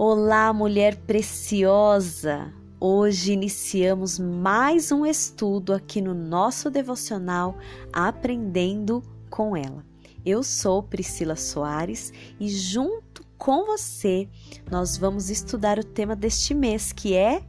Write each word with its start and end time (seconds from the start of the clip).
Olá, 0.00 0.52
mulher 0.52 0.94
preciosa! 0.94 2.54
Hoje 2.78 3.32
iniciamos 3.32 4.16
mais 4.16 4.92
um 4.92 5.04
estudo 5.04 5.74
aqui 5.74 6.00
no 6.00 6.14
nosso 6.14 6.70
devocional 6.70 7.58
Aprendendo 7.92 9.02
com 9.28 9.56
ela. 9.56 9.84
Eu 10.24 10.44
sou 10.44 10.84
Priscila 10.84 11.34
Soares 11.34 12.12
e 12.38 12.48
junto 12.48 13.26
com 13.36 13.66
você 13.66 14.28
nós 14.70 14.96
vamos 14.96 15.30
estudar 15.30 15.80
o 15.80 15.84
tema 15.84 16.14
deste 16.14 16.54
mês 16.54 16.92
que 16.92 17.16
é 17.16 17.42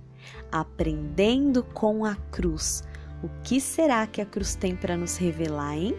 Aprendendo 0.52 1.64
com 1.64 2.04
a 2.04 2.16
Cruz. 2.32 2.82
O 3.22 3.30
que 3.44 3.62
será 3.62 4.08
que 4.08 4.22
a 4.22 4.26
cruz 4.26 4.56
tem 4.56 4.76
para 4.76 4.98
nos 4.98 5.18
revelar, 5.18 5.78
hein? 5.78 5.94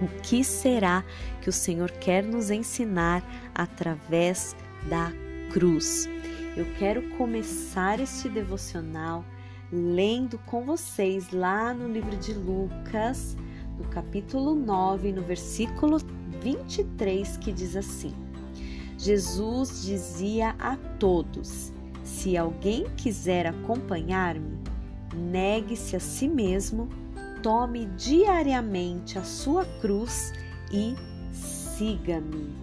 O 0.00 0.08
que 0.22 0.42
será 0.42 1.04
que 1.42 1.50
o 1.50 1.52
Senhor 1.52 1.90
quer 1.90 2.24
nos 2.24 2.50
ensinar 2.50 3.22
através 3.54 4.56
da 4.88 5.10
cruz? 5.10 5.27
Cruz. 5.50 6.08
Eu 6.56 6.66
quero 6.78 7.02
começar 7.16 8.00
este 8.00 8.28
devocional 8.28 9.24
lendo 9.70 10.38
com 10.38 10.64
vocês 10.64 11.30
lá 11.30 11.74
no 11.74 11.88
livro 11.88 12.16
de 12.16 12.32
Lucas, 12.32 13.36
no 13.78 13.84
capítulo 13.88 14.54
9, 14.54 15.12
no 15.12 15.22
versículo 15.22 15.98
23, 16.42 17.36
que 17.38 17.52
diz 17.52 17.76
assim: 17.76 18.12
Jesus 18.96 19.82
dizia 19.82 20.54
a 20.58 20.76
todos: 20.98 21.72
Se 22.02 22.36
alguém 22.36 22.86
quiser 22.96 23.46
acompanhar-me, 23.46 24.58
negue-se 25.14 25.96
a 25.96 26.00
si 26.00 26.28
mesmo, 26.28 26.88
tome 27.42 27.86
diariamente 27.96 29.18
a 29.18 29.22
sua 29.22 29.64
cruz 29.80 30.32
e 30.72 30.94
siga-me. 31.32 32.54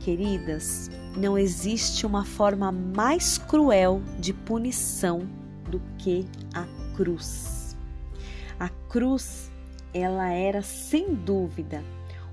Queridas, 0.00 0.90
não 1.16 1.38
existe 1.38 2.04
uma 2.04 2.24
forma 2.24 2.72
mais 2.72 3.38
cruel 3.38 4.02
de 4.18 4.32
punição 4.32 5.28
do 5.70 5.80
que 5.98 6.26
a 6.52 6.66
cruz. 6.96 7.76
A 8.58 8.68
cruz, 8.68 9.50
ela 9.92 10.28
era 10.30 10.62
sem 10.62 11.14
dúvida 11.14 11.82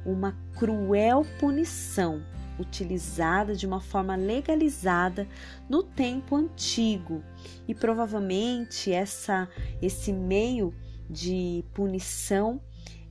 uma 0.05 0.35
cruel 0.57 1.25
punição 1.39 2.23
utilizada 2.59 3.55
de 3.55 3.65
uma 3.65 3.79
forma 3.79 4.15
legalizada 4.15 5.27
no 5.69 5.81
tempo 5.81 6.35
antigo 6.35 7.23
e 7.67 7.73
provavelmente 7.73 8.91
essa 8.91 9.47
esse 9.81 10.11
meio 10.11 10.73
de 11.09 11.63
punição 11.73 12.61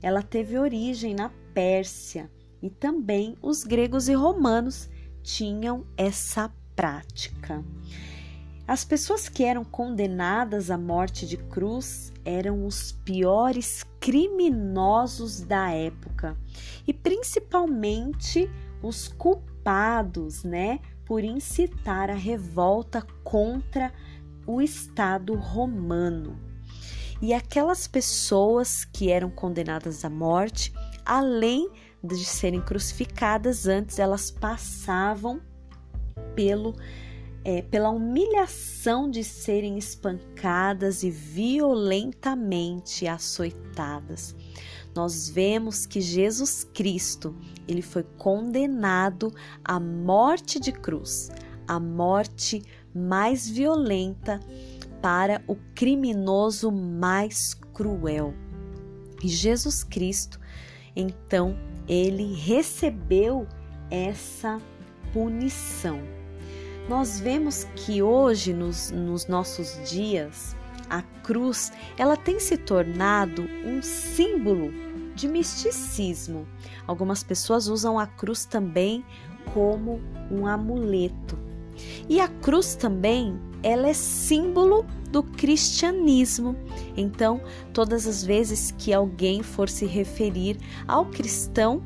ela 0.01 0.21
teve 0.21 0.57
origem 0.57 1.13
na 1.13 1.29
Pérsia 1.53 2.29
e 2.61 2.69
também 2.69 3.35
os 3.41 3.63
gregos 3.63 4.07
e 4.07 4.13
romanos 4.13 4.89
tinham 5.23 5.85
essa 5.97 6.51
prática. 6.75 7.63
As 8.67 8.85
pessoas 8.85 9.27
que 9.27 9.43
eram 9.43 9.65
condenadas 9.65 10.71
à 10.71 10.77
morte 10.77 11.27
de 11.27 11.35
cruz 11.35 12.13
eram 12.23 12.65
os 12.65 12.91
piores 12.91 13.83
criminosos 13.99 15.41
da 15.41 15.71
época 15.71 16.37
e 16.87 16.93
principalmente 16.93 18.49
os 18.81 19.07
culpados, 19.09 20.43
né, 20.43 20.79
por 21.05 21.23
incitar 21.23 22.09
a 22.09 22.15
revolta 22.15 23.05
contra 23.23 23.91
o 24.47 24.61
Estado 24.61 25.35
romano. 25.35 26.39
E 27.21 27.33
aquelas 27.33 27.87
pessoas 27.87 28.85
que 28.85 29.11
eram 29.11 29.29
condenadas 29.29 30.03
à 30.03 30.09
morte, 30.09 30.73
além 31.05 31.69
de 31.69 31.90
serem 32.25 32.61
crucificadas, 32.61 33.67
antes 33.67 33.99
elas 33.99 34.31
passavam 34.31 35.41
pelo 36.35 36.75
é, 37.43 37.61
pela 37.61 37.89
humilhação 37.89 39.09
de 39.09 39.23
serem 39.23 39.77
espancadas 39.77 41.03
e 41.03 41.09
violentamente 41.09 43.07
açoitadas. 43.07 44.35
Nós 44.93 45.29
vemos 45.29 45.85
que 45.85 46.01
Jesus 46.01 46.63
Cristo, 46.63 47.35
ele 47.67 47.81
foi 47.81 48.03
condenado 48.17 49.33
à 49.63 49.79
morte 49.79 50.59
de 50.59 50.71
cruz, 50.71 51.31
a 51.67 51.79
morte 51.79 52.61
mais 52.93 53.49
violenta 53.49 54.39
para 55.01 55.41
o 55.47 55.55
criminoso 55.73 56.71
mais 56.71 57.53
cruel. 57.73 58.33
E 59.23 59.27
Jesus 59.29 59.83
Cristo, 59.83 60.39
então, 60.95 61.55
ele 61.91 62.33
recebeu 62.33 63.45
essa 63.89 64.61
punição. 65.11 65.99
Nós 66.87 67.19
vemos 67.19 67.65
que 67.75 68.01
hoje, 68.01 68.53
nos, 68.53 68.91
nos 68.91 69.27
nossos 69.27 69.77
dias, 69.89 70.55
a 70.89 71.01
cruz 71.01 71.69
ela 71.97 72.15
tem 72.15 72.39
se 72.39 72.55
tornado 72.55 73.43
um 73.65 73.81
símbolo 73.81 74.71
de 75.15 75.27
misticismo. 75.27 76.47
Algumas 76.87 77.23
pessoas 77.23 77.67
usam 77.67 77.99
a 77.99 78.07
cruz 78.07 78.45
também 78.45 79.03
como 79.53 79.99
um 80.31 80.47
amuleto. 80.47 81.37
E 82.09 82.19
a 82.19 82.27
cruz 82.27 82.75
também, 82.75 83.39
ela 83.63 83.87
é 83.87 83.93
símbolo 83.93 84.85
do 85.11 85.21
cristianismo. 85.23 86.55
Então, 86.95 87.41
todas 87.73 88.07
as 88.07 88.23
vezes 88.23 88.73
que 88.77 88.93
alguém 88.93 89.43
for 89.43 89.69
se 89.69 89.85
referir 89.85 90.57
ao 90.87 91.05
cristão, 91.05 91.83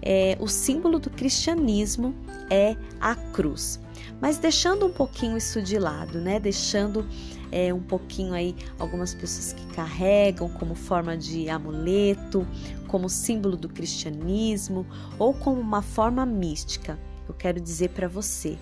é, 0.00 0.36
o 0.40 0.46
símbolo 0.46 0.98
do 0.98 1.10
cristianismo 1.10 2.14
é 2.50 2.76
a 3.00 3.14
cruz. 3.14 3.80
Mas 4.20 4.38
deixando 4.38 4.86
um 4.86 4.92
pouquinho 4.92 5.36
isso 5.36 5.62
de 5.62 5.78
lado, 5.78 6.20
né? 6.20 6.40
Deixando 6.40 7.06
é, 7.52 7.72
um 7.72 7.80
pouquinho 7.80 8.32
aí 8.32 8.54
algumas 8.78 9.14
pessoas 9.14 9.52
que 9.52 9.66
carregam 9.74 10.48
como 10.48 10.74
forma 10.74 11.16
de 11.16 11.48
amuleto, 11.48 12.46
como 12.86 13.08
símbolo 13.08 13.56
do 13.56 13.68
cristianismo 13.68 14.86
ou 15.18 15.32
como 15.34 15.60
uma 15.60 15.82
forma 15.82 16.24
mística. 16.26 16.98
Eu 17.28 17.34
quero 17.34 17.60
dizer 17.60 17.90
para 17.90 18.08
você 18.08 18.58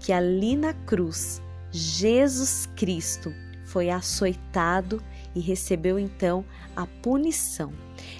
que 0.00 0.12
ali 0.12 0.56
na 0.56 0.72
cruz, 0.72 1.42
Jesus 1.70 2.66
Cristo 2.76 3.32
foi 3.64 3.90
açoitado 3.90 5.02
e 5.34 5.40
recebeu 5.40 5.98
então 5.98 6.44
a 6.74 6.86
punição. 6.86 7.72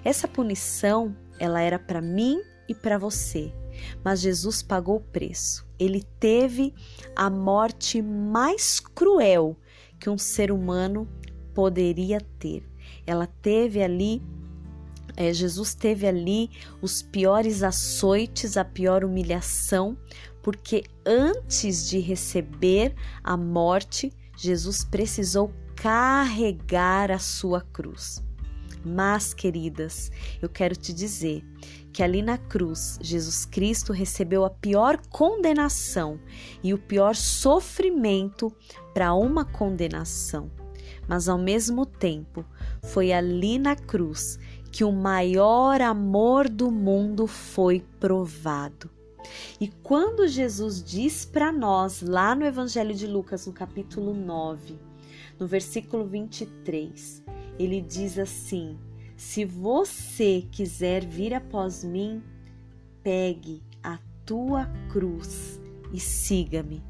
Essa 0.04 0.26
punição, 0.26 1.16
ela 1.38 1.60
era 1.60 1.78
para 1.78 2.03
mim 2.03 2.42
e 2.69 2.75
para 2.75 2.98
você, 2.98 3.53
mas 4.04 4.20
Jesus 4.20 4.62
pagou 4.62 4.97
o 4.97 5.00
preço. 5.00 5.66
Ele 5.78 6.03
teve 6.19 6.75
a 7.15 7.31
morte 7.31 8.03
mais 8.03 8.81
cruel 8.81 9.56
que 10.00 10.10
um 10.10 10.19
ser 10.19 10.50
humano 10.50 11.09
poderia 11.54 12.20
ter. 12.38 12.62
Ela 13.06 13.26
teve 13.26 13.82
ali 13.82 14.22
é, 15.16 15.32
Jesus 15.32 15.75
teve 15.75 16.06
ali 16.06 16.50
os 16.82 17.00
piores 17.00 17.62
açoites, 17.62 18.59
a 18.59 18.65
pior 18.65 19.03
humilhação, 19.03 19.97
porque 20.47 20.84
antes 21.05 21.89
de 21.89 21.99
receber 21.99 22.95
a 23.25 23.37
morte, 23.37 24.12
Jesus 24.39 24.84
precisou 24.84 25.53
carregar 25.75 27.11
a 27.11 27.19
sua 27.19 27.62
cruz. 27.62 28.23
Mas, 28.84 29.34
queridas, 29.34 30.09
eu 30.41 30.49
quero 30.49 30.77
te 30.77 30.93
dizer 30.93 31.45
que 31.93 32.01
ali 32.01 32.23
na 32.23 32.39
cruz, 32.39 32.97
Jesus 33.03 33.45
Cristo 33.45 33.93
recebeu 33.93 34.45
a 34.45 34.51
pior 34.51 35.01
condenação 35.11 36.21
e 36.63 36.73
o 36.73 36.78
pior 36.78 37.17
sofrimento 37.17 38.55
para 38.95 39.13
uma 39.15 39.45
condenação. 39.45 40.49
Mas 41.09 41.28
ao 41.28 41.39
mesmo 41.39 41.84
tempo, 41.84 42.45
foi 42.84 43.13
ali 43.13 43.59
na 43.59 43.75
cruz 43.75 44.39
que 44.71 44.84
o 44.84 44.93
maior 44.93 45.83
amor 45.83 46.49
do 46.49 46.71
mundo 46.71 47.27
foi 47.27 47.84
provado. 47.99 48.95
E 49.61 49.69
quando 49.69 50.28
Jesus 50.28 50.83
diz 50.83 51.25
para 51.25 51.53
nós, 51.53 52.03
lá 52.03 52.34
no 52.34 52.45
Evangelho 52.45 52.95
de 52.95 53.07
Lucas, 53.07 53.47
no 53.47 53.53
capítulo 53.53 54.15
9, 54.15 54.78
no 55.39 55.47
versículo 55.47 56.05
23, 56.07 57.23
ele 57.59 57.81
diz 57.81 58.19
assim: 58.19 58.78
Se 59.17 59.45
você 59.45 60.47
quiser 60.51 61.05
vir 61.05 61.34
após 61.34 61.84
mim, 61.84 62.23
pegue 63.03 63.63
a 63.83 63.99
tua 64.25 64.67
cruz 64.91 65.61
e 65.93 66.01
siga-me. 66.01 66.83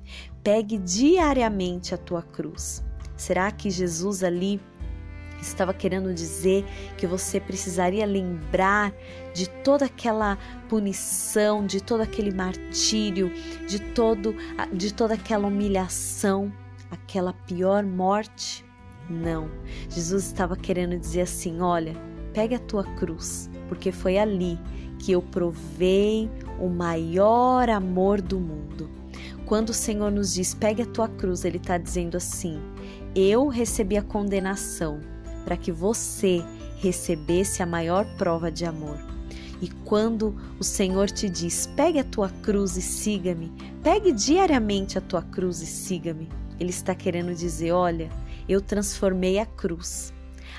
Pegue 0.42 0.78
diariamente 0.78 1.94
a 1.94 1.98
tua 1.98 2.22
cruz. 2.22 2.82
Será 3.16 3.50
que 3.50 3.70
Jesus 3.70 4.22
ali 4.22 4.60
estava 5.40 5.74
querendo 5.74 6.12
dizer 6.14 6.64
que 6.96 7.06
você 7.06 7.40
precisaria 7.40 8.06
lembrar 8.06 8.92
de 9.36 9.50
toda 9.50 9.84
aquela 9.84 10.38
punição, 10.66 11.66
de 11.66 11.82
todo 11.82 12.00
aquele 12.00 12.34
martírio, 12.34 13.30
de 13.68 13.78
todo 13.78 14.34
de 14.72 14.94
toda 14.94 15.12
aquela 15.12 15.46
humilhação, 15.46 16.50
aquela 16.90 17.34
pior 17.34 17.84
morte? 17.84 18.64
Não. 19.10 19.50
Jesus 19.90 20.24
estava 20.24 20.56
querendo 20.56 20.98
dizer 20.98 21.20
assim: 21.20 21.60
olha, 21.60 21.94
pegue 22.32 22.54
a 22.54 22.58
tua 22.58 22.82
cruz, 22.82 23.50
porque 23.68 23.92
foi 23.92 24.16
ali 24.16 24.58
que 24.98 25.12
eu 25.12 25.20
provei 25.20 26.30
o 26.58 26.70
maior 26.70 27.68
amor 27.68 28.22
do 28.22 28.40
mundo. 28.40 28.88
Quando 29.44 29.68
o 29.68 29.74
Senhor 29.74 30.10
nos 30.10 30.32
diz, 30.32 30.54
pegue 30.54 30.80
a 30.80 30.86
tua 30.86 31.08
cruz, 31.08 31.44
Ele 31.44 31.58
está 31.58 31.76
dizendo 31.76 32.16
assim: 32.16 32.58
eu 33.14 33.48
recebi 33.48 33.98
a 33.98 34.02
condenação 34.02 34.98
para 35.44 35.58
que 35.58 35.70
você 35.70 36.42
recebesse 36.78 37.62
a 37.62 37.66
maior 37.66 38.06
prova 38.16 38.50
de 38.50 38.64
amor. 38.64 39.15
E 39.60 39.68
quando 39.84 40.36
o 40.58 40.64
Senhor 40.64 41.10
te 41.10 41.28
diz, 41.28 41.66
pegue 41.74 41.98
a 41.98 42.04
tua 42.04 42.28
cruz 42.28 42.76
e 42.76 42.82
siga-me, 42.82 43.52
pegue 43.82 44.12
diariamente 44.12 44.98
a 44.98 45.00
tua 45.00 45.22
cruz 45.22 45.62
e 45.62 45.66
siga-me, 45.66 46.28
Ele 46.60 46.70
está 46.70 46.94
querendo 46.94 47.34
dizer: 47.34 47.72
olha, 47.72 48.10
eu 48.48 48.60
transformei 48.60 49.38
a 49.38 49.46
cruz. 49.46 50.12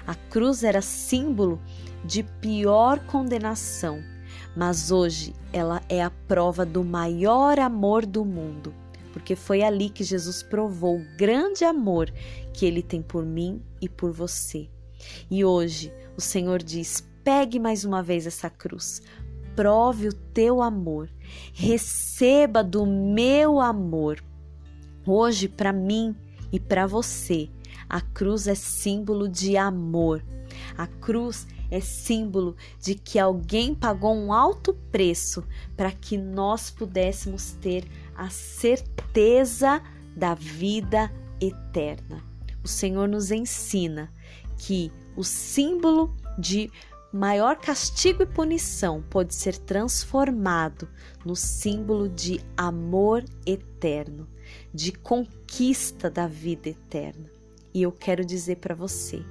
A 0.06 0.16
cruz 0.16 0.64
era 0.64 0.82
símbolo 0.82 1.60
de 2.04 2.24
pior 2.24 3.00
condenação, 3.06 4.02
mas 4.56 4.92
hoje 4.92 5.34
ela 5.52 5.82
é 5.90 6.02
a 6.02 6.10
prova 6.10 6.66
do 6.66 6.84
maior 6.84 7.60
amor 7.60 8.06
do 8.06 8.24
mundo, 8.24 8.74
porque 9.14 9.36
foi 9.36 9.64
ali 9.64 9.90
que 9.90 10.04
Jesus 10.04 10.42
provou 10.42 10.98
o 10.98 11.06
grande 11.18 11.64
amor 11.64 12.12
que 12.54 12.66
ele 12.66 12.82
tem 12.82 13.02
por 13.02 13.26
mim 13.26 13.62
e 13.82 13.90
por 13.90 14.12
você. 14.12 14.70
E 15.30 15.44
hoje 15.46 15.94
o 16.16 16.22
Senhor 16.22 16.62
diz: 16.62 17.07
pegue 17.28 17.60
mais 17.60 17.84
uma 17.84 18.02
vez 18.02 18.26
essa 18.26 18.50
cruz, 18.50 19.02
prove 19.54 20.08
o 20.08 20.14
teu 20.14 20.62
amor, 20.62 21.10
receba 21.54 22.64
do 22.64 22.86
meu 22.86 23.60
amor. 23.60 24.24
Hoje, 25.06 25.50
para 25.50 25.74
mim 25.74 26.16
e 26.54 26.58
para 26.58 26.88
você, 26.88 27.50
a 27.90 28.00
cruz 28.00 28.48
é 28.48 28.56
símbolo 28.56 29.28
de 29.28 29.58
amor. 29.58 30.24
A 30.78 30.88
cruz 30.88 31.46
é 31.70 31.82
símbolo 31.82 32.56
de 32.80 32.96
que 32.96 33.20
alguém 33.20 33.76
pagou 33.76 34.16
um 34.16 34.32
alto 34.32 34.74
preço 34.90 35.44
para 35.76 35.92
que 35.92 36.18
nós 36.18 36.72
pudéssemos 36.72 37.52
ter 37.60 37.84
a 38.16 38.30
certeza 38.30 39.82
da 40.16 40.34
vida 40.34 41.12
eterna. 41.42 42.24
O 42.64 42.70
Senhor 42.70 43.06
nos 43.06 43.32
ensina 43.32 44.14
que 44.58 44.90
o 45.14 45.26
símbolo 45.26 46.16
de 46.40 46.72
maior 47.12 47.58
castigo 47.58 48.24
e 48.24 48.26
punição 48.26 49.04
pode 49.10 49.34
ser 49.34 49.58
transformado 49.58 50.88
no 51.26 51.36
símbolo 51.36 52.10
de 52.10 52.40
amor 52.56 53.24
eterno, 53.46 54.28
de 54.74 54.92
conquista 54.92 56.10
da 56.10 56.28
vida 56.28 56.70
eterna. 56.70 57.30
E 57.74 57.82
eu 57.82 57.92
quero 57.92 58.26
dizer 58.26 58.58
para 58.58 58.76
você: 58.76 59.24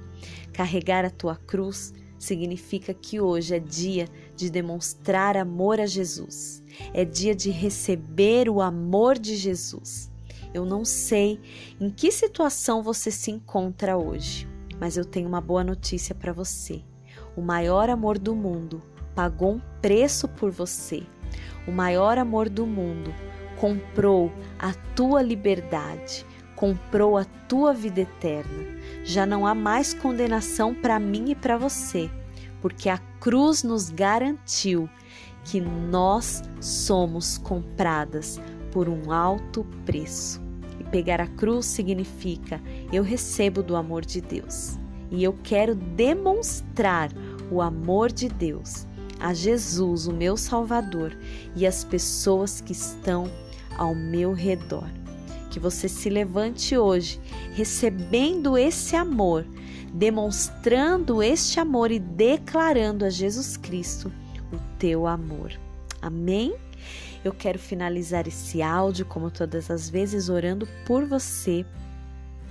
carregar 0.53 1.05
a 1.05 1.09
tua 1.09 1.35
cruz 1.35 1.93
significa 2.17 2.93
que 2.93 3.19
hoje 3.19 3.55
é 3.55 3.59
dia 3.59 4.07
de 4.35 4.49
demonstrar 4.49 5.37
amor 5.37 5.79
a 5.79 5.85
Jesus, 5.85 6.63
é 6.93 7.05
dia 7.05 7.35
de 7.35 7.51
receber 7.51 8.49
o 8.49 8.61
amor 8.61 9.17
de 9.19 9.35
Jesus. 9.35 10.09
Eu 10.53 10.65
não 10.65 10.83
sei 10.83 11.39
em 11.79 11.89
que 11.89 12.11
situação 12.11 12.81
você 12.81 13.11
se 13.11 13.29
encontra 13.29 13.97
hoje, 13.97 14.47
mas 14.79 14.97
eu 14.97 15.05
tenho 15.05 15.27
uma 15.27 15.41
boa 15.41 15.63
notícia 15.63 16.15
para 16.15 16.33
você. 16.33 16.81
O 17.37 17.41
maior 17.41 17.87
amor 17.87 18.17
do 18.17 18.35
mundo 18.35 18.81
pagou 19.13 19.53
um 19.53 19.61
preço 19.79 20.27
por 20.27 20.49
você. 20.49 21.03
O 21.67 21.71
maior 21.71 22.17
amor 22.17 22.49
do 22.49 22.65
mundo 22.65 23.13
comprou 23.59 24.31
a 24.57 24.73
tua 24.95 25.21
liberdade, 25.21 26.25
comprou 26.55 27.15
a 27.15 27.25
tua 27.47 27.75
vida 27.75 28.01
eterna. 28.01 28.65
Já 29.03 29.23
não 29.23 29.45
há 29.45 29.53
mais 29.53 29.93
condenação 29.93 30.73
para 30.73 30.99
mim 30.99 31.29
e 31.29 31.35
para 31.35 31.59
você, 31.59 32.09
porque 32.59 32.89
a 32.89 32.97
cruz 33.19 33.61
nos 33.61 33.91
garantiu 33.91 34.89
que 35.43 35.61
nós 35.61 36.41
somos 36.59 37.37
compradas 37.37 38.41
por 38.71 38.89
um 38.89 39.11
alto 39.11 39.63
preço. 39.85 40.41
E 40.79 40.83
pegar 40.85 41.21
a 41.21 41.27
cruz 41.27 41.67
significa 41.67 42.59
eu 42.91 43.03
recebo 43.03 43.61
do 43.61 43.75
amor 43.75 44.03
de 44.03 44.21
Deus 44.21 44.79
e 45.11 45.23
eu 45.23 45.33
quero 45.43 45.75
demonstrar 45.75 47.09
o 47.51 47.61
amor 47.61 48.11
de 48.11 48.29
Deus 48.29 48.85
a 49.19 49.33
Jesus, 49.33 50.07
o 50.07 50.13
meu 50.13 50.37
Salvador, 50.37 51.17
e 51.55 51.65
as 51.65 51.83
pessoas 51.83 52.61
que 52.61 52.71
estão 52.71 53.29
ao 53.77 53.95
meu 53.95 54.33
redor. 54.33 54.87
Que 55.49 55.59
você 55.59 55.87
se 55.87 56.09
levante 56.09 56.77
hoje 56.77 57.19
recebendo 57.53 58.57
esse 58.57 58.95
amor, 58.95 59.45
demonstrando 59.93 61.23
este 61.23 61.59
amor 61.59 61.91
e 61.91 61.99
declarando 61.99 63.05
a 63.05 63.09
Jesus 63.09 63.57
Cristo 63.57 64.11
o 64.51 64.57
teu 64.77 65.07
amor. 65.07 65.51
Amém? 66.01 66.55
Eu 67.23 67.33
quero 67.33 67.57
finalizar 67.57 68.27
esse 68.27 68.61
áudio, 68.61 69.05
como 69.05 69.31
todas 69.31 69.71
as 69.71 69.89
vezes, 69.89 70.29
orando 70.29 70.67
por 70.85 71.05
você. 71.05 71.65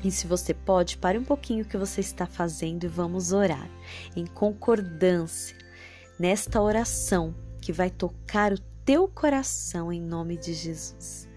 E 0.04 0.10
se 0.10 0.26
você 0.26 0.52
pode, 0.54 0.98
pare 0.98 1.18
um 1.18 1.24
pouquinho 1.24 1.64
o 1.64 1.68
que 1.68 1.76
você 1.76 2.00
está 2.00 2.26
fazendo 2.26 2.84
e 2.84 2.88
vamos 2.88 3.32
orar 3.32 3.68
em 4.14 4.26
concordância 4.26 5.56
nesta 6.18 6.60
oração 6.60 7.34
que 7.60 7.72
vai 7.72 7.90
tocar 7.90 8.52
o 8.52 8.58
teu 8.84 9.08
coração 9.08 9.92
em 9.92 10.00
nome 10.00 10.36
de 10.36 10.54
Jesus. 10.54 11.28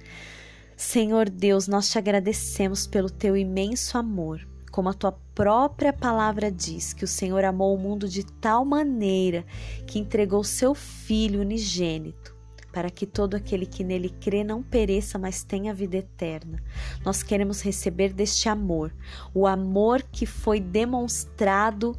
Senhor 0.76 1.30
Deus, 1.30 1.68
nós 1.68 1.90
te 1.90 1.98
agradecemos 1.98 2.88
pelo 2.88 3.10
teu 3.10 3.36
imenso 3.36 3.98
amor. 3.98 4.48
Como 4.72 4.88
a 4.88 4.94
tua 4.94 5.12
própria 5.34 5.92
palavra 5.92 6.52
diz, 6.52 6.94
que 6.94 7.04
o 7.04 7.08
Senhor 7.08 7.44
amou 7.44 7.76
o 7.76 7.78
mundo 7.78 8.08
de 8.08 8.24
tal 8.24 8.64
maneira 8.64 9.44
que 9.88 10.00
entregou 10.00 10.44
seu 10.44 10.76
Filho 10.76 11.42
unigênito 11.42 12.38
para 12.71 12.89
que 12.89 13.06
todo 13.06 13.36
aquele 13.36 13.66
que 13.66 13.83
nele 13.83 14.10
crê 14.10 14.44
não 14.44 14.62
pereça, 14.62 15.18
mas 15.18 15.44
tenha 15.44 15.74
vida 15.74 15.98
eterna. 15.98 16.62
Nós 17.04 17.24
queremos 17.24 17.62
receber 17.62 18.13
deste 18.13 18.48
amor, 18.48 18.94
o 19.33 19.48
amor 19.48 20.04
que 20.04 20.25
foi 20.25 20.60
demonstrado 20.60 21.98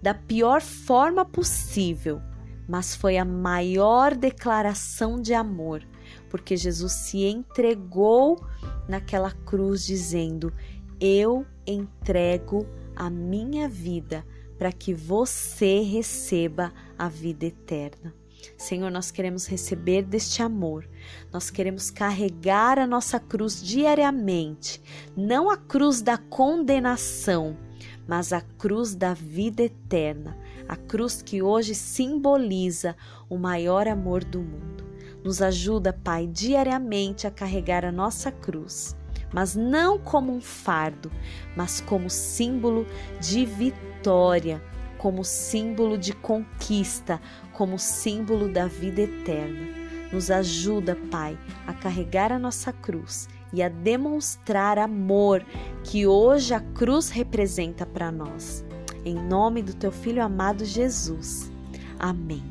da 0.00 0.14
pior 0.14 0.60
forma 0.60 1.24
possível, 1.24 2.20
mas 2.68 2.94
foi 2.94 3.16
a 3.18 3.24
maior 3.24 4.14
declaração 4.14 5.20
de 5.20 5.34
amor, 5.34 5.82
porque 6.30 6.56
Jesus 6.56 6.92
se 6.92 7.24
entregou 7.24 8.44
naquela 8.88 9.30
cruz 9.30 9.84
dizendo: 9.84 10.52
Eu 11.00 11.46
entrego 11.66 12.66
a 12.94 13.10
minha 13.10 13.68
vida 13.68 14.24
para 14.58 14.70
que 14.70 14.94
você 14.94 15.80
receba 15.80 16.72
a 16.98 17.08
vida 17.08 17.46
eterna. 17.46 18.14
Senhor, 18.56 18.90
nós 18.90 19.10
queremos 19.10 19.46
receber 19.46 20.02
deste 20.02 20.42
amor, 20.42 20.88
nós 21.32 21.50
queremos 21.50 21.90
carregar 21.90 22.78
a 22.78 22.86
nossa 22.86 23.20
cruz 23.20 23.62
diariamente, 23.62 24.82
não 25.16 25.50
a 25.50 25.56
cruz 25.56 26.02
da 26.02 26.18
condenação, 26.18 27.56
mas 28.06 28.32
a 28.32 28.40
cruz 28.40 28.94
da 28.94 29.14
vida 29.14 29.62
eterna, 29.62 30.36
a 30.68 30.76
cruz 30.76 31.22
que 31.22 31.42
hoje 31.42 31.74
simboliza 31.74 32.96
o 33.28 33.38
maior 33.38 33.88
amor 33.88 34.24
do 34.24 34.40
mundo. 34.40 34.84
Nos 35.22 35.40
ajuda, 35.40 35.92
Pai, 35.92 36.26
diariamente 36.26 37.26
a 37.26 37.30
carregar 37.30 37.84
a 37.84 37.92
nossa 37.92 38.30
cruz, 38.30 38.96
mas 39.32 39.56
não 39.56 39.98
como 39.98 40.32
um 40.32 40.40
fardo, 40.40 41.10
mas 41.56 41.80
como 41.80 42.10
símbolo 42.10 42.86
de 43.20 43.46
vitória 43.46 44.62
como 45.04 45.22
símbolo 45.22 45.98
de 45.98 46.14
conquista, 46.14 47.20
como 47.52 47.78
símbolo 47.78 48.48
da 48.48 48.66
vida 48.66 49.02
eterna. 49.02 49.68
Nos 50.10 50.30
ajuda, 50.30 50.96
Pai, 51.10 51.36
a 51.66 51.74
carregar 51.74 52.32
a 52.32 52.38
nossa 52.38 52.72
cruz 52.72 53.28
e 53.52 53.62
a 53.62 53.68
demonstrar 53.68 54.78
amor 54.78 55.44
que 55.82 56.06
hoje 56.06 56.54
a 56.54 56.60
cruz 56.60 57.10
representa 57.10 57.84
para 57.84 58.10
nós. 58.10 58.64
Em 59.04 59.14
nome 59.14 59.60
do 59.60 59.74
teu 59.74 59.92
filho 59.92 60.22
amado 60.22 60.64
Jesus. 60.64 61.52
Amém. 61.98 62.42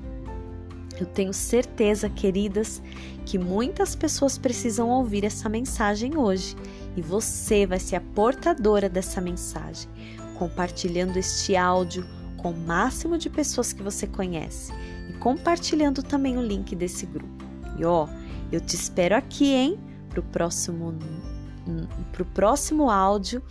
Eu 0.99 1.07
tenho 1.07 1.33
certeza, 1.33 2.07
queridas, 2.07 2.83
que 3.25 3.39
muitas 3.39 3.95
pessoas 3.95 4.37
precisam 4.37 4.89
ouvir 4.89 5.25
essa 5.25 5.49
mensagem 5.49 6.15
hoje 6.15 6.55
e 6.95 7.01
você 7.01 7.65
vai 7.65 7.79
ser 7.79 7.95
a 7.95 8.01
portadora 8.13 8.87
dessa 8.87 9.19
mensagem, 9.19 9.89
compartilhando 10.37 11.17
este 11.17 11.55
áudio 11.55 12.05
com 12.43 12.51
o 12.51 12.57
máximo 12.57 13.17
de 13.17 13.29
pessoas 13.29 13.71
que 13.71 13.81
você 13.81 14.05
conhece 14.05 14.73
e 15.09 15.13
compartilhando 15.13 16.03
também 16.03 16.37
o 16.37 16.41
link 16.41 16.75
desse 16.75 17.05
grupo. 17.05 17.45
E 17.79 17.85
ó, 17.85 18.07
eu 18.51 18.59
te 18.59 18.75
espero 18.75 19.15
aqui, 19.15 19.53
hein, 19.53 19.79
pro 20.09 20.21
próximo 20.21 20.93
pro 22.11 22.25
próximo 22.25 22.89
áudio 22.89 23.41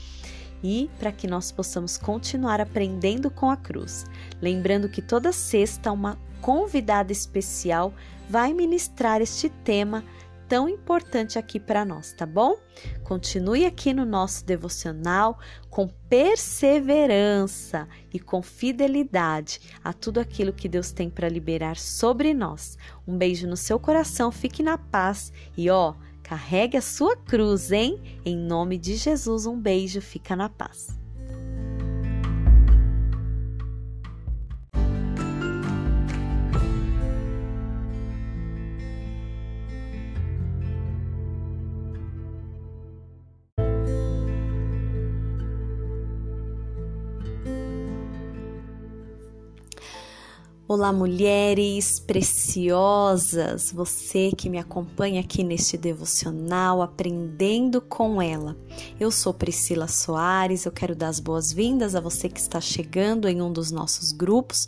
e 0.63 0.91
para 0.99 1.11
que 1.11 1.27
nós 1.27 1.51
possamos 1.51 1.97
continuar 1.97 2.61
aprendendo 2.61 3.31
com 3.31 3.51
a 3.51 3.57
cruz. 3.57 4.05
Lembrando 4.41 4.91
que 4.91 5.01
toda 5.01 5.33
sexta 5.33 5.91
uma 5.91 6.19
convidada 6.43 7.11
especial 7.11 7.95
vai 8.29 8.53
ministrar 8.53 9.23
este 9.23 9.49
tema 9.49 10.05
tão 10.53 10.69
importante 10.69 11.39
aqui 11.39 11.59
para 11.59 11.83
nós, 11.83 12.13
tá 12.13 12.27
bom? 12.27 12.59
Continue 13.03 13.65
aqui 13.65 13.95
no 13.95 14.05
nosso 14.05 14.45
devocional 14.45 15.39
com 15.71 15.89
perseverança 16.11 17.89
e 18.13 18.21
com 18.21 18.43
fidelidade 18.43 19.61
a 19.83 19.95
tudo 19.95 20.21
aquilo 20.21 20.53
que 20.53 20.69
Deus 20.69 20.93
tem 20.93 21.09
para 21.09 21.27
liberar 21.27 21.79
sobre 21.79 22.35
nós. 22.35 22.77
Um 23.09 23.17
beijo 23.17 23.49
no 23.49 23.57
seu 23.57 23.81
coração, 23.81 24.31
fique 24.31 24.63
na 24.63 24.77
paz 24.77 25.33
e 25.57 25.71
ó, 25.71 25.95
Carregue 26.23 26.77
a 26.77 26.83
sua 26.83 27.17
cruz, 27.17 27.73
hein? 27.73 28.21
Em 28.23 28.37
nome 28.37 28.77
de 28.77 28.97
Jesus, 28.97 29.47
um 29.47 29.59
beijo, 29.59 30.03
fica 30.03 30.37
na 30.37 30.51
paz. 30.51 31.02
Olá, 50.75 50.91
mulheres 50.91 52.01
preciosas, 52.01 53.71
você 53.71 54.33
que 54.35 54.49
me 54.49 54.57
acompanha 54.57 55.21
aqui 55.21 55.45
neste 55.45 55.77
devocional, 55.77 56.81
aprendendo 56.81 57.79
com 57.79 58.23
ela. 58.23 58.57
Eu 58.99 59.11
sou 59.11 59.35
Priscila 59.35 59.87
Soares, 59.87 60.65
eu 60.65 60.73
quero 60.73 60.97
dar 60.97 61.09
as 61.09 61.21
boas-vindas 61.21 61.95
a 61.95 62.01
você 62.01 62.27
que 62.27 62.41
está 62.41 62.59
chegando 62.59 63.29
em 63.29 63.43
um 63.43 63.53
dos 63.53 63.71
nossos 63.71 64.13
grupos. 64.13 64.67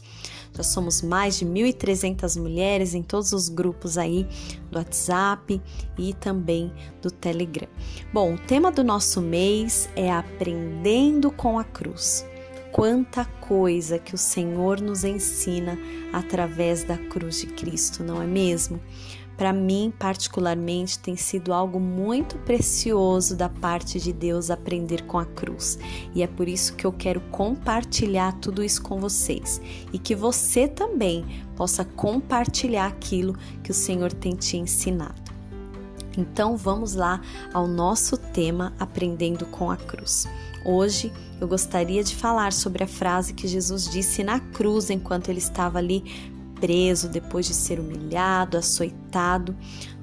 Já 0.54 0.62
somos 0.62 1.00
mais 1.00 1.38
de 1.38 1.46
1.300 1.46 2.38
mulheres 2.38 2.92
em 2.92 3.02
todos 3.02 3.32
os 3.32 3.48
grupos 3.48 3.96
aí 3.96 4.28
do 4.70 4.76
WhatsApp 4.76 5.58
e 5.96 6.12
também 6.12 6.70
do 7.00 7.10
Telegram. 7.10 7.66
Bom, 8.12 8.34
o 8.34 8.38
tema 8.38 8.70
do 8.70 8.84
nosso 8.84 9.22
mês 9.22 9.88
é 9.96 10.12
Aprendendo 10.12 11.30
com 11.30 11.58
a 11.58 11.64
Cruz 11.64 12.26
quanta 12.74 13.24
coisa 13.24 14.00
que 14.00 14.16
o 14.16 14.18
Senhor 14.18 14.80
nos 14.80 15.04
ensina 15.04 15.78
através 16.12 16.82
da 16.82 16.98
cruz 16.98 17.40
de 17.40 17.46
Cristo, 17.46 18.02
não 18.02 18.20
é 18.20 18.26
mesmo? 18.26 18.80
Para 19.36 19.52
mim, 19.52 19.92
particularmente, 19.96 20.98
tem 20.98 21.14
sido 21.14 21.52
algo 21.52 21.78
muito 21.78 22.36
precioso 22.38 23.36
da 23.36 23.48
parte 23.48 24.00
de 24.00 24.12
Deus 24.12 24.50
aprender 24.50 25.04
com 25.04 25.20
a 25.20 25.24
cruz. 25.24 25.78
E 26.16 26.22
é 26.24 26.26
por 26.26 26.48
isso 26.48 26.74
que 26.74 26.84
eu 26.84 26.92
quero 26.92 27.20
compartilhar 27.30 28.32
tudo 28.40 28.62
isso 28.62 28.82
com 28.82 28.98
vocês 28.98 29.62
e 29.92 29.98
que 29.98 30.16
você 30.16 30.66
também 30.66 31.24
possa 31.54 31.84
compartilhar 31.84 32.86
aquilo 32.86 33.36
que 33.62 33.70
o 33.70 33.74
Senhor 33.74 34.12
tem 34.12 34.34
te 34.34 34.56
ensinado. 34.56 35.32
Então, 36.18 36.56
vamos 36.56 36.94
lá 36.94 37.20
ao 37.52 37.68
nosso 37.68 38.16
tema 38.16 38.72
Aprendendo 38.80 39.46
com 39.46 39.70
a 39.70 39.76
Cruz. 39.76 40.26
Hoje 40.64 41.12
eu 41.38 41.46
gostaria 41.46 42.02
de 42.02 42.16
falar 42.16 42.52
sobre 42.52 42.82
a 42.82 42.86
frase 42.86 43.34
que 43.34 43.46
Jesus 43.46 43.86
disse 43.88 44.24
na 44.24 44.40
cruz 44.40 44.88
enquanto 44.88 45.28
ele 45.28 45.38
estava 45.38 45.78
ali 45.78 46.02
preso, 46.58 47.08
depois 47.08 47.44
de 47.44 47.52
ser 47.52 47.78
humilhado, 47.78 48.56
açoitado. 48.56 49.54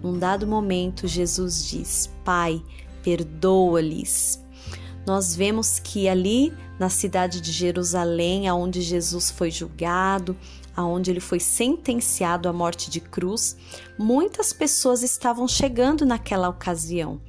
Num 0.04 0.20
dado 0.20 0.46
momento, 0.46 1.08
Jesus 1.08 1.66
diz: 1.66 2.12
Pai, 2.24 2.64
perdoa-lhes. 3.02 4.40
Nós 5.04 5.36
vemos 5.36 5.80
que 5.80 6.08
ali 6.08 6.54
na 6.78 6.90
cidade 6.90 7.42
de 7.42 7.52
Jerusalém, 7.52 8.48
aonde 8.48 8.82
Jesus 8.82 9.32
foi 9.32 9.50
julgado, 9.50 10.38
aonde 10.76 11.10
ele 11.10 11.20
foi 11.20 11.40
sentenciado 11.40 12.48
à 12.48 12.54
morte 12.54 12.92
de 12.92 13.00
cruz, 13.00 13.58
muitas 13.98 14.54
pessoas 14.54 15.02
estavam 15.02 15.48
chegando 15.48 16.06
naquela 16.06 16.50
ocasião 16.50 17.20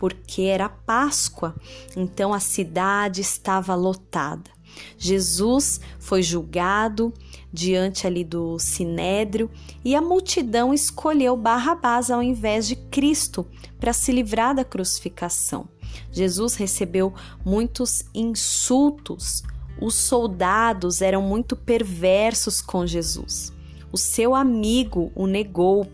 porque 0.00 0.44
era 0.44 0.66
Páscoa, 0.66 1.54
então 1.94 2.32
a 2.32 2.40
cidade 2.40 3.20
estava 3.20 3.74
lotada. 3.74 4.50
Jesus 4.96 5.78
foi 5.98 6.22
julgado 6.22 7.12
diante 7.52 8.06
ali 8.06 8.24
do 8.24 8.58
sinédrio 8.58 9.50
e 9.84 9.94
a 9.94 10.00
multidão 10.00 10.72
escolheu 10.72 11.36
Barrabás 11.36 12.10
ao 12.10 12.22
invés 12.22 12.66
de 12.66 12.76
Cristo 12.76 13.46
para 13.78 13.92
se 13.92 14.10
livrar 14.10 14.54
da 14.54 14.64
crucificação. 14.64 15.68
Jesus 16.10 16.54
recebeu 16.54 17.12
muitos 17.44 18.02
insultos. 18.14 19.42
Os 19.78 19.96
soldados 19.96 21.02
eram 21.02 21.20
muito 21.20 21.54
perversos 21.54 22.62
com 22.62 22.86
Jesus. 22.86 23.52
O 23.92 23.98
seu 23.98 24.34
amigo 24.34 25.12
o 25.14 25.26
negou 25.26 25.86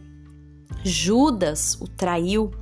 Judas 0.84 1.76
o 1.80 1.88
traiu. 1.88 2.52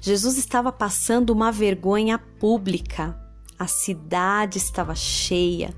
Jesus 0.00 0.36
estava 0.36 0.70
passando 0.72 1.30
uma 1.30 1.50
vergonha 1.50 2.18
pública. 2.18 3.18
A 3.58 3.66
cidade 3.66 4.58
estava 4.58 4.94
cheia. 4.94 5.74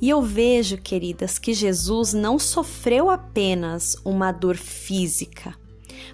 E 0.00 0.10
eu 0.10 0.20
vejo, 0.20 0.76
queridas, 0.78 1.38
que 1.38 1.54
Jesus 1.54 2.12
não 2.12 2.38
sofreu 2.38 3.10
apenas 3.10 3.96
uma 4.04 4.30
dor 4.32 4.56
física, 4.56 5.54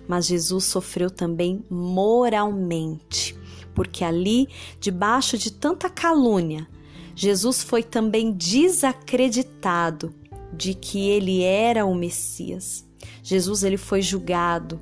mas 0.06 0.26
Jesus 0.26 0.64
sofreu 0.64 1.10
também 1.10 1.64
moralmente, 1.68 3.37
porque 3.75 4.04
ali, 4.04 4.49
debaixo 4.78 5.37
de 5.37 5.50
tanta 5.50 5.88
calúnia, 5.88 6.68
Jesus 7.14 7.62
foi 7.62 7.82
também 7.82 8.32
desacreditado 8.32 10.14
de 10.52 10.75
que 10.75 11.08
ele 11.08 11.42
era 11.42 11.84
o 11.84 11.94
Messias. 11.94 12.87
Jesus 13.22 13.62
ele 13.62 13.76
foi 13.76 14.02
julgado, 14.02 14.80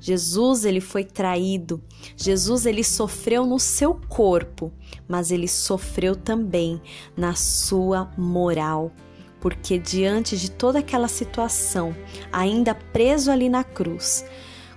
Jesus 0.00 0.64
ele 0.64 0.80
foi 0.80 1.04
traído. 1.04 1.82
Jesus 2.16 2.66
ele 2.66 2.84
sofreu 2.84 3.44
no 3.44 3.58
seu 3.58 3.94
corpo, 4.08 4.72
mas 5.08 5.30
ele 5.30 5.48
sofreu 5.48 6.14
também 6.14 6.80
na 7.16 7.34
sua 7.34 8.10
moral. 8.16 8.92
Porque 9.40 9.78
diante 9.78 10.36
de 10.36 10.50
toda 10.50 10.80
aquela 10.80 11.08
situação, 11.08 11.94
ainda 12.32 12.74
preso 12.74 13.30
ali 13.30 13.48
na 13.48 13.62
cruz, 13.62 14.24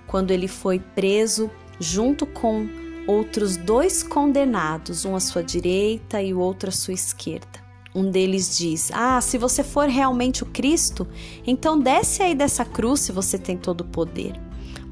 quando 0.06 0.30
ele 0.30 0.46
foi 0.46 0.78
preso 0.78 1.50
junto 1.80 2.26
com 2.26 2.68
outros 3.06 3.56
dois 3.56 4.02
condenados, 4.02 5.04
um 5.04 5.16
à 5.16 5.20
sua 5.20 5.42
direita 5.42 6.22
e 6.22 6.32
o 6.32 6.38
outro 6.38 6.68
à 6.68 6.72
sua 6.72 6.94
esquerda. 6.94 7.62
Um 7.94 8.10
deles 8.10 8.56
diz: 8.56 8.90
Ah, 8.92 9.20
se 9.20 9.36
você 9.36 9.62
for 9.62 9.88
realmente 9.88 10.42
o 10.42 10.46
Cristo, 10.46 11.06
então 11.46 11.78
desce 11.78 12.22
aí 12.22 12.34
dessa 12.34 12.64
cruz 12.64 13.00
se 13.00 13.12
você 13.12 13.36
tem 13.36 13.56
todo 13.56 13.82
o 13.82 13.88
poder. 13.88 14.40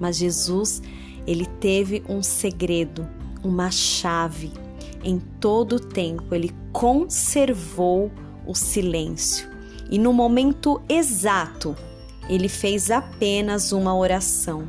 Mas 0.00 0.16
Jesus, 0.16 0.82
ele 1.26 1.44
teve 1.44 2.02
um 2.08 2.22
segredo, 2.22 3.06
uma 3.44 3.70
chave. 3.70 4.50
Em 5.04 5.20
todo 5.38 5.76
o 5.76 5.80
tempo, 5.80 6.34
ele 6.34 6.52
conservou 6.72 8.10
o 8.46 8.54
silêncio. 8.54 9.48
E 9.90 9.98
no 9.98 10.12
momento 10.12 10.80
exato, 10.88 11.76
ele 12.28 12.48
fez 12.48 12.90
apenas 12.90 13.72
uma 13.72 13.94
oração. 13.94 14.68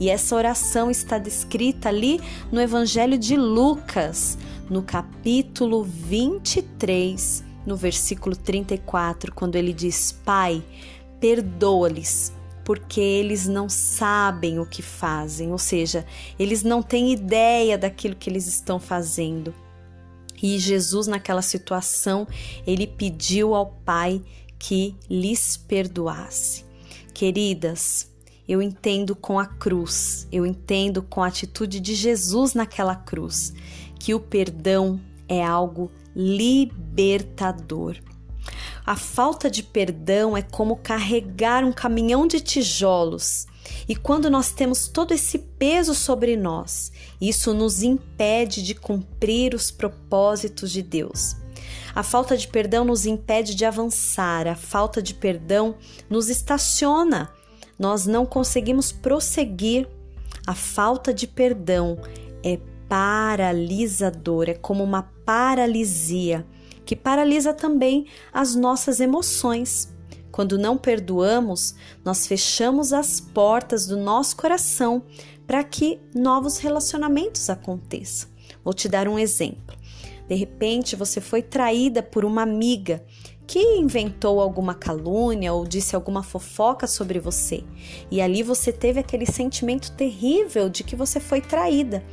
E 0.00 0.08
essa 0.08 0.36
oração 0.36 0.90
está 0.90 1.18
descrita 1.18 1.88
ali 1.88 2.20
no 2.52 2.60
Evangelho 2.60 3.18
de 3.18 3.36
Lucas, 3.36 4.38
no 4.70 4.82
capítulo 4.82 5.82
23, 5.82 7.44
no 7.66 7.76
versículo 7.76 8.36
34, 8.36 9.34
quando 9.34 9.56
ele 9.56 9.72
diz: 9.72 10.12
Pai, 10.24 10.62
perdoa-lhes, 11.18 12.32
porque 12.68 13.00
eles 13.00 13.48
não 13.48 13.66
sabem 13.66 14.58
o 14.58 14.66
que 14.66 14.82
fazem, 14.82 15.52
ou 15.52 15.56
seja, 15.56 16.04
eles 16.38 16.62
não 16.62 16.82
têm 16.82 17.14
ideia 17.14 17.78
daquilo 17.78 18.14
que 18.14 18.28
eles 18.28 18.46
estão 18.46 18.78
fazendo. 18.78 19.54
E 20.42 20.58
Jesus, 20.58 21.06
naquela 21.06 21.40
situação, 21.40 22.28
ele 22.66 22.86
pediu 22.86 23.54
ao 23.54 23.68
Pai 23.86 24.20
que 24.58 24.94
lhes 25.08 25.56
perdoasse. 25.56 26.62
Queridas, 27.14 28.12
eu 28.46 28.60
entendo 28.60 29.16
com 29.16 29.38
a 29.38 29.46
cruz, 29.46 30.28
eu 30.30 30.44
entendo 30.44 31.00
com 31.00 31.22
a 31.22 31.28
atitude 31.28 31.80
de 31.80 31.94
Jesus 31.94 32.52
naquela 32.52 32.94
cruz, 32.94 33.54
que 33.98 34.12
o 34.12 34.20
perdão 34.20 35.00
é 35.26 35.42
algo 35.42 35.90
libertador. 36.14 37.96
A 38.86 38.96
falta 38.96 39.50
de 39.50 39.62
perdão 39.62 40.36
é 40.36 40.42
como 40.42 40.76
carregar 40.76 41.64
um 41.64 41.72
caminhão 41.72 42.26
de 42.26 42.40
tijolos. 42.40 43.46
E 43.86 43.94
quando 43.94 44.30
nós 44.30 44.50
temos 44.50 44.88
todo 44.88 45.12
esse 45.12 45.38
peso 45.38 45.94
sobre 45.94 46.36
nós, 46.36 46.90
isso 47.20 47.52
nos 47.52 47.82
impede 47.82 48.62
de 48.62 48.74
cumprir 48.74 49.54
os 49.54 49.70
propósitos 49.70 50.70
de 50.70 50.82
Deus. 50.82 51.36
A 51.94 52.02
falta 52.02 52.36
de 52.36 52.48
perdão 52.48 52.84
nos 52.84 53.06
impede 53.06 53.54
de 53.54 53.64
avançar, 53.64 54.46
a 54.46 54.54
falta 54.54 55.02
de 55.02 55.14
perdão 55.14 55.74
nos 56.08 56.28
estaciona. 56.28 57.30
Nós 57.78 58.06
não 58.06 58.24
conseguimos 58.24 58.90
prosseguir. 58.90 59.88
A 60.46 60.54
falta 60.54 61.12
de 61.12 61.26
perdão 61.26 61.98
é 62.42 62.58
paralisadora, 62.88 64.52
é 64.52 64.54
como 64.54 64.82
uma 64.82 65.02
paralisia 65.24 66.46
que 66.88 66.96
paralisa 66.96 67.52
também 67.52 68.06
as 68.32 68.54
nossas 68.54 68.98
emoções. 68.98 69.94
Quando 70.32 70.56
não 70.56 70.78
perdoamos, 70.78 71.74
nós 72.02 72.26
fechamos 72.26 72.94
as 72.94 73.20
portas 73.20 73.86
do 73.86 73.98
nosso 73.98 74.34
coração 74.38 75.02
para 75.46 75.62
que 75.62 76.00
novos 76.14 76.56
relacionamentos 76.56 77.50
aconteçam. 77.50 78.30
Vou 78.64 78.72
te 78.72 78.88
dar 78.88 79.06
um 79.06 79.18
exemplo. 79.18 79.76
De 80.26 80.34
repente, 80.34 80.96
você 80.96 81.20
foi 81.20 81.42
traída 81.42 82.02
por 82.02 82.24
uma 82.24 82.40
amiga 82.40 83.04
que 83.48 83.58
inventou 83.58 84.40
alguma 84.42 84.74
calúnia 84.74 85.54
ou 85.54 85.66
disse 85.66 85.96
alguma 85.96 86.22
fofoca 86.22 86.86
sobre 86.86 87.18
você. 87.18 87.64
E 88.10 88.20
ali 88.20 88.42
você 88.42 88.70
teve 88.70 89.00
aquele 89.00 89.24
sentimento 89.24 89.90
terrível 89.92 90.68
de 90.68 90.84
que 90.84 90.94
você 90.94 91.18
foi 91.18 91.40
traída. 91.40 92.04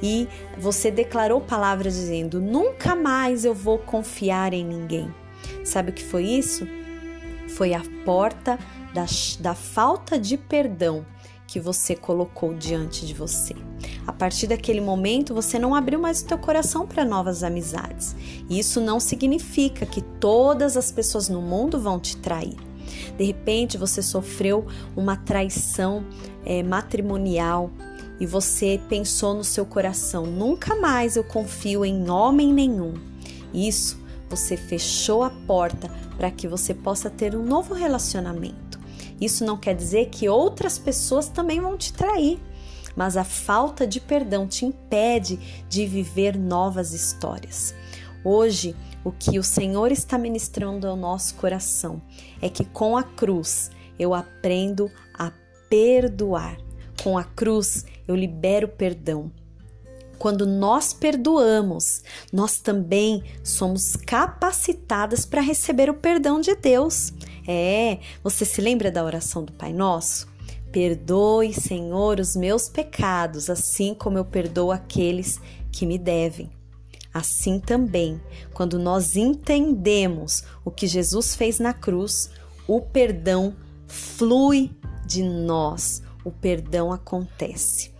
E 0.00 0.28
você 0.56 0.88
declarou 0.88 1.40
palavras 1.40 1.96
dizendo: 1.96 2.40
Nunca 2.40 2.94
mais 2.94 3.44
eu 3.44 3.52
vou 3.52 3.78
confiar 3.78 4.54
em 4.54 4.64
ninguém. 4.64 5.12
Sabe 5.64 5.90
o 5.90 5.92
que 5.92 6.04
foi 6.04 6.22
isso? 6.24 6.68
Foi 7.48 7.74
a 7.74 7.82
porta 8.04 8.56
da, 8.94 9.06
da 9.40 9.54
falta 9.56 10.16
de 10.16 10.36
perdão 10.38 11.04
que 11.46 11.60
você 11.60 11.94
colocou 11.94 12.54
diante 12.54 13.06
de 13.06 13.14
você. 13.14 13.54
A 14.06 14.12
partir 14.12 14.46
daquele 14.46 14.80
momento, 14.80 15.34
você 15.34 15.58
não 15.58 15.74
abriu 15.74 15.98
mais 15.98 16.20
o 16.20 16.26
teu 16.26 16.38
coração 16.38 16.86
para 16.86 17.04
novas 17.04 17.42
amizades. 17.42 18.16
E 18.48 18.58
isso 18.58 18.80
não 18.80 18.98
significa 18.98 19.86
que 19.86 20.00
todas 20.00 20.76
as 20.76 20.90
pessoas 20.90 21.28
no 21.28 21.40
mundo 21.40 21.80
vão 21.80 22.00
te 22.00 22.16
trair. 22.16 22.56
De 23.16 23.24
repente, 23.24 23.78
você 23.78 24.02
sofreu 24.02 24.66
uma 24.96 25.16
traição 25.16 26.04
é, 26.44 26.62
matrimonial 26.62 27.70
e 28.18 28.26
você 28.26 28.80
pensou 28.88 29.34
no 29.34 29.44
seu 29.44 29.66
coração: 29.66 30.26
nunca 30.26 30.74
mais 30.76 31.16
eu 31.16 31.24
confio 31.24 31.84
em 31.84 32.08
homem 32.10 32.52
nenhum. 32.52 32.94
Isso, 33.52 33.98
você 34.28 34.56
fechou 34.56 35.22
a 35.22 35.30
porta 35.30 35.90
para 36.16 36.30
que 36.30 36.48
você 36.48 36.74
possa 36.74 37.10
ter 37.10 37.34
um 37.34 37.44
novo 37.44 37.74
relacionamento. 37.74 38.65
Isso 39.20 39.44
não 39.44 39.56
quer 39.56 39.74
dizer 39.74 40.06
que 40.10 40.28
outras 40.28 40.78
pessoas 40.78 41.28
também 41.28 41.60
vão 41.60 41.76
te 41.76 41.92
trair, 41.92 42.40
mas 42.94 43.16
a 43.16 43.24
falta 43.24 43.86
de 43.86 44.00
perdão 44.00 44.46
te 44.46 44.64
impede 44.64 45.38
de 45.68 45.86
viver 45.86 46.36
novas 46.36 46.92
histórias. 46.92 47.74
Hoje, 48.24 48.74
o 49.04 49.12
que 49.12 49.38
o 49.38 49.42
Senhor 49.42 49.92
está 49.92 50.18
ministrando 50.18 50.86
ao 50.86 50.96
nosso 50.96 51.34
coração 51.36 52.02
é 52.42 52.48
que 52.48 52.64
com 52.64 52.96
a 52.96 53.02
cruz 53.02 53.70
eu 53.98 54.12
aprendo 54.12 54.90
a 55.14 55.32
perdoar. 55.70 56.58
Com 57.02 57.16
a 57.16 57.24
cruz 57.24 57.84
eu 58.08 58.16
libero 58.16 58.68
perdão. 58.68 59.30
Quando 60.18 60.46
nós 60.46 60.92
perdoamos, 60.92 62.02
nós 62.32 62.58
também 62.58 63.22
somos 63.44 63.96
capacitadas 63.96 65.26
para 65.26 65.42
receber 65.42 65.90
o 65.90 65.94
perdão 65.94 66.40
de 66.40 66.54
Deus. 66.54 67.12
É, 67.46 67.98
você 68.22 68.44
se 68.44 68.60
lembra 68.60 68.90
da 68.90 69.04
oração 69.04 69.44
do 69.44 69.52
Pai 69.52 69.72
Nosso? 69.72 70.28
Perdoe, 70.72 71.54
Senhor, 71.54 72.20
os 72.20 72.34
meus 72.34 72.68
pecados, 72.68 73.48
assim 73.48 73.94
como 73.94 74.18
eu 74.18 74.24
perdoo 74.24 74.72
aqueles 74.72 75.40
que 75.70 75.86
me 75.86 75.96
devem. 75.96 76.50
Assim 77.14 77.58
também, 77.58 78.20
quando 78.52 78.78
nós 78.78 79.16
entendemos 79.16 80.44
o 80.64 80.70
que 80.70 80.86
Jesus 80.86 81.34
fez 81.34 81.58
na 81.58 81.72
cruz, 81.72 82.30
o 82.68 82.80
perdão 82.80 83.56
flui 83.86 84.70
de 85.06 85.22
nós, 85.22 86.02
o 86.24 86.30
perdão 86.30 86.92
acontece. 86.92 87.94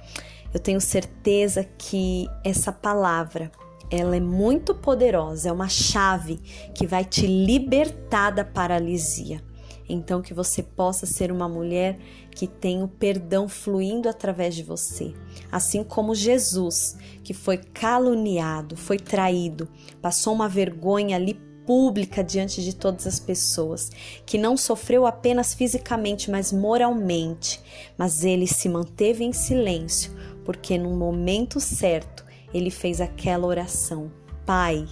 Eu 0.52 0.60
tenho 0.60 0.80
certeza 0.80 1.64
que 1.64 2.28
essa 2.44 2.72
palavra 2.72 3.50
ela 3.90 4.16
é 4.16 4.20
muito 4.20 4.74
poderosa, 4.74 5.48
é 5.48 5.52
uma 5.52 5.68
chave 5.68 6.36
que 6.74 6.86
vai 6.86 7.04
te 7.04 7.26
libertar 7.26 8.30
da 8.30 8.44
paralisia. 8.44 9.42
Então, 9.88 10.20
que 10.20 10.34
você 10.34 10.62
possa 10.62 11.06
ser 11.06 11.30
uma 11.30 11.48
mulher 11.48 11.96
que 12.32 12.48
tem 12.48 12.82
o 12.82 12.88
perdão 12.88 13.48
fluindo 13.48 14.08
através 14.08 14.54
de 14.54 14.64
você. 14.64 15.14
Assim 15.50 15.84
como 15.84 16.14
Jesus, 16.14 16.96
que 17.22 17.32
foi 17.32 17.56
caluniado, 17.56 18.76
foi 18.76 18.98
traído, 18.98 19.68
passou 20.02 20.34
uma 20.34 20.48
vergonha 20.48 21.16
ali 21.16 21.34
pública 21.64 22.22
diante 22.22 22.62
de 22.62 22.74
todas 22.74 23.06
as 23.06 23.20
pessoas, 23.20 23.90
que 24.24 24.38
não 24.38 24.56
sofreu 24.56 25.06
apenas 25.06 25.54
fisicamente, 25.54 26.30
mas 26.30 26.52
moralmente, 26.52 27.60
mas 27.96 28.24
ele 28.24 28.46
se 28.46 28.68
manteve 28.68 29.24
em 29.24 29.32
silêncio, 29.32 30.12
porque 30.44 30.76
no 30.78 30.96
momento 30.96 31.60
certo 31.60 32.25
ele 32.56 32.70
fez 32.70 33.00
aquela 33.00 33.46
oração: 33.46 34.10
Pai, 34.44 34.86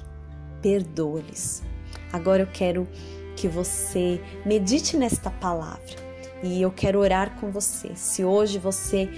perdoa-lhes. 0.60 1.62
Agora 2.12 2.42
eu 2.42 2.48
quero 2.52 2.86
que 3.36 3.48
você 3.48 4.20
medite 4.44 4.96
nesta 4.96 5.30
palavra 5.30 5.96
e 6.42 6.62
eu 6.62 6.70
quero 6.70 7.00
orar 7.00 7.38
com 7.40 7.50
você. 7.50 7.92
Se 7.96 8.24
hoje 8.24 8.58
você 8.58 9.08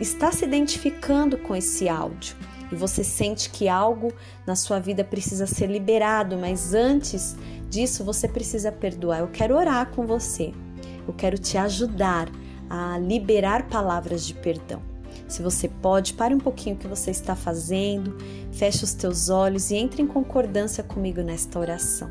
está 0.00 0.30
se 0.32 0.44
identificando 0.44 1.36
com 1.38 1.54
esse 1.54 1.88
áudio 1.88 2.36
e 2.70 2.74
você 2.74 3.04
sente 3.04 3.50
que 3.50 3.68
algo 3.68 4.12
na 4.46 4.56
sua 4.56 4.78
vida 4.78 5.04
precisa 5.04 5.46
ser 5.46 5.66
liberado, 5.66 6.36
mas 6.36 6.74
antes 6.74 7.36
disso 7.68 8.04
você 8.04 8.28
precisa 8.28 8.72
perdoar, 8.72 9.20
eu 9.20 9.28
quero 9.28 9.56
orar 9.56 9.90
com 9.90 10.06
você. 10.06 10.52
Eu 11.06 11.14
quero 11.14 11.38
te 11.38 11.56
ajudar 11.56 12.28
a 12.68 12.98
liberar 12.98 13.68
palavras 13.68 14.26
de 14.26 14.34
perdão. 14.34 14.95
Se 15.28 15.42
você 15.42 15.68
pode, 15.68 16.14
pare 16.14 16.34
um 16.34 16.38
pouquinho 16.38 16.76
o 16.76 16.78
que 16.78 16.86
você 16.86 17.10
está 17.10 17.34
fazendo, 17.34 18.16
feche 18.52 18.84
os 18.84 18.94
teus 18.94 19.28
olhos 19.28 19.70
e 19.70 19.76
entre 19.76 20.02
em 20.02 20.06
concordância 20.06 20.82
comigo 20.82 21.20
nesta 21.22 21.58
oração. 21.58 22.10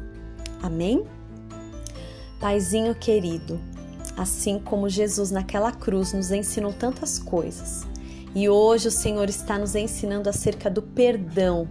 Amém? 0.62 1.04
Paizinho 2.40 2.94
querido, 2.94 3.60
assim 4.18 4.60
como 4.60 4.90
Jesus 4.90 5.32
naquela 5.32 5.72
cruz 5.72 6.14
nos 6.14 6.32
ensinou 6.32 6.74
tantas 6.74 7.18
coisas, 7.18 7.86
e 8.34 8.50
hoje 8.50 8.90
o 8.90 8.92
Senhor 8.92 9.30
está 9.30 9.58
nos 9.58 9.76
ensinando 9.76 10.30
acerca 10.30 10.70
do 10.70 10.82
perdão. 10.82 11.68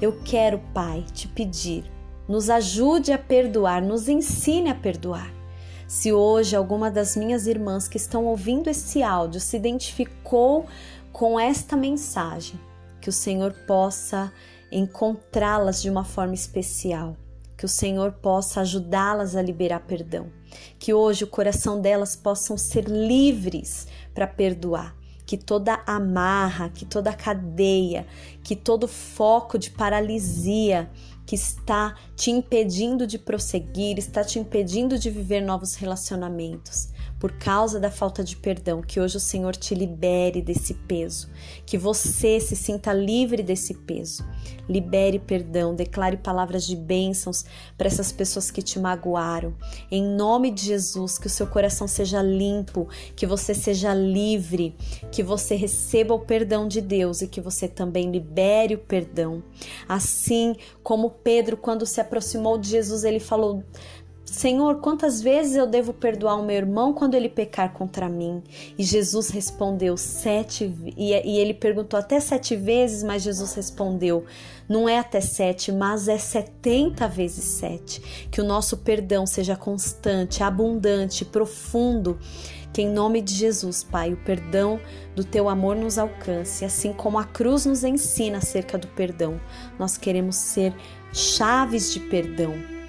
Eu 0.00 0.18
quero, 0.24 0.58
Pai, 0.72 1.04
te 1.12 1.28
pedir, 1.28 1.84
nos 2.26 2.48
ajude 2.48 3.12
a 3.12 3.18
perdoar, 3.18 3.82
nos 3.82 4.08
ensine 4.08 4.70
a 4.70 4.74
perdoar. 4.74 5.39
Se 5.90 6.12
hoje 6.12 6.54
alguma 6.54 6.88
das 6.88 7.16
minhas 7.16 7.48
irmãs 7.48 7.88
que 7.88 7.96
estão 7.96 8.24
ouvindo 8.26 8.70
esse 8.70 9.02
áudio 9.02 9.40
se 9.40 9.56
identificou 9.56 10.66
com 11.10 11.38
esta 11.38 11.76
mensagem, 11.76 12.60
que 13.00 13.08
o 13.08 13.12
Senhor 13.12 13.52
possa 13.66 14.32
encontrá-las 14.70 15.82
de 15.82 15.90
uma 15.90 16.04
forma 16.04 16.32
especial, 16.32 17.16
que 17.56 17.64
o 17.64 17.68
Senhor 17.68 18.12
possa 18.12 18.60
ajudá-las 18.60 19.34
a 19.34 19.42
liberar 19.42 19.80
perdão, 19.80 20.28
que 20.78 20.94
hoje 20.94 21.24
o 21.24 21.26
coração 21.26 21.80
delas 21.80 22.14
possam 22.14 22.56
ser 22.56 22.84
livres 22.84 23.88
para 24.14 24.28
perdoar, 24.28 24.94
que 25.26 25.36
toda 25.36 25.82
amarra, 25.84 26.68
que 26.68 26.84
toda 26.84 27.12
cadeia, 27.12 28.06
que 28.44 28.54
todo 28.54 28.86
foco 28.86 29.58
de 29.58 29.70
paralisia 29.70 30.88
que 31.30 31.36
está 31.36 31.94
te 32.16 32.28
impedindo 32.28 33.06
de 33.06 33.16
prosseguir, 33.16 34.00
está 34.00 34.24
te 34.24 34.40
impedindo 34.40 34.98
de 34.98 35.10
viver 35.10 35.40
novos 35.40 35.76
relacionamentos 35.76 36.88
por 37.20 37.32
causa 37.32 37.78
da 37.78 37.90
falta 37.90 38.24
de 38.24 38.34
perdão, 38.34 38.80
que 38.80 38.98
hoje 38.98 39.18
o 39.18 39.20
Senhor 39.20 39.54
te 39.54 39.74
libere 39.74 40.40
desse 40.40 40.72
peso, 40.72 41.28
que 41.66 41.76
você 41.76 42.40
se 42.40 42.56
sinta 42.56 42.94
livre 42.94 43.42
desse 43.42 43.74
peso. 43.74 44.26
Libere 44.66 45.18
perdão, 45.18 45.74
declare 45.74 46.16
palavras 46.16 46.64
de 46.64 46.74
bênçãos 46.74 47.44
para 47.76 47.88
essas 47.88 48.10
pessoas 48.10 48.50
que 48.50 48.62
te 48.62 48.78
magoaram. 48.78 49.54
Em 49.90 50.02
nome 50.02 50.50
de 50.50 50.64
Jesus, 50.64 51.18
que 51.18 51.26
o 51.26 51.30
seu 51.30 51.46
coração 51.46 51.86
seja 51.86 52.22
limpo, 52.22 52.88
que 53.14 53.26
você 53.26 53.52
seja 53.52 53.92
livre, 53.92 54.74
que 55.12 55.22
você 55.22 55.56
receba 55.56 56.14
o 56.14 56.20
perdão 56.20 56.66
de 56.66 56.80
Deus 56.80 57.20
e 57.20 57.28
que 57.28 57.40
você 57.40 57.68
também 57.68 58.10
libere 58.10 58.76
o 58.76 58.78
perdão. 58.78 59.42
Assim 59.86 60.56
como 60.82 61.10
Pedro, 61.10 61.56
quando 61.56 61.84
se 61.84 62.00
aproximou 62.00 62.56
de 62.56 62.70
Jesus, 62.70 63.04
ele 63.04 63.20
falou: 63.20 63.62
Senhor, 64.30 64.76
quantas 64.76 65.20
vezes 65.20 65.56
eu 65.56 65.66
devo 65.66 65.92
perdoar 65.92 66.36
o 66.36 66.44
meu 66.44 66.54
irmão 66.54 66.92
quando 66.92 67.16
ele 67.16 67.28
pecar 67.28 67.72
contra 67.72 68.08
mim? 68.08 68.40
E 68.78 68.84
Jesus 68.84 69.28
respondeu 69.28 69.96
sete, 69.96 70.72
e, 70.96 71.10
e 71.12 71.38
ele 71.38 71.52
perguntou 71.52 71.98
até 71.98 72.20
sete 72.20 72.54
vezes, 72.54 73.02
mas 73.02 73.22
Jesus 73.22 73.52
respondeu: 73.54 74.24
não 74.68 74.88
é 74.88 75.00
até 75.00 75.20
sete, 75.20 75.72
mas 75.72 76.06
é 76.06 76.16
setenta 76.16 77.08
vezes 77.08 77.42
sete. 77.42 78.28
Que 78.30 78.40
o 78.40 78.44
nosso 78.44 78.76
perdão 78.76 79.26
seja 79.26 79.56
constante, 79.56 80.44
abundante, 80.44 81.24
profundo. 81.24 82.16
Que 82.72 82.82
em 82.82 82.88
nome 82.88 83.20
de 83.20 83.34
Jesus, 83.34 83.82
Pai, 83.82 84.12
o 84.12 84.16
perdão 84.16 84.78
do 85.16 85.24
teu 85.24 85.48
amor 85.48 85.74
nos 85.74 85.98
alcance, 85.98 86.64
assim 86.64 86.92
como 86.92 87.18
a 87.18 87.24
cruz 87.24 87.66
nos 87.66 87.82
ensina 87.82 88.38
acerca 88.38 88.78
do 88.78 88.86
perdão. 88.86 89.40
Nós 89.76 89.96
queremos 89.96 90.36
ser 90.36 90.72
chaves 91.12 91.92
de 91.92 91.98
perdão 91.98 92.79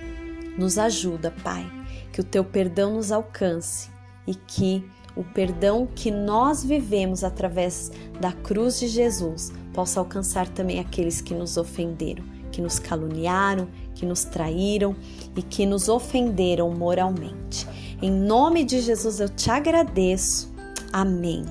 nos 0.57 0.77
ajuda, 0.77 1.33
Pai, 1.43 1.69
que 2.11 2.21
o 2.21 2.23
teu 2.23 2.43
perdão 2.43 2.95
nos 2.95 3.11
alcance 3.11 3.89
e 4.27 4.35
que 4.35 4.83
o 5.15 5.23
perdão 5.23 5.87
que 5.93 6.09
nós 6.09 6.63
vivemos 6.63 7.23
através 7.23 7.91
da 8.19 8.31
cruz 8.31 8.79
de 8.79 8.87
Jesus 8.87 9.51
possa 9.73 9.99
alcançar 9.99 10.47
também 10.47 10.79
aqueles 10.79 11.21
que 11.21 11.33
nos 11.33 11.57
ofenderam, 11.57 12.23
que 12.51 12.61
nos 12.61 12.79
caluniaram, 12.79 13.67
que 13.93 14.05
nos 14.05 14.23
traíram 14.23 14.95
e 15.35 15.41
que 15.41 15.65
nos 15.65 15.89
ofenderam 15.89 16.71
moralmente. 16.71 17.67
Em 18.01 18.11
nome 18.11 18.63
de 18.63 18.81
Jesus 18.81 19.19
eu 19.19 19.29
te 19.29 19.51
agradeço. 19.51 20.51
Amém. 20.91 21.45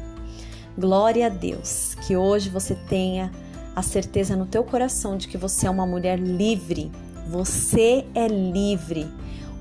Glória 0.78 1.26
a 1.26 1.28
Deus. 1.28 1.94
Que 2.06 2.16
hoje 2.16 2.48
você 2.48 2.74
tenha 2.74 3.30
a 3.76 3.82
certeza 3.82 4.34
no 4.34 4.46
teu 4.46 4.64
coração 4.64 5.16
de 5.16 5.28
que 5.28 5.38
você 5.38 5.66
é 5.66 5.70
uma 5.70 5.86
mulher 5.86 6.18
livre 6.18 6.90
você 7.30 8.04
é 8.12 8.26
livre. 8.26 9.06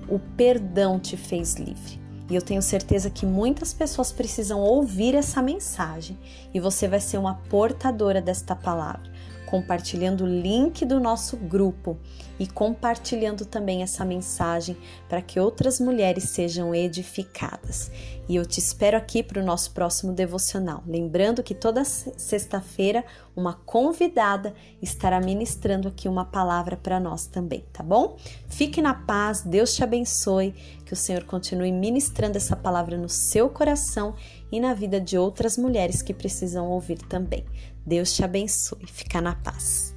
o 0.08 0.18
perdão 0.18 1.00
te 1.00 1.16
fez 1.16 1.54
livre. 1.54 2.02
E 2.28 2.36
eu 2.36 2.42
tenho 2.42 2.64
certeza 2.64 3.12
que 3.12 3.28
muitas 3.28 3.76
pessoas 3.76 4.12
precisam 4.12 4.60
ouvir 4.60 5.14
essa 5.14 5.40
mensagem 5.40 6.18
e 6.52 6.60
você 6.60 6.88
vai 6.88 7.00
ser 7.00 7.20
uma 7.20 7.36
portadora 7.36 8.20
desta 8.20 8.56
palavra 8.56 9.12
compartilhando 9.50 10.26
o 10.26 10.28
link 10.28 10.86
do 10.86 11.00
nosso 11.00 11.36
grupo 11.36 11.98
e 12.40 12.46
compartilhando 12.46 13.46
também 13.46 13.82
essa 13.82 14.06
mensagem 14.06 14.78
para 15.10 15.24
que 15.24 15.40
outras 15.40 15.80
mulheres 15.80 16.26
sejam 16.26 16.74
edificadas. 16.74 17.92
E 18.30 18.36
eu 18.36 18.46
te 18.46 18.60
espero 18.60 18.96
aqui 18.96 19.24
para 19.24 19.42
o 19.42 19.46
nosso 19.46 19.72
próximo 19.72 20.14
devocional. 20.14 20.84
Lembrando 20.86 21.42
que 21.42 21.56
toda 21.56 21.84
sexta-feira 21.84 23.04
uma 23.36 23.54
convidada 23.54 24.54
estará 24.80 25.20
ministrando 25.20 25.88
aqui 25.88 26.08
uma 26.08 26.26
palavra 26.26 26.78
para 26.78 27.00
nós 27.00 27.26
também, 27.26 27.66
tá 27.74 27.82
bom? 27.82 28.18
Fique 28.48 28.84
na 28.84 28.94
paz, 28.94 29.42
Deus 29.42 29.74
te 29.74 29.84
abençoe, 29.84 30.54
que 30.86 30.94
o 30.94 30.96
Senhor 30.96 31.24
continue 31.24 31.72
ministrando 31.72 32.38
essa 32.38 32.56
palavra 32.56 32.98
no 32.98 33.10
seu 33.10 33.50
coração 33.50 34.14
e 34.52 34.60
na 34.60 34.76
vida 34.76 35.02
de 35.02 35.18
outras 35.18 35.58
mulheres 35.58 36.04
que 36.04 36.14
precisam 36.14 36.68
ouvir 36.70 37.00
também. 37.00 37.46
Deus 37.90 38.14
te 38.14 38.24
abençoe. 38.24 38.86
Fica 38.86 39.20
na 39.20 39.36
paz. 39.36 39.96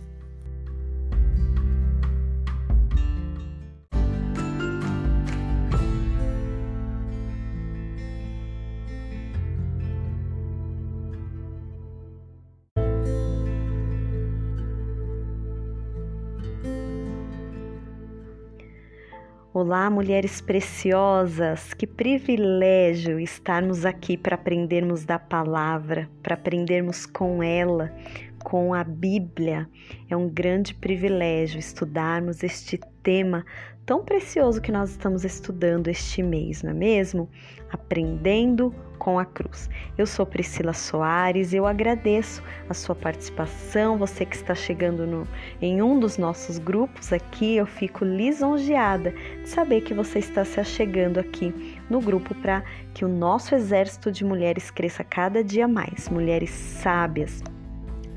Olá, 19.65 19.89
mulheres 19.89 20.41
preciosas! 20.41 21.73
Que 21.73 21.87
privilégio 21.87 23.21
estarmos 23.21 23.87
aqui 23.87 24.17
para 24.17 24.35
aprendermos 24.35 25.05
da 25.05 25.21
palavra, 25.21 26.11
para 26.21 26.35
aprendermos 26.35 27.07
com 27.07 27.41
ela, 27.41 27.95
com 28.43 28.75
a 28.75 28.83
Bíblia. 28.83 29.71
É 30.11 30.17
um 30.17 30.29
grande 30.29 30.75
privilégio 30.75 31.61
estudarmos 31.61 32.43
este 32.43 32.81
tema 33.05 33.47
tão 33.85 34.05
precioso 34.05 34.61
que 34.61 34.73
nós 34.73 34.91
estamos 34.91 35.25
estudando 35.25 35.89
este 35.89 36.23
mês, 36.23 36.63
não 36.63 36.71
é 36.71 36.75
mesmo? 36.75 37.29
Aprendendo 37.71 38.75
com 38.99 39.19
a 39.19 39.25
cruz. 39.25 39.69
Eu 39.99 40.07
sou 40.07 40.25
Priscila 40.25 40.73
Soares, 40.73 41.53
eu 41.53 41.67
agradeço 41.67 42.41
a 42.69 42.75
sua 42.75 42.95
participação, 42.95 43.99
você 43.99 44.25
que 44.25 44.37
está 44.37 44.55
chegando 44.55 45.05
no, 45.05 45.27
em 45.61 45.83
um 45.83 45.99
dos 45.99 46.17
nossos 46.17 46.59
grupos 46.59 47.13
aqui, 47.13 47.57
eu 47.57 47.67
fico 47.67 48.05
lisonjeada 48.05 49.13
de 49.43 49.49
saber 49.49 49.81
que 49.81 49.93
você 49.93 50.21
está 50.21 50.45
se 50.45 50.61
achegando 50.61 51.19
aqui 51.19 51.83
no 51.91 52.01
grupo 52.01 52.33
para 52.37 52.63
que 52.95 53.05
o 53.05 53.09
nosso 53.09 53.57
exército 53.57 54.13
de 54.13 54.25
mulheres 54.25 54.71
cresça 54.71 55.03
cada 55.03 55.43
dia 55.43 55.67
mais, 55.67 56.09
mulheres 56.09 56.51
sábias, 56.51 57.43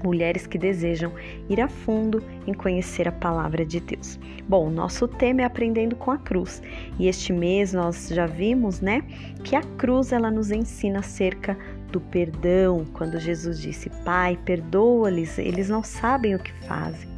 mulheres 0.05 0.45
que 0.45 0.57
desejam 0.57 1.11
ir 1.49 1.59
a 1.59 1.67
fundo 1.67 2.23
em 2.45 2.53
conhecer 2.53 3.07
a 3.07 3.11
palavra 3.11 3.65
de 3.65 3.79
Deus. 3.79 4.19
Bom, 4.47 4.69
nosso 4.69 5.07
tema 5.07 5.41
é 5.41 5.45
aprendendo 5.45 5.95
com 5.95 6.11
a 6.11 6.17
cruz. 6.17 6.61
E 6.99 7.07
este 7.07 7.33
mês 7.33 7.73
nós 7.73 8.09
já 8.09 8.27
vimos, 8.27 8.79
né, 8.79 9.01
que 9.43 9.55
a 9.55 9.61
cruz 9.61 10.11
ela 10.11 10.29
nos 10.29 10.51
ensina 10.51 10.99
acerca 10.99 11.57
do 11.91 11.99
perdão, 11.99 12.85
quando 12.93 13.19
Jesus 13.19 13.59
disse: 13.59 13.89
"Pai, 14.03 14.37
perdoa-lhes, 14.45 15.37
eles 15.39 15.69
não 15.69 15.83
sabem 15.83 16.35
o 16.35 16.39
que 16.39 16.53
fazem". 16.67 17.09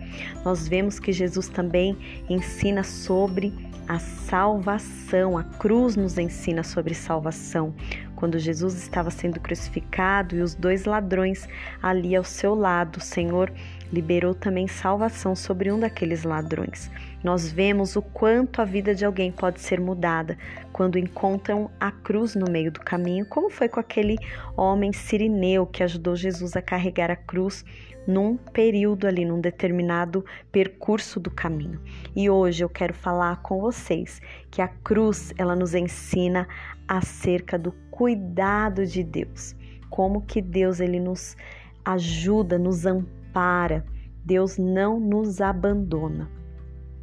Nós 0.43 0.67
vemos 0.67 0.99
que 0.99 1.11
Jesus 1.11 1.47
também 1.47 1.97
ensina 2.29 2.83
sobre 2.83 3.53
a 3.87 3.99
salvação. 3.99 5.37
A 5.37 5.43
cruz 5.43 5.95
nos 5.95 6.17
ensina 6.17 6.63
sobre 6.63 6.93
salvação. 6.93 7.73
Quando 8.17 8.39
Jesus 8.39 8.73
estava 8.75 9.11
sendo 9.11 9.39
crucificado 9.39 10.35
e 10.35 10.41
os 10.41 10.55
dois 10.55 10.85
ladrões 10.85 11.47
ali 11.81 12.15
ao 12.15 12.23
seu 12.23 12.55
lado, 12.55 12.97
o 12.97 13.01
Senhor 13.01 13.53
liberou 13.93 14.33
também 14.33 14.67
salvação 14.67 15.35
sobre 15.35 15.71
um 15.71 15.79
daqueles 15.79 16.23
ladrões. 16.23 16.89
Nós 17.23 17.51
vemos 17.51 17.95
o 17.95 18.01
quanto 18.01 18.59
a 18.59 18.65
vida 18.65 18.95
de 18.95 19.05
alguém 19.05 19.31
pode 19.31 19.61
ser 19.61 19.79
mudada 19.79 20.35
quando 20.73 20.97
encontram 20.97 21.69
a 21.79 21.91
cruz 21.91 22.33
no 22.33 22.49
meio 22.49 22.71
do 22.71 22.79
caminho, 22.79 23.23
como 23.23 23.51
foi 23.51 23.69
com 23.69 23.79
aquele 23.79 24.17
homem 24.57 24.91
sirineu 24.91 25.67
que 25.67 25.83
ajudou 25.83 26.15
Jesus 26.15 26.55
a 26.55 26.61
carregar 26.61 27.11
a 27.11 27.15
cruz 27.15 27.63
num 28.07 28.35
período 28.35 29.05
ali, 29.05 29.25
num 29.25 29.39
determinado 29.39 30.25
percurso 30.51 31.19
do 31.19 31.29
caminho. 31.29 31.79
E 32.15 32.29
hoje 32.31 32.63
eu 32.63 32.69
quero 32.69 32.95
falar 32.95 33.43
com 33.43 33.59
vocês 33.59 34.19
que 34.49 34.61
a 34.61 34.67
cruz, 34.67 35.33
ela 35.37 35.55
nos 35.55 35.75
ensina 35.75 36.47
acerca 36.87 37.59
do 37.59 37.73
cuidado 37.97 38.85
de 38.85 39.03
Deus, 39.03 39.55
como 39.89 40.21
que 40.21 40.39
Deus 40.39 40.79
ele 40.79 40.99
nos 40.99 41.35
ajuda, 41.83 42.59
nos 42.59 42.85
ampara. 42.85 43.83
Deus 44.23 44.55
não 44.59 44.99
nos 44.99 45.41
abandona. 45.41 46.29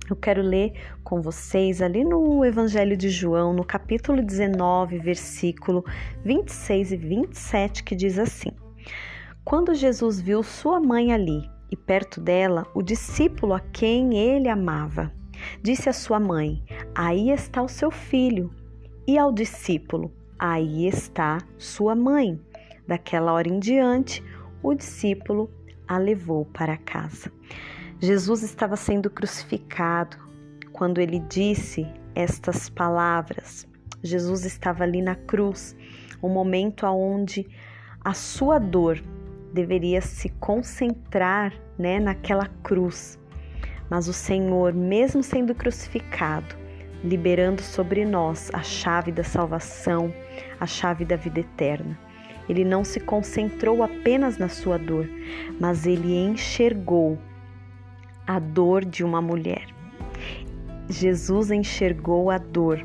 Eu 0.09 0.15
quero 0.15 0.41
ler 0.41 0.73
com 1.03 1.21
vocês 1.21 1.83
ali 1.83 2.05
no 2.05 2.45
Evangelho 2.45 2.97
de 2.97 3.09
João, 3.09 3.53
no 3.53 3.65
capítulo 3.65 4.23
19, 4.23 4.99
versículo 5.01 5.85
26 6.25 6.93
e 6.93 6.97
27, 6.97 7.83
que 7.83 7.97
diz 7.97 8.17
assim: 8.17 8.53
quando 9.45 9.75
Jesus 9.75 10.21
viu 10.21 10.45
sua 10.45 10.79
mãe 10.79 11.13
ali 11.13 11.51
e 11.73 11.77
perto 11.77 12.21
dela 12.21 12.69
o 12.73 12.81
discípulo 12.81 13.53
a 13.53 13.59
quem 13.59 14.17
ele 14.17 14.49
amava, 14.49 15.13
disse 15.61 15.89
à 15.89 15.93
sua 15.93 16.21
mãe: 16.21 16.63
Aí 16.95 17.31
está 17.31 17.61
o 17.61 17.69
seu 17.69 17.91
filho. 17.91 18.51
E 19.09 19.19
ao 19.19 19.33
discípulo: 19.33 20.13
Aí 20.47 20.87
está 20.87 21.39
sua 21.57 21.95
mãe. 21.95 22.39
Daquela 22.87 23.33
hora 23.33 23.49
em 23.49 23.59
diante, 23.59 24.23
o 24.63 24.75
discípulo 24.75 25.51
a 25.89 25.97
levou 25.97 26.45
para 26.45 26.77
casa. 26.77 27.33
Jesus 27.99 28.43
estava 28.43 28.77
sendo 28.77 29.09
crucificado 29.09 30.19
quando 30.71 31.01
ele 31.01 31.19
disse 31.19 31.87
estas 32.15 32.69
palavras. 32.69 33.67
Jesus 34.03 34.45
estava 34.45 34.85
ali 34.85 35.01
na 35.01 35.15
cruz, 35.15 35.75
um 36.23 36.29
momento 36.29 36.85
onde 36.85 37.49
a 38.05 38.13
sua 38.13 38.59
dor 38.59 39.03
deveria 39.51 40.03
se 40.03 40.29
concentrar 40.29 41.55
né, 41.79 41.99
naquela 41.99 42.49
cruz. 42.63 43.19
Mas 43.89 44.09
o 44.09 44.13
Senhor, 44.13 44.75
mesmo 44.75 45.23
sendo 45.23 45.55
crucificado, 45.55 46.55
liberando 47.05 47.63
sobre 47.63 48.05
nós 48.05 48.51
a 48.53 48.63
chave 48.63 49.13
da 49.13 49.23
salvação, 49.23 50.13
a 50.59 50.67
chave 50.67 51.05
da 51.05 51.15
vida 51.15 51.41
eterna. 51.41 51.97
Ele 52.49 52.65
não 52.65 52.83
se 52.83 52.99
concentrou 52.99 53.83
apenas 53.83 54.39
na 54.39 54.49
sua 54.49 54.79
dor, 54.79 55.09
mas 55.61 55.87
ele 55.87 56.17
enxergou 56.17 57.19
a 58.27 58.39
dor 58.39 58.85
de 58.85 59.05
uma 59.05 59.21
mulher. 59.21 59.67
Jesus 60.89 61.51
enxergou 61.51 62.31
a 62.31 62.39
dor 62.39 62.85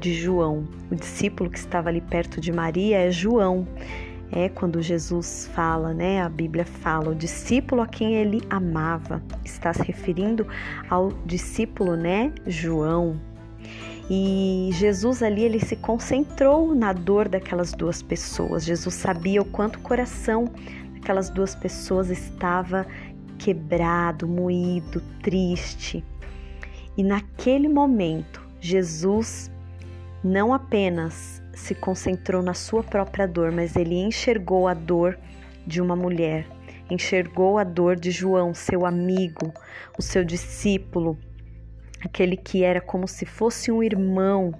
de 0.00 0.14
João, 0.14 0.64
o 0.90 0.94
discípulo 0.94 1.50
que 1.50 1.58
estava 1.58 1.88
ali 1.88 2.00
perto 2.00 2.40
de 2.40 2.50
Maria 2.50 2.98
é 2.98 3.10
João 3.10 3.66
é 4.32 4.48
quando 4.48 4.80
Jesus 4.80 5.50
fala, 5.54 5.92
né? 5.92 6.22
A 6.22 6.28
Bíblia 6.28 6.64
fala, 6.64 7.10
o 7.10 7.14
discípulo 7.14 7.82
a 7.82 7.86
quem 7.86 8.14
ele 8.14 8.40
amava, 8.48 9.22
está 9.44 9.72
se 9.72 9.82
referindo 9.82 10.46
ao 10.88 11.12
discípulo, 11.26 11.96
né? 11.96 12.32
João. 12.46 13.20
E 14.12 14.70
Jesus 14.72 15.22
ali 15.22 15.44
ele 15.44 15.60
se 15.60 15.76
concentrou 15.76 16.74
na 16.74 16.92
dor 16.92 17.28
daquelas 17.28 17.72
duas 17.72 18.02
pessoas. 18.02 18.64
Jesus 18.64 18.96
sabia 18.96 19.40
o 19.40 19.44
quanto 19.44 19.76
o 19.76 19.82
coração 19.82 20.46
daquelas 20.94 21.30
duas 21.30 21.54
pessoas 21.54 22.10
estava 22.10 22.84
quebrado, 23.38 24.26
moído, 24.26 25.00
triste. 25.22 26.04
E 26.96 27.04
naquele 27.04 27.68
momento, 27.68 28.44
Jesus 28.60 29.48
não 30.24 30.52
apenas 30.52 31.40
se 31.54 31.74
concentrou 31.74 32.42
na 32.42 32.52
sua 32.52 32.82
própria 32.82 33.28
dor, 33.28 33.52
mas 33.52 33.76
ele 33.76 33.94
enxergou 33.94 34.66
a 34.66 34.74
dor 34.74 35.16
de 35.64 35.80
uma 35.80 35.94
mulher, 35.94 36.48
enxergou 36.90 37.58
a 37.58 37.64
dor 37.64 37.94
de 37.94 38.10
João, 38.10 38.52
seu 38.54 38.84
amigo, 38.84 39.52
o 39.96 40.02
seu 40.02 40.24
discípulo, 40.24 41.16
aquele 42.04 42.36
que 42.36 42.64
era 42.64 42.80
como 42.80 43.06
se 43.06 43.26
fosse 43.26 43.70
um 43.70 43.82
irmão. 43.82 44.54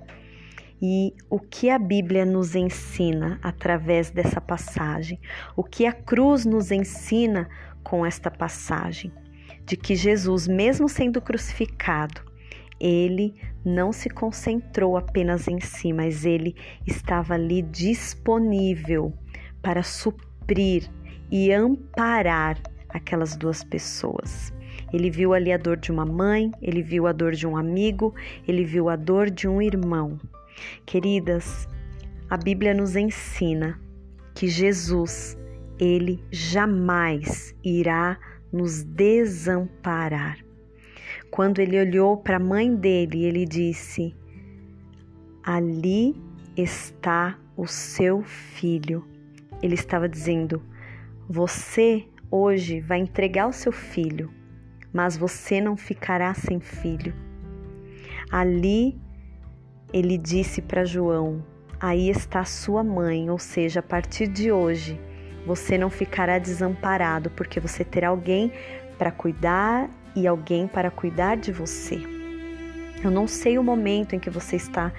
E 0.83 1.15
o 1.29 1.39
que 1.39 1.69
a 1.69 1.79
Bíblia 1.79 2.25
nos 2.25 2.55
ensina 2.55 3.39
através 3.43 4.11
dessa 4.11 4.41
passagem? 4.41 5.21
O 5.55 5.63
que 5.63 5.85
a 5.85 5.93
cruz 5.93 6.47
nos 6.47 6.71
ensina 6.71 7.49
com 7.83 8.05
esta 8.05 8.31
passagem? 8.31 9.13
De 9.65 9.77
que 9.77 9.95
Jesus, 9.95 10.49
mesmo 10.49 10.89
sendo 10.89 11.21
crucificado, 11.21 12.23
ele 12.81 13.35
não 13.63 13.93
se 13.93 14.09
concentrou 14.09 14.97
apenas 14.97 15.47
em 15.47 15.61
si, 15.61 15.93
mas 15.93 16.25
ele 16.25 16.57
estava 16.87 17.35
ali 17.35 17.61
disponível 17.61 19.13
para 19.61 19.83
suprir 19.83 20.91
e 21.31 21.53
amparar 21.53 22.59
aquelas 22.89 23.37
duas 23.37 23.63
pessoas. 23.63 24.53
Ele 24.93 25.11
viu 25.11 25.33
ali 25.33 25.53
a 25.53 25.57
dor 25.57 25.77
de 25.77 25.93
uma 25.93 26.05
mãe, 26.05 26.51
ele 26.61 26.83
viu 26.83 27.07
a 27.07 27.13
dor 27.13 27.33
de 27.33 27.47
um 27.47 27.57
amigo, 27.57 28.15
ele 28.47 28.65
viu 28.65 28.89
a 28.89 28.97
dor 28.97 29.31
de 29.31 29.47
um 29.47 29.63
irmão. 29.63 30.19
Queridas, 30.85 31.69
a 32.29 32.37
Bíblia 32.37 32.75
nos 32.75 32.97
ensina 32.97 33.81
que 34.35 34.49
Jesus, 34.49 35.37
ele 35.79 36.23
jamais 36.31 37.55
irá 37.65 38.19
nos 38.53 38.83
desamparar. 38.83 40.39
Quando 41.31 41.61
ele 41.61 41.79
olhou 41.79 42.17
para 42.17 42.37
a 42.37 42.41
mãe 42.41 42.75
dele, 42.75 43.25
ele 43.25 43.47
disse: 43.47 44.15
Ali 45.43 46.15
está 46.57 47.39
o 47.57 47.67
seu 47.67 48.23
filho. 48.23 49.05
Ele 49.63 49.75
estava 49.75 50.09
dizendo: 50.09 50.63
Você 51.29 52.05
hoje 52.31 52.81
vai 52.81 52.99
entregar 52.99 53.47
o 53.47 53.53
seu 53.53 53.73
filho, 53.73 54.31
mas 54.93 55.17
você 55.17 55.61
não 55.61 55.77
ficará 55.77 56.33
sem 56.35 56.61
filho. 56.61 57.15
Ali 58.31 58.99
ele 59.93 60.17
disse 60.17 60.63
para 60.63 60.85
João: 60.85 61.45
Aí 61.81 62.11
está 62.11 62.45
sua 62.45 62.85
mãe, 62.85 63.31
ou 63.31 63.39
seja, 63.39 63.81
a 63.81 63.83
partir 63.83 64.27
de 64.27 64.53
hoje 64.53 65.01
você 65.47 65.79
não 65.79 65.91
ficará 65.91 66.39
desamparado, 66.39 67.31
porque 67.31 67.59
você 67.59 67.85
terá 67.85 68.09
alguém 68.09 68.53
para 68.99 69.11
cuidar 69.11 69.89
e 70.15 70.27
alguém 70.27 70.67
para 70.67 70.91
cuidar 70.91 71.37
de 71.37 71.51
você. 71.51 71.99
Eu 73.03 73.11
não 73.11 73.27
sei 73.27 73.59
o 73.59 73.65
momento 73.65 74.15
em 74.15 74.19
que 74.19 74.29
você 74.29 74.57
está 74.57 74.93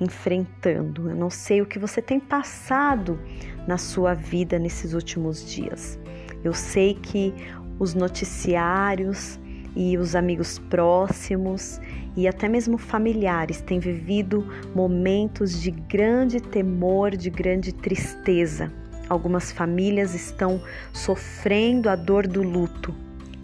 enfrentando, 0.00 1.10
eu 1.10 1.14
não 1.14 1.28
sei 1.28 1.60
o 1.60 1.66
que 1.66 1.78
você 1.78 2.00
tem 2.00 2.18
passado 2.18 3.20
na 3.68 3.76
sua 3.76 4.14
vida 4.14 4.58
nesses 4.58 4.94
últimos 4.94 5.48
dias. 5.48 5.98
Eu 6.42 6.54
sei 6.54 6.94
que 6.94 7.34
os 7.82 7.94
noticiários 7.94 9.40
e 9.74 9.98
os 9.98 10.14
amigos 10.14 10.56
próximos 10.56 11.80
e 12.16 12.28
até 12.28 12.48
mesmo 12.48 12.78
familiares 12.78 13.60
têm 13.60 13.80
vivido 13.80 14.46
momentos 14.72 15.60
de 15.60 15.72
grande 15.72 16.40
temor, 16.40 17.16
de 17.16 17.28
grande 17.28 17.74
tristeza. 17.74 18.72
Algumas 19.08 19.50
famílias 19.50 20.14
estão 20.14 20.62
sofrendo 20.92 21.90
a 21.90 21.96
dor 21.96 22.28
do 22.28 22.40
luto. 22.40 22.94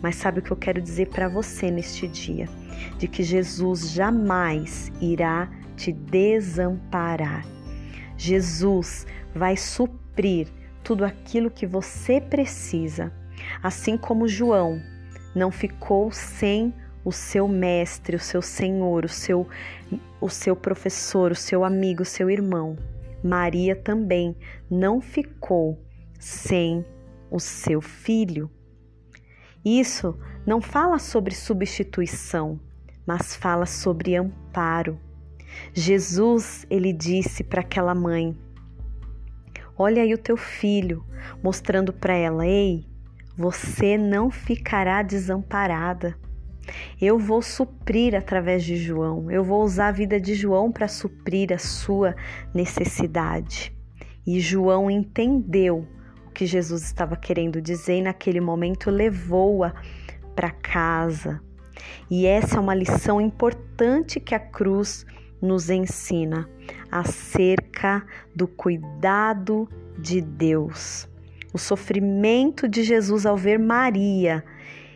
Mas 0.01 0.15
sabe 0.15 0.39
o 0.39 0.43
que 0.43 0.53
eu 0.53 0.57
quero 0.57 0.81
dizer 0.81 1.09
para 1.09 1.29
você 1.29 1.69
neste 1.69 2.07
dia? 2.07 2.49
De 2.97 3.09
que 3.09 3.25
Jesus 3.25 3.91
jamais 3.91 4.93
irá 5.01 5.51
te 5.77 5.91
desamparar. 5.91 7.45
Jesus 8.17 9.05
vai 9.35 9.57
suprir 9.57 10.47
tudo 10.85 11.05
aquilo 11.05 11.51
que 11.51 11.67
você 11.67 12.21
precisa. 12.21 13.13
Assim 13.63 13.97
como 13.97 14.29
João 14.29 14.81
não 15.35 15.51
ficou 15.51 16.11
sem 16.11 16.75
o 17.05 17.13
seu 17.13 17.49
mestre, 17.49 18.17
o 18.17 18.21
seu 18.21 18.43
senhor, 18.43 19.05
o 19.05 19.09
seu, 19.09 19.47
o 20.21 20.29
seu 20.29 20.55
professor, 20.55 21.33
o 21.33 21.37
seu 21.37 21.65
amigo, 21.65 22.03
o 22.03 22.07
seu 22.07 22.29
irmão. 22.31 22.77
Maria 23.23 23.75
também 23.75 24.37
não 24.71 25.01
ficou 25.01 25.79
sem 26.19 26.85
o 27.31 27.41
seu 27.41 27.81
filho. 27.81 28.51
Isso 29.65 30.19
não 30.47 30.61
fala 30.61 30.99
sobre 30.99 31.35
substituição, 31.35 32.61
mas 33.07 33.35
fala 33.35 33.67
sobre 33.67 34.17
amparo. 34.17 34.99
Jesus, 35.73 36.67
ele 36.71 36.93
disse 36.93 37.43
para 37.43 37.61
aquela 37.61 37.95
mãe: 37.95 38.37
Olha 39.77 40.03
aí 40.03 40.15
o 40.15 40.19
teu 40.19 40.37
filho, 40.37 41.05
mostrando 41.43 41.93
para 41.93 42.15
ela: 42.15 42.47
Ei, 42.47 42.87
você 43.39 43.97
não 43.97 44.33
ficará 44.33 45.01
desamparada. 45.01 46.19
Eu 47.01 47.19
vou 47.19 47.41
suprir 47.41 48.17
através 48.17 48.65
de 48.65 48.77
João, 48.77 49.31
eu 49.31 49.45
vou 49.45 49.63
usar 49.63 49.89
a 49.89 49.93
vida 49.93 50.21
de 50.21 50.35
João 50.35 50.73
para 50.73 50.89
suprir 50.89 51.53
a 51.53 51.59
sua 51.59 52.17
necessidade. 52.53 53.73
E 54.27 54.41
João 54.41 54.91
entendeu 54.91 55.87
o 56.27 56.31
que 56.31 56.45
Jesus 56.45 56.83
estava 56.83 57.17
querendo 57.17 57.63
dizer 57.63 57.99
e 57.99 58.03
naquele 58.03 58.41
momento 58.41 58.91
levou-a 58.91 59.73
para 60.35 60.51
casa. 60.51 61.41
E 62.11 62.27
essa 62.27 62.57
é 62.57 62.61
uma 62.61 62.75
lição 62.75 63.21
importante 63.21 64.19
que 64.19 64.35
a 64.35 64.41
cruz 64.41 65.07
nos 65.41 65.71
ensina 65.71 66.51
acerca 66.91 68.05
do 68.35 68.49
cuidado 68.49 69.69
de 69.97 70.21
Deus. 70.21 71.08
O 71.53 71.59
sofrimento 71.59 72.69
de 72.69 72.83
Jesus 72.83 73.25
ao 73.25 73.37
ver 73.37 73.59
Maria, 73.59 74.45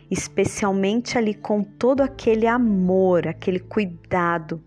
especialmente 0.09 1.17
ali 1.17 1.33
com 1.33 1.63
todo 1.63 2.01
aquele 2.01 2.45
amor, 2.45 3.27
aquele 3.27 3.59
cuidado, 3.59 4.63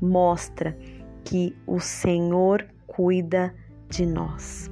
mostra 0.00 0.78
que 1.24 1.56
o 1.66 1.80
Senhor 1.80 2.66
cuida 2.86 3.54
de 3.88 4.06
nós. 4.06 4.70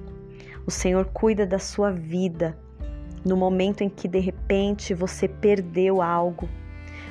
O 0.66 0.70
Senhor 0.70 1.06
cuida 1.06 1.46
da 1.46 1.58
sua 1.58 1.90
vida 1.90 2.56
no 3.24 3.36
momento 3.36 3.82
em 3.82 3.88
que 3.88 4.06
de 4.06 4.20
repente 4.20 4.94
você 4.94 5.26
perdeu 5.26 6.00
algo, 6.00 6.48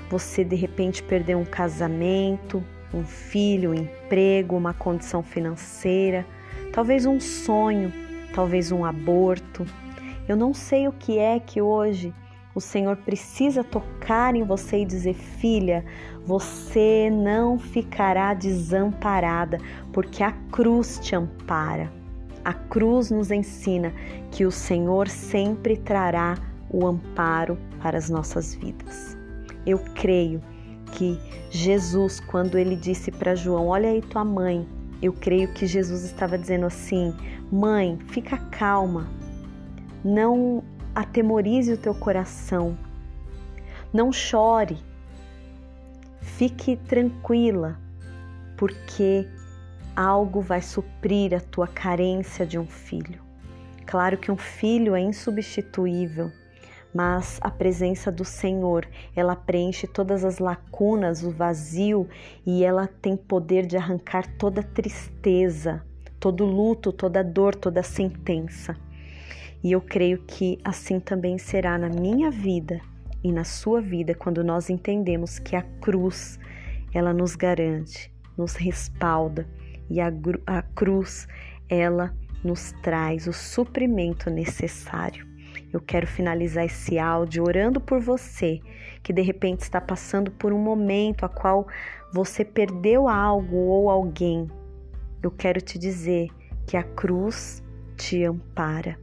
você 0.09 0.43
de 0.43 0.55
repente 0.55 1.03
perdeu 1.03 1.39
um 1.39 1.45
casamento, 1.45 2.63
um 2.93 3.03
filho, 3.03 3.71
um 3.71 3.73
emprego, 3.73 4.55
uma 4.55 4.73
condição 4.73 5.23
financeira, 5.23 6.25
talvez 6.71 7.05
um 7.05 7.19
sonho, 7.19 7.91
talvez 8.33 8.71
um 8.71 8.83
aborto. 8.83 9.65
Eu 10.27 10.35
não 10.35 10.53
sei 10.53 10.87
o 10.87 10.91
que 10.91 11.17
é 11.17 11.39
que 11.39 11.61
hoje 11.61 12.13
o 12.55 12.61
Senhor 12.61 12.97
precisa 12.97 13.63
tocar 13.63 14.35
em 14.35 14.43
você 14.43 14.81
e 14.81 14.85
dizer: 14.85 15.13
filha, 15.13 15.85
você 16.25 17.09
não 17.11 17.57
ficará 17.57 18.33
desamparada, 18.33 19.57
porque 19.91 20.23
a 20.23 20.31
cruz 20.51 20.99
te 20.99 21.15
ampara. 21.15 21.91
A 22.43 22.53
cruz 22.53 23.09
nos 23.09 23.31
ensina 23.31 23.93
que 24.31 24.45
o 24.45 24.51
Senhor 24.51 25.07
sempre 25.07 25.77
trará 25.77 26.35
o 26.69 26.85
amparo 26.85 27.57
para 27.81 27.97
as 27.97 28.09
nossas 28.09 28.53
vidas. 28.53 29.17
Eu 29.65 29.79
creio 29.95 30.41
que 30.91 31.17
Jesus, 31.49 32.19
quando 32.19 32.57
ele 32.57 32.75
disse 32.75 33.11
para 33.11 33.35
João: 33.35 33.67
Olha 33.67 33.89
aí 33.89 34.01
tua 34.01 34.25
mãe, 34.25 34.67
eu 35.01 35.11
creio 35.13 35.49
que 35.53 35.65
Jesus 35.65 36.03
estava 36.03 36.37
dizendo 36.37 36.65
assim: 36.65 37.13
Mãe, 37.55 37.99
fica 38.07 38.35
calma, 38.35 39.07
não 40.03 40.63
atemorize 40.95 41.71
o 41.71 41.77
teu 41.77 41.93
coração, 41.93 42.75
não 43.93 44.11
chore, 44.11 44.79
fique 46.19 46.75
tranquila, 46.75 47.79
porque 48.57 49.29
algo 49.95 50.41
vai 50.41 50.63
suprir 50.63 51.35
a 51.35 51.39
tua 51.39 51.67
carência 51.67 52.43
de 52.43 52.57
um 52.57 52.65
filho. 52.65 53.21
Claro 53.85 54.17
que 54.17 54.31
um 54.31 54.37
filho 54.37 54.95
é 54.95 55.01
insubstituível 55.01 56.31
mas 56.93 57.39
a 57.41 57.49
presença 57.49 58.11
do 58.11 58.23
Senhor, 58.23 58.87
ela 59.15 59.35
preenche 59.35 59.87
todas 59.87 60.23
as 60.23 60.37
lacunas, 60.37 61.23
o 61.23 61.31
vazio 61.31 62.07
e 62.45 62.63
ela 62.63 62.87
tem 62.87 63.17
poder 63.17 63.65
de 63.65 63.75
arrancar 63.75 64.27
toda 64.37 64.61
tristeza, 64.61 65.83
todo 66.23 66.45
luto, 66.45 66.93
toda 66.93 67.21
dor, 67.21 67.53
toda 67.53 67.83
sentença. 67.83 68.77
E 69.61 69.73
eu 69.73 69.81
creio 69.81 70.19
que 70.19 70.57
assim 70.63 70.97
também 70.97 71.37
será 71.37 71.77
na 71.77 71.89
minha 71.89 72.31
vida 72.31 72.79
e 73.21 73.29
na 73.29 73.43
sua 73.43 73.81
vida 73.81 74.15
quando 74.15 74.41
nós 74.41 74.69
entendemos 74.69 75.37
que 75.37 75.53
a 75.53 75.61
cruz, 75.81 76.39
ela 76.93 77.11
nos 77.13 77.35
garante, 77.35 78.09
nos 78.37 78.55
respalda 78.55 79.45
e 79.89 79.99
a, 79.99 80.09
a 80.47 80.61
cruz, 80.61 81.27
ela 81.67 82.15
nos 82.41 82.71
traz 82.81 83.27
o 83.27 83.33
suprimento 83.33 84.29
necessário. 84.29 85.27
Eu 85.73 85.81
quero 85.81 86.07
finalizar 86.07 86.63
esse 86.63 86.97
áudio 86.97 87.43
orando 87.43 87.81
por 87.81 87.99
você 87.99 88.61
que 89.03 89.11
de 89.11 89.21
repente 89.21 89.63
está 89.63 89.81
passando 89.81 90.31
por 90.31 90.53
um 90.53 90.59
momento 90.59 91.25
a 91.25 91.29
qual 91.29 91.67
você 92.13 92.45
perdeu 92.45 93.09
algo 93.09 93.57
ou 93.57 93.89
alguém. 93.89 94.49
Eu 95.23 95.31
quero 95.31 95.61
te 95.61 95.79
dizer 95.79 96.29
que 96.67 96.75
a 96.75 96.83
cruz 96.83 97.63
te 97.95 98.23
ampara. 98.23 98.99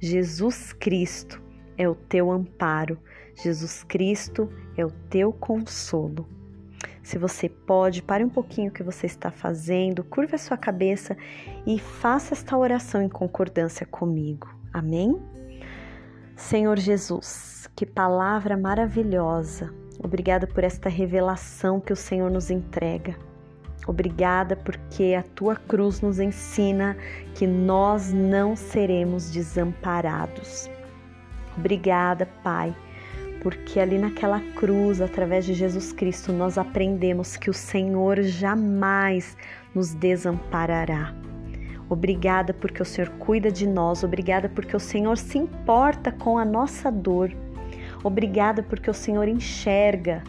Jesus 0.00 0.72
Cristo 0.72 1.40
é 1.76 1.88
o 1.88 1.94
teu 1.94 2.30
amparo. 2.30 2.98
Jesus 3.34 3.84
Cristo 3.84 4.50
é 4.76 4.84
o 4.84 4.90
teu 4.90 5.32
consolo. 5.32 6.26
Se 7.02 7.18
você 7.18 7.48
pode, 7.48 8.02
pare 8.02 8.24
um 8.24 8.28
pouquinho 8.28 8.70
o 8.70 8.72
que 8.72 8.82
você 8.82 9.06
está 9.06 9.30
fazendo, 9.30 10.04
curva 10.04 10.36
a 10.36 10.38
sua 10.38 10.56
cabeça 10.56 11.16
e 11.66 11.78
faça 11.78 12.32
esta 12.32 12.56
oração 12.56 13.02
em 13.02 13.08
concordância 13.08 13.84
comigo. 13.84 14.48
Amém? 14.72 15.20
Senhor 16.36 16.78
Jesus, 16.78 17.68
que 17.76 17.84
palavra 17.84 18.56
maravilhosa. 18.56 19.72
Obrigada 20.02 20.46
por 20.46 20.64
esta 20.64 20.88
revelação 20.88 21.80
que 21.80 21.92
o 21.92 21.96
Senhor 21.96 22.30
nos 22.30 22.50
entrega. 22.50 23.16
Obrigada 23.86 24.54
porque 24.54 25.14
a 25.18 25.22
tua 25.22 25.56
cruz 25.56 26.00
nos 26.00 26.20
ensina 26.20 26.96
que 27.34 27.46
nós 27.46 28.12
não 28.12 28.54
seremos 28.54 29.30
desamparados. 29.30 30.70
Obrigada, 31.56 32.26
Pai, 32.44 32.74
porque 33.42 33.80
ali 33.80 33.98
naquela 33.98 34.40
cruz, 34.54 35.00
através 35.00 35.44
de 35.44 35.52
Jesus 35.52 35.92
Cristo, 35.92 36.32
nós 36.32 36.56
aprendemos 36.56 37.36
que 37.36 37.50
o 37.50 37.54
Senhor 37.54 38.22
jamais 38.22 39.36
nos 39.74 39.92
desamparará. 39.94 41.12
Obrigada 41.88 42.54
porque 42.54 42.80
o 42.80 42.86
Senhor 42.86 43.10
cuida 43.18 43.50
de 43.50 43.66
nós, 43.66 44.02
obrigada 44.02 44.48
porque 44.48 44.74
o 44.74 44.80
Senhor 44.80 45.18
se 45.18 45.36
importa 45.38 46.10
com 46.12 46.38
a 46.38 46.44
nossa 46.44 46.90
dor. 46.90 47.30
Obrigada 48.02 48.62
porque 48.62 48.88
o 48.88 48.94
Senhor 48.94 49.28
enxerga 49.28 50.22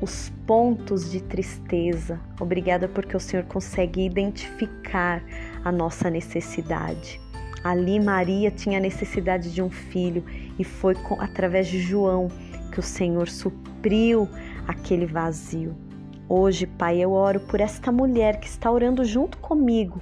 os 0.00 0.30
pontos 0.46 1.10
de 1.10 1.20
tristeza. 1.20 2.20
Obrigada 2.40 2.88
porque 2.88 3.16
o 3.16 3.20
Senhor 3.20 3.44
consegue 3.44 4.04
identificar 4.04 5.22
a 5.64 5.72
nossa 5.72 6.08
necessidade. 6.08 7.20
Ali 7.64 7.98
Maria 7.98 8.50
tinha 8.50 8.78
necessidade 8.78 9.52
de 9.52 9.60
um 9.60 9.70
filho 9.70 10.24
e 10.58 10.64
foi 10.64 10.94
com, 10.94 11.20
através 11.20 11.66
de 11.66 11.80
João 11.80 12.28
que 12.72 12.78
o 12.78 12.82
Senhor 12.82 13.28
supriu 13.28 14.28
aquele 14.66 15.06
vazio. 15.06 15.74
Hoje, 16.28 16.66
Pai, 16.66 16.98
eu 16.98 17.12
oro 17.12 17.40
por 17.40 17.60
esta 17.60 17.90
mulher 17.90 18.38
que 18.38 18.46
está 18.46 18.70
orando 18.70 19.04
junto 19.04 19.38
comigo 19.38 20.00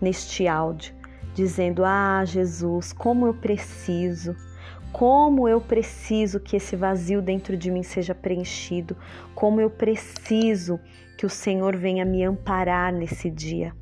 neste 0.00 0.46
áudio, 0.46 0.94
dizendo: 1.34 1.82
Ah, 1.84 2.22
Jesus, 2.24 2.92
como 2.92 3.26
eu 3.26 3.34
preciso, 3.34 4.36
como 4.92 5.48
eu 5.48 5.60
preciso 5.60 6.38
que 6.38 6.56
esse 6.56 6.76
vazio 6.76 7.22
dentro 7.22 7.56
de 7.56 7.70
mim 7.70 7.82
seja 7.82 8.14
preenchido, 8.14 8.96
como 9.34 9.60
eu 9.60 9.70
preciso 9.70 10.78
que 11.16 11.24
o 11.24 11.30
Senhor 11.30 11.74
venha 11.76 12.04
me 12.04 12.22
amparar 12.22 12.92
nesse 12.92 13.30
dia. 13.30 13.74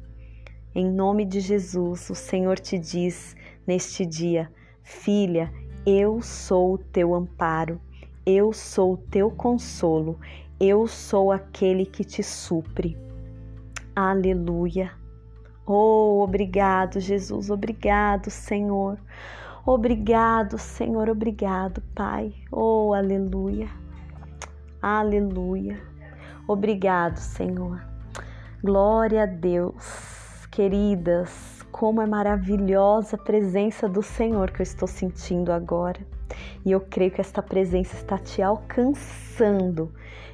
Em 0.72 0.88
nome 0.88 1.24
de 1.24 1.40
Jesus, 1.40 2.08
o 2.10 2.14
Senhor 2.14 2.58
te 2.60 2.78
diz 2.78 3.34
neste 3.66 4.06
dia: 4.06 4.50
Filha, 4.84 5.52
eu 5.84 6.22
sou 6.22 6.74
o 6.74 6.78
teu 6.78 7.14
amparo, 7.14 7.80
eu 8.24 8.52
sou 8.52 8.92
o 8.92 8.96
teu 8.96 9.30
consolo, 9.30 10.18
eu 10.60 10.86
sou 10.86 11.32
aquele 11.32 11.84
que 11.84 12.04
te 12.04 12.22
supre. 12.22 12.96
Aleluia. 13.96 14.92
Oh, 15.66 16.22
obrigado, 16.22 17.00
Jesus, 17.00 17.50
obrigado, 17.50 18.30
Senhor. 18.30 18.98
Obrigado, 19.64 20.58
Senhor, 20.58 21.08
obrigado, 21.08 21.82
Pai. 21.94 22.34
Oh, 22.50 22.94
aleluia. 22.94 23.68
Aleluia. 24.80 25.78
Obrigado, 26.48 27.18
Senhor. 27.18 27.82
Glória 28.62 29.24
a 29.24 29.26
Deus 29.26 30.46
queridas, 30.50 31.64
como 31.70 32.02
é 32.02 32.06
maravilhosa 32.06 33.16
a 33.16 33.18
presença 33.18 33.88
do 33.88 34.02
Senhor 34.02 34.50
que 34.50 34.60
eu 34.60 34.64
estou 34.64 34.88
sentindo 34.88 35.52
agora. 35.52 36.00
E 36.64 36.72
eu 36.72 36.80
creio 36.80 37.10
que 37.10 37.20
esta 37.20 37.42
presença 37.42 37.94
está 37.94 38.18
te 38.18 38.42
alcançando. 38.42 39.92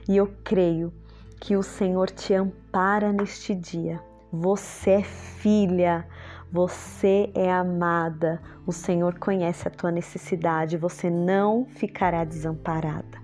E 0.09 0.17
eu 0.17 0.33
creio 0.43 0.93
que 1.41 1.57
o 1.57 1.63
Senhor 1.63 2.11
te 2.11 2.33
ampara 2.33 3.13
neste 3.13 3.55
dia. 3.55 4.01
Você 4.33 4.91
é 4.91 5.03
filha, 5.03 6.07
você 6.51 7.31
é 7.35 7.51
amada. 7.51 8.41
O 8.67 8.73
Senhor 8.73 9.19
conhece 9.19 9.67
a 9.67 9.71
tua 9.71 9.91
necessidade, 9.91 10.77
você 10.77 11.11
não 11.11 11.67
ficará 11.67 12.25
desamparada. 12.25 13.19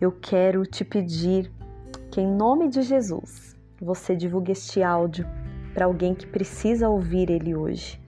Eu 0.00 0.12
quero 0.12 0.64
te 0.64 0.84
pedir 0.84 1.50
que, 2.10 2.20
em 2.20 2.26
nome 2.26 2.68
de 2.68 2.82
Jesus, 2.82 3.56
você 3.80 4.16
divulgue 4.16 4.52
este 4.52 4.82
áudio 4.82 5.26
para 5.72 5.86
alguém 5.86 6.14
que 6.14 6.26
precisa 6.26 6.88
ouvir 6.88 7.30
ele 7.30 7.54
hoje. 7.54 8.00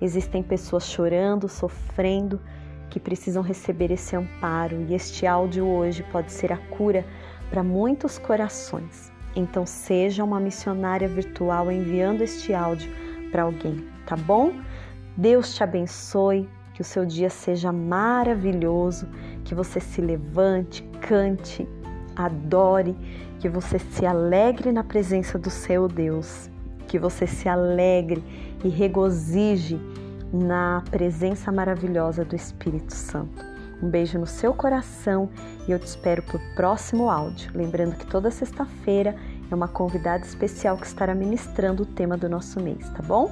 Existem 0.00 0.42
pessoas 0.42 0.84
chorando, 0.84 1.48
sofrendo, 1.48 2.40
que 2.88 2.98
precisam 2.98 3.42
receber 3.42 3.90
esse 3.92 4.16
amparo 4.16 4.84
e 4.88 4.94
este 4.94 5.26
áudio 5.26 5.66
hoje 5.66 6.02
pode 6.10 6.32
ser 6.32 6.52
a 6.52 6.56
cura 6.56 7.06
para 7.48 7.62
muitos 7.62 8.18
corações. 8.18 9.12
Então 9.34 9.64
seja 9.64 10.24
uma 10.24 10.40
missionária 10.40 11.08
virtual 11.08 11.70
enviando 11.70 12.22
este 12.22 12.52
áudio 12.52 12.90
para 13.30 13.42
alguém, 13.42 13.84
tá 14.06 14.16
bom? 14.16 14.52
Deus 15.16 15.54
te 15.54 15.62
abençoe, 15.62 16.48
que 16.74 16.80
o 16.80 16.84
seu 16.84 17.04
dia 17.04 17.28
seja 17.28 17.72
maravilhoso, 17.72 19.08
que 19.44 19.54
você 19.54 19.80
se 19.80 20.00
levante, 20.00 20.82
cante, 21.00 21.68
adore, 22.16 22.96
que 23.38 23.48
você 23.48 23.78
se 23.78 24.06
alegre 24.06 24.72
na 24.72 24.84
presença 24.84 25.38
do 25.38 25.50
seu 25.50 25.88
Deus 25.88 26.50
que 26.90 26.98
você 26.98 27.24
se 27.24 27.48
alegre 27.48 28.20
e 28.64 28.68
regozije 28.68 29.80
na 30.32 30.82
presença 30.90 31.52
maravilhosa 31.52 32.24
do 32.24 32.34
Espírito 32.34 32.92
Santo. 32.92 33.46
Um 33.80 33.88
beijo 33.88 34.18
no 34.18 34.26
seu 34.26 34.52
coração 34.52 35.30
e 35.68 35.70
eu 35.70 35.78
te 35.78 35.86
espero 35.86 36.20
para 36.20 36.36
o 36.36 36.54
próximo 36.56 37.08
áudio. 37.08 37.52
Lembrando 37.54 37.94
que 37.94 38.04
toda 38.06 38.28
sexta-feira 38.28 39.14
é 39.50 39.54
uma 39.54 39.68
convidada 39.68 40.24
especial 40.24 40.76
que 40.76 40.86
estará 40.86 41.14
ministrando 41.14 41.82
o 41.82 41.86
tema 41.86 42.16
do 42.16 42.28
nosso 42.28 42.60
mês, 42.60 42.88
tá 42.90 43.02
bom? 43.02 43.30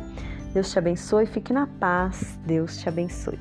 Deus 0.52 0.70
te 0.70 0.78
abençoe, 0.78 1.26
fique 1.26 1.52
na 1.52 1.66
paz. 1.66 2.38
Deus 2.44 2.78
te 2.78 2.88
abençoe. 2.88 3.38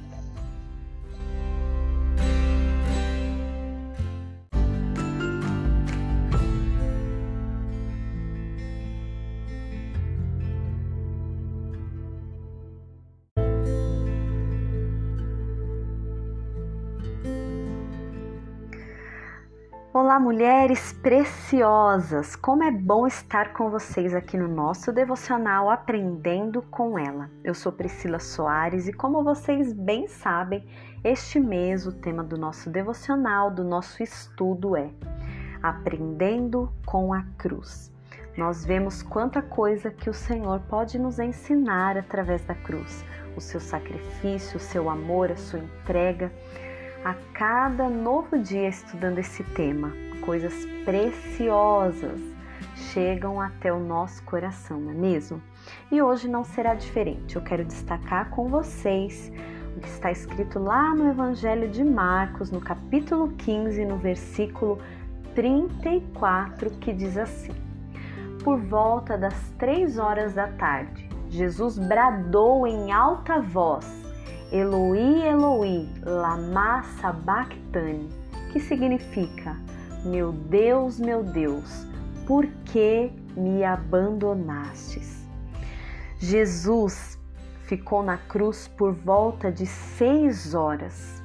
Olá, 20.18 20.24
mulheres 20.24 20.94
preciosas! 20.94 22.36
Como 22.36 22.64
é 22.64 22.72
bom 22.72 23.06
estar 23.06 23.54
com 23.54 23.70
vocês 23.70 24.16
aqui 24.16 24.36
no 24.36 24.48
nosso 24.48 24.92
devocional 24.92 25.70
Aprendendo 25.70 26.64
com 26.64 26.98
Ela. 26.98 27.30
Eu 27.44 27.54
sou 27.54 27.72
Priscila 27.72 28.18
Soares 28.18 28.88
e, 28.88 28.94
como 28.94 29.24
vocês 29.24 29.72
bem 29.72 30.08
sabem, 30.08 30.68
este 31.04 31.40
mês 31.40 31.86
o 31.86 31.92
tema 31.92 32.24
do 32.24 32.36
nosso 32.36 32.68
devocional, 32.68 33.52
do 33.52 33.64
nosso 33.64 34.02
estudo 34.02 34.76
é 34.76 34.90
Aprendendo 35.62 36.74
com 36.84 37.14
a 37.14 37.22
Cruz. 37.38 37.94
Nós 38.36 38.66
vemos 38.66 39.04
quanta 39.04 39.44
coisa 39.44 39.92
que 39.92 40.10
o 40.10 40.16
Senhor 40.16 40.62
pode 40.62 40.98
nos 40.98 41.20
ensinar 41.20 41.96
através 41.96 42.44
da 42.44 42.56
cruz, 42.56 43.06
o 43.36 43.40
seu 43.40 43.60
sacrifício, 43.60 44.58
o 44.58 44.60
seu 44.60 44.90
amor, 44.90 45.32
a 45.32 45.36
sua 45.36 45.60
entrega 45.60 46.32
a 47.06 47.14
cada 47.36 47.88
novo 47.88 48.40
dia 48.40 48.68
estudando 48.68 49.20
esse 49.20 49.44
tema. 49.44 50.07
Coisas 50.28 50.66
preciosas 50.84 52.20
chegam 52.76 53.40
até 53.40 53.72
o 53.72 53.80
nosso 53.80 54.22
coração, 54.24 54.78
não 54.78 54.92
é 54.92 54.94
mesmo? 54.94 55.42
E 55.90 56.02
hoje 56.02 56.28
não 56.28 56.44
será 56.44 56.74
diferente. 56.74 57.38
Eu 57.38 57.42
quero 57.42 57.64
destacar 57.64 58.30
com 58.32 58.50
vocês 58.50 59.32
o 59.78 59.80
que 59.80 59.88
está 59.88 60.12
escrito 60.12 60.60
lá 60.60 60.94
no 60.94 61.10
Evangelho 61.10 61.70
de 61.70 61.82
Marcos, 61.82 62.52
no 62.52 62.60
capítulo 62.60 63.30
15, 63.38 63.86
no 63.86 63.96
versículo 63.96 64.80
34, 65.34 66.72
que 66.72 66.92
diz 66.92 67.16
assim: 67.18 67.54
Por 68.44 68.60
volta 68.60 69.18
das 69.18 69.50
três 69.58 69.98
horas 69.98 70.34
da 70.34 70.50
tarde, 70.50 71.08
Jesus 71.30 71.80
bradou 71.80 72.68
em 72.68 72.92
alta 72.92 73.40
voz 73.40 73.90
Eloi, 74.52 75.26
Eloi, 75.26 75.88
lama 76.04 76.84
sabachthani, 77.00 78.10
que 78.52 78.60
significa: 78.60 79.56
Meu 80.08 80.32
Deus, 80.32 80.98
meu 80.98 81.22
Deus, 81.22 81.86
por 82.26 82.48
que 82.64 83.12
me 83.36 83.66
abandonastes? 83.66 85.28
Jesus 86.18 87.20
ficou 87.64 88.02
na 88.02 88.18
cruz 88.18 88.70
por 88.70 88.94
volta 88.94 89.52
de 89.52 89.66
seis 89.66 90.54
horas 90.54 91.22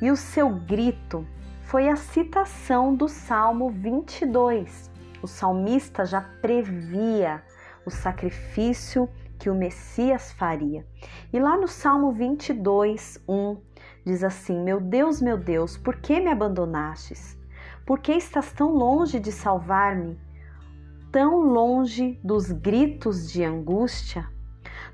e 0.00 0.10
o 0.10 0.16
seu 0.16 0.48
grito 0.48 1.26
foi 1.64 1.90
a 1.90 1.96
citação 1.96 2.94
do 2.94 3.06
Salmo 3.06 3.68
22. 3.68 4.90
O 5.22 5.26
salmista 5.26 6.06
já 6.06 6.22
previa 6.22 7.42
o 7.84 7.90
sacrifício 7.90 9.10
que 9.38 9.50
o 9.50 9.54
Messias 9.54 10.32
faria. 10.32 10.86
E 11.30 11.38
lá 11.38 11.54
no 11.54 11.68
Salmo 11.68 12.12
22, 12.12 13.22
1, 13.28 13.56
diz 14.06 14.24
assim: 14.24 14.58
Meu 14.58 14.80
Deus, 14.80 15.20
meu 15.20 15.36
Deus, 15.36 15.76
por 15.76 15.96
que 15.96 16.18
me 16.18 16.30
abandonastes? 16.30 17.38
Por 17.86 17.98
que 17.98 18.12
estás 18.12 18.52
tão 18.52 18.72
longe 18.72 19.18
de 19.18 19.32
salvar-me? 19.32 20.18
Tão 21.10 21.40
longe 21.40 22.20
dos 22.22 22.50
gritos 22.50 23.30
de 23.30 23.44
angústia? 23.44 24.28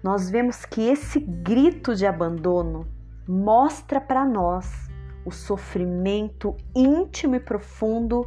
Nós 0.02 0.30
vemos 0.30 0.64
que 0.64 0.82
esse 0.82 1.20
grito 1.20 1.94
de 1.94 2.06
abandono 2.06 2.86
mostra 3.28 4.00
para 4.00 4.24
nós 4.24 4.88
o 5.24 5.30
sofrimento 5.30 6.56
íntimo 6.74 7.34
e 7.34 7.40
profundo 7.40 8.26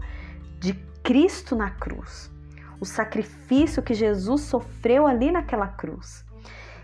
de 0.60 0.74
Cristo 1.04 1.56
na 1.56 1.72
cruz 1.72 2.32
o 2.80 2.86
sacrifício 2.86 3.84
que 3.84 3.94
Jesus 3.94 4.42
sofreu 4.42 5.06
ali 5.06 5.32
naquela 5.32 5.68
cruz. 5.68 6.26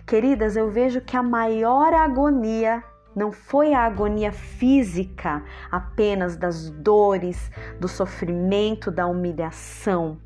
Queridas, 0.05 0.55
eu 0.55 0.69
vejo 0.69 1.01
que 1.01 1.15
a 1.15 1.23
maior 1.23 1.93
agonia 1.93 2.83
não 3.15 3.31
foi 3.31 3.73
a 3.73 3.85
agonia 3.85 4.31
física 4.31 5.43
apenas 5.71 6.35
das 6.35 6.69
dores, 6.69 7.49
do 7.79 7.87
sofrimento, 7.87 8.91
da 8.91 9.07
humilhação, 9.07 10.19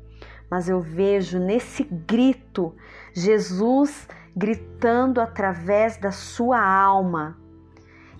mas 0.50 0.68
eu 0.68 0.80
vejo 0.80 1.38
nesse 1.38 1.84
grito 1.84 2.74
Jesus 3.14 4.08
gritando 4.36 5.20
através 5.20 5.96
da 5.96 6.10
sua 6.10 6.60
alma. 6.60 7.38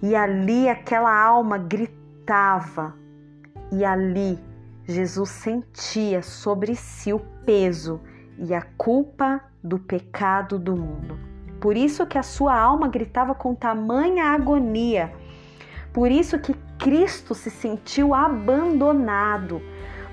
E 0.03 0.15
ali 0.15 0.69
aquela 0.69 1.13
alma 1.13 1.59
gritava, 1.59 2.95
e 3.73 3.85
ali 3.85 4.39
Jesus 4.85 5.29
sentia 5.29 6.23
sobre 6.23 6.75
si 6.75 7.13
o 7.13 7.21
peso 7.45 8.01
e 8.39 8.55
a 8.55 8.63
culpa 8.63 9.41
do 9.63 9.79
pecado 9.79 10.59
do 10.59 10.75
mundo. 10.75 11.30
Por 11.61 11.77
isso 11.77 12.07
que 12.07 12.17
a 12.17 12.23
sua 12.23 12.59
alma 12.59 12.89
gritava 12.89 13.35
com 13.35 13.55
tamanha 13.55 14.27
agonia. 14.27 15.13
Por 15.93 16.11
isso 16.11 16.39
que 16.39 16.55
Cristo 16.79 17.35
se 17.35 17.51
sentiu 17.51 18.15
abandonado. 18.15 19.61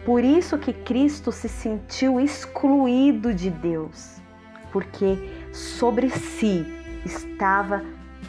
Por 0.06 0.24
isso 0.24 0.58
que 0.58 0.74
Cristo 0.74 1.32
se 1.32 1.48
sentiu 1.48 2.20
excluído 2.20 3.34
de 3.34 3.50
Deus. 3.50 4.22
Porque 4.72 5.18
sobre 5.54 6.10
si 6.10 6.66
estava 7.06 7.82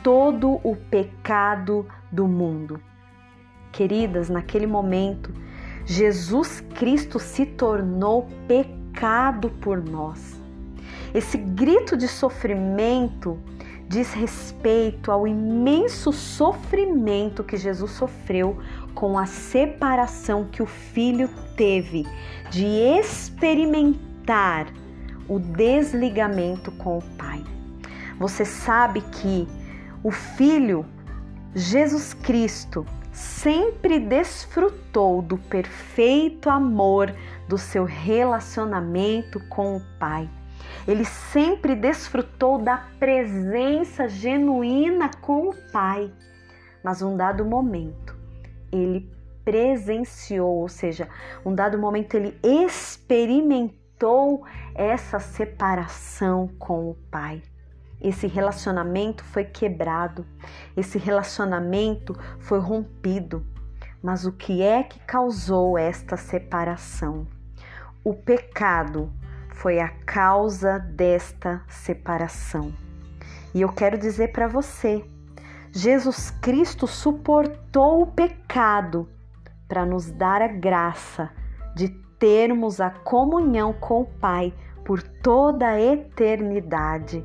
todo 0.02 0.60
o 0.62 0.76
pecado 0.76 1.86
do 2.12 2.28
mundo. 2.28 2.80
Queridas, 3.72 4.28
naquele 4.28 4.66
momento, 4.66 5.32
Jesus 5.84 6.60
Cristo 6.74 7.18
se 7.18 7.44
tornou 7.44 8.28
pecado 8.46 9.50
por 9.60 9.82
nós. 9.82 10.37
Esse 11.14 11.38
grito 11.38 11.96
de 11.96 12.06
sofrimento 12.06 13.38
diz 13.88 14.12
respeito 14.12 15.10
ao 15.10 15.26
imenso 15.26 16.12
sofrimento 16.12 17.42
que 17.42 17.56
Jesus 17.56 17.92
sofreu 17.92 18.58
com 18.94 19.18
a 19.18 19.24
separação 19.24 20.44
que 20.44 20.62
o 20.62 20.66
filho 20.66 21.30
teve 21.56 22.06
de 22.50 22.66
experimentar 22.66 24.66
o 25.26 25.38
desligamento 25.38 26.70
com 26.72 26.98
o 26.98 27.02
Pai. 27.16 27.42
Você 28.18 28.44
sabe 28.44 29.00
que 29.00 29.48
o 30.02 30.10
filho 30.10 30.84
Jesus 31.54 32.12
Cristo 32.12 32.84
sempre 33.10 33.98
desfrutou 33.98 35.22
do 35.22 35.38
perfeito 35.38 36.50
amor 36.50 37.14
do 37.48 37.56
seu 37.56 37.84
relacionamento 37.84 39.40
com 39.48 39.76
o 39.76 39.82
Pai. 39.98 40.28
Ele 40.86 41.04
sempre 41.04 41.74
desfrutou 41.74 42.58
da 42.58 42.76
presença 42.98 44.08
genuína 44.08 45.10
com 45.20 45.48
o 45.48 45.54
Pai. 45.72 46.12
Mas 46.82 47.02
um 47.02 47.16
dado 47.16 47.44
momento, 47.44 48.16
ele 48.72 49.10
presenciou, 49.44 50.58
ou 50.58 50.68
seja, 50.68 51.08
um 51.44 51.54
dado 51.54 51.78
momento 51.78 52.14
ele 52.14 52.38
experimentou 52.42 54.44
essa 54.74 55.18
separação 55.18 56.48
com 56.58 56.90
o 56.90 56.94
Pai. 57.10 57.42
Esse 58.00 58.26
relacionamento 58.26 59.24
foi 59.24 59.44
quebrado, 59.44 60.24
esse 60.76 60.98
relacionamento 60.98 62.16
foi 62.38 62.60
rompido. 62.60 63.44
Mas 64.00 64.24
o 64.24 64.32
que 64.32 64.62
é 64.62 64.84
que 64.84 65.00
causou 65.00 65.76
esta 65.76 66.16
separação? 66.16 67.26
O 68.04 68.14
pecado 68.14 69.12
foi 69.58 69.80
a 69.80 69.88
causa 69.88 70.78
desta 70.78 71.62
separação. 71.68 72.72
E 73.52 73.60
eu 73.60 73.68
quero 73.68 73.98
dizer 73.98 74.30
para 74.30 74.46
você, 74.46 75.04
Jesus 75.72 76.30
Cristo 76.30 76.86
suportou 76.86 78.02
o 78.02 78.06
pecado 78.06 79.08
para 79.66 79.84
nos 79.84 80.12
dar 80.12 80.40
a 80.40 80.46
graça 80.46 81.30
de 81.74 81.88
termos 82.20 82.80
a 82.80 82.90
comunhão 82.90 83.72
com 83.72 84.02
o 84.02 84.06
Pai 84.06 84.54
por 84.84 85.02
toda 85.02 85.66
a 85.66 85.80
eternidade. 85.80 87.24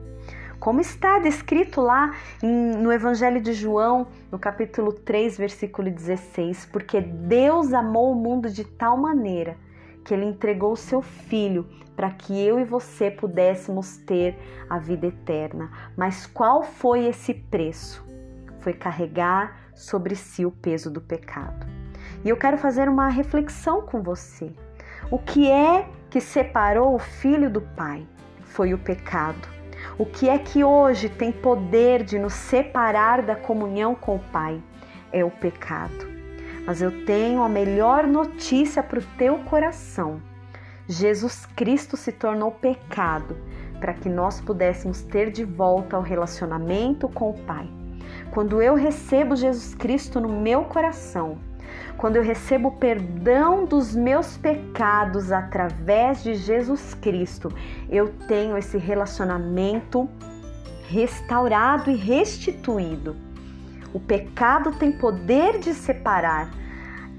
Como 0.60 0.82
está 0.82 1.20
descrito 1.20 1.82
lá 1.82 2.16
no 2.42 2.92
Evangelho 2.92 3.42
de 3.42 3.54
João, 3.54 4.08
no 4.32 4.40
capítulo 4.40 4.92
3, 4.92 5.38
versículo 5.38 5.92
16: 5.92 6.66
Porque 6.72 7.00
Deus 7.00 7.74
amou 7.74 8.12
o 8.12 8.16
mundo 8.16 8.50
de 8.50 8.64
tal 8.64 8.98
maneira 8.98 9.56
que 10.04 10.14
ele 10.14 10.26
entregou 10.26 10.74
o 10.74 10.78
seu 10.78 11.02
filho 11.02 11.66
para 11.96 12.10
que 12.10 12.40
eu 12.40 12.60
e 12.60 12.64
você 12.64 13.10
pudéssemos 13.10 13.98
ter 13.98 14.38
a 14.70 14.78
vida 14.78 15.08
eterna. 15.08 15.72
Mas 15.96 16.26
qual 16.26 16.64
foi 16.64 17.06
esse 17.06 17.34
preço? 17.34 18.06
Foi 18.60 18.74
carregar 18.74 19.60
sobre 19.76 20.16
si 20.16 20.46
o 20.46 20.52
peso 20.52 20.90
do 20.90 21.02
pecado. 21.02 21.68
E 22.24 22.30
eu 22.30 22.38
quero 22.38 22.58
fazer 22.58 22.88
uma 22.88 23.10
reflexão 23.10 23.82
com 23.82 24.02
você. 24.02 24.52
O 25.12 25.20
que 25.20 25.50
é 25.50 25.88
que 26.10 26.22
separou 26.22 26.96
o 26.96 27.00
filho 27.00 27.50
do 27.50 27.62
pai? 27.62 28.08
Foi 28.42 28.74
o 28.74 28.78
pecado. 28.78 29.54
O 29.98 30.06
que 30.06 30.30
é 30.30 30.38
que 30.38 30.64
hoje 30.64 31.10
tem 31.10 31.32
poder 31.32 32.04
de 32.04 32.18
nos 32.18 32.34
separar 32.34 33.22
da 33.22 33.36
comunhão 33.36 33.94
com 33.94 34.16
o 34.16 34.20
Pai? 34.20 34.62
É 35.12 35.24
o 35.24 35.30
pecado. 35.30 36.12
Mas 36.66 36.82
eu 36.82 37.06
tenho 37.06 37.44
a 37.44 37.50
melhor 37.50 38.08
notícia 38.08 38.82
para 38.82 39.00
o 39.00 39.04
teu 39.18 39.38
coração. 39.40 40.22
Jesus 40.88 41.46
Cristo 41.56 41.96
se 41.96 42.12
tornou 42.12 42.52
pecado 42.52 43.38
para 43.80 43.94
que 43.94 44.10
nós 44.10 44.42
pudéssemos 44.42 45.02
ter 45.02 45.32
de 45.32 45.44
volta 45.44 45.98
o 45.98 46.02
relacionamento 46.02 47.08
com 47.08 47.30
o 47.30 47.40
Pai. 47.46 47.70
Quando 48.32 48.62
eu 48.62 48.76
recebo 48.76 49.36
Jesus 49.36 49.76
Cristo 49.76 50.20
no 50.20 50.28
meu 50.28 50.66
coração, 50.66 51.38
quando 51.98 52.18
eu 52.18 52.24
recebo 52.24 52.70
o 52.70 52.78
perdão 52.78 53.66
dos 53.66 53.96
meus 53.96 54.38
pecados 54.38 55.32
através 55.32 56.22
de 56.22 56.36
Jesus 56.36 56.94
Cristo, 56.96 57.50
eu 57.90 58.10
tenho 58.28 58.58
esse 58.58 58.78
relacionamento 58.78 60.10
restaurado 60.90 61.90
e 61.90 61.96
restituído. 61.96 63.16
O 63.94 64.00
pecado 64.00 64.74
tem 64.74 64.92
poder 64.92 65.60
de 65.60 65.74
separar 65.74 66.52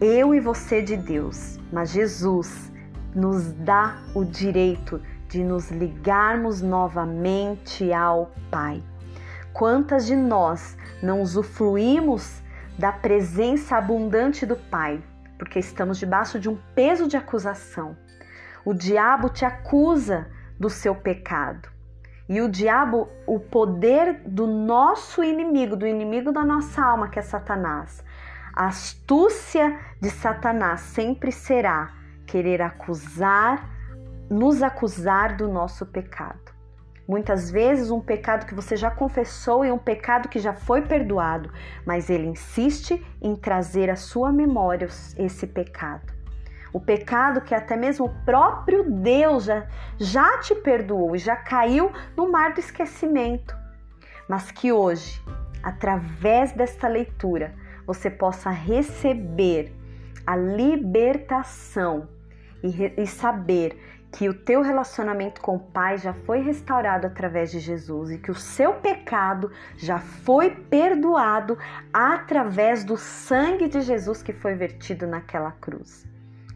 eu 0.01 0.35
e 0.35 0.41
você 0.41 0.83
de 0.83 0.97
Deus, 0.97 1.59
mas 1.73 1.91
Jesus 1.91 2.74
nos 3.15 3.53
dá 3.53 3.97
o 4.15 4.25
direito 4.25 5.01
de 5.29 5.43
nos 5.43 5.71
ligarmos 5.71 6.61
novamente 6.61 7.93
ao 7.93 8.33
Pai. 8.51 8.83
Quantas 9.53 10.07
de 10.07 10.17
nós 10.17 10.77
não 11.03 11.21
usufruímos 11.21 12.43
da 12.79 12.91
presença 12.91 13.77
abundante 13.77 14.45
do 14.45 14.57
Pai, 14.57 15.03
porque 15.39 15.59
estamos 15.59 15.99
debaixo 15.99 16.39
de 16.41 16.49
um 16.49 16.59
peso 16.75 17.07
de 17.07 17.17
acusação? 17.17 17.97
O 18.65 18.75
diabo 18.75 19.29
te 19.29 19.45
acusa 19.45 20.27
do 20.59 20.69
seu 20.69 20.95
pecado. 20.95 21.69
E 22.29 22.41
o 22.41 22.49
diabo, 22.49 23.09
o 23.27 23.39
poder 23.39 24.23
do 24.27 24.47
nosso 24.47 25.23
inimigo, 25.23 25.77
do 25.77 25.87
inimigo 25.87 26.33
da 26.33 26.43
nossa 26.43 26.83
alma, 26.83 27.09
que 27.09 27.19
é 27.19 27.23
Satanás, 27.23 28.03
a 28.55 28.67
astúcia 28.67 29.79
de 30.01 30.09
Satanás 30.11 30.81
sempre 30.81 31.31
será 31.31 31.93
querer 32.35 32.61
acusar, 32.61 33.71
nos 34.29 34.61
acusar 34.61 35.37
do 35.37 35.47
nosso 35.47 35.87
pecado. 35.87 36.53
Muitas 37.07 37.49
vezes 37.49 37.93
um 37.93 38.01
pecado 38.01 38.45
que 38.45 38.57
você 38.57 38.77
já 38.77 38.91
confessou 38.91 39.65
e 39.65 39.71
um 39.71 39.79
pecado 39.79 40.29
que 40.29 40.41
já 40.41 40.53
foi 40.53 40.83
perdoado, 40.83 41.49
mas 41.87 42.11
ele 42.11 42.27
insiste 42.27 43.01
em 43.23 43.37
trazer 43.37 43.89
à 43.89 43.95
sua 43.95 44.33
memória 44.33 44.89
esse 45.17 45.47
pecado. 45.47 46.13
O 46.73 46.81
pecado 46.81 47.41
que 47.41 47.55
até 47.55 47.77
mesmo 47.77 48.07
o 48.07 48.25
próprio 48.25 48.91
Deus 48.91 49.45
já, 49.45 49.69
já 49.97 50.39
te 50.39 50.57
perdoou 50.57 51.15
e 51.15 51.21
já 51.21 51.37
caiu 51.37 51.93
no 52.17 52.33
mar 52.33 52.53
do 52.53 52.59
esquecimento. 52.59 53.57
Mas 54.29 54.51
que 54.51 54.73
hoje, 54.73 55.23
através 55.63 56.51
desta 56.51 56.89
leitura, 56.89 57.55
você 57.87 58.11
possa 58.11 58.51
receber 58.51 59.73
a 60.27 60.35
libertação 60.35 62.09
e, 62.65 63.03
e 63.03 63.07
saber 63.07 63.79
que 64.11 64.29
o 64.29 64.35
teu 64.35 64.63
relacionamento 64.63 65.41
com 65.41 65.57
o 65.57 65.61
Pai 65.61 65.99
já 65.99 66.15
foi 66.15 66.41
restaurado 66.41 67.07
através 67.07 67.51
de 67.51 67.59
Jesus 67.59 68.11
e 68.11 68.19
que 68.19 68.31
o 68.31 68.35
seu 68.35 68.75
pecado 68.75 69.51
já 69.77 69.99
foi 69.99 70.51
perdoado 70.51 71.59
através 71.93 72.85
do 72.85 72.97
sangue 72.97 73.69
de 73.69 73.81
Jesus 73.81 74.23
que 74.23 74.33
foi 74.33 74.55
vertido 74.55 75.07
naquela 75.07 75.51
cruz. 75.51 76.09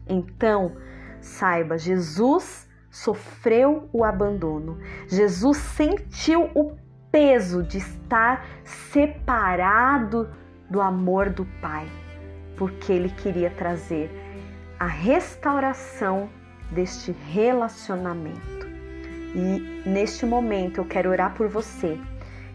Então, 0.07 0.75
saiba, 1.19 1.77
Jesus 1.77 2.67
sofreu 2.89 3.87
o 3.93 4.03
abandono. 4.03 4.79
Jesus 5.07 5.57
sentiu 5.57 6.49
o 6.55 6.75
peso 7.11 7.61
de 7.61 7.77
estar 7.77 8.45
separado 8.63 10.29
do 10.69 10.79
amor 10.81 11.29
do 11.29 11.45
Pai, 11.61 11.87
porque 12.55 12.93
ele 12.93 13.09
queria 13.09 13.51
trazer 13.51 14.09
a 14.79 14.85
restauração 14.85 16.29
deste 16.71 17.11
relacionamento. 17.11 18.65
E 19.35 19.83
neste 19.85 20.25
momento 20.25 20.77
eu 20.77 20.85
quero 20.85 21.09
orar 21.09 21.33
por 21.33 21.49
você 21.49 21.99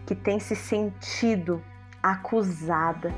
que 0.07 0.15
tem 0.15 0.39
se 0.39 0.55
sentido 0.55 1.61
acusada, 2.01 3.13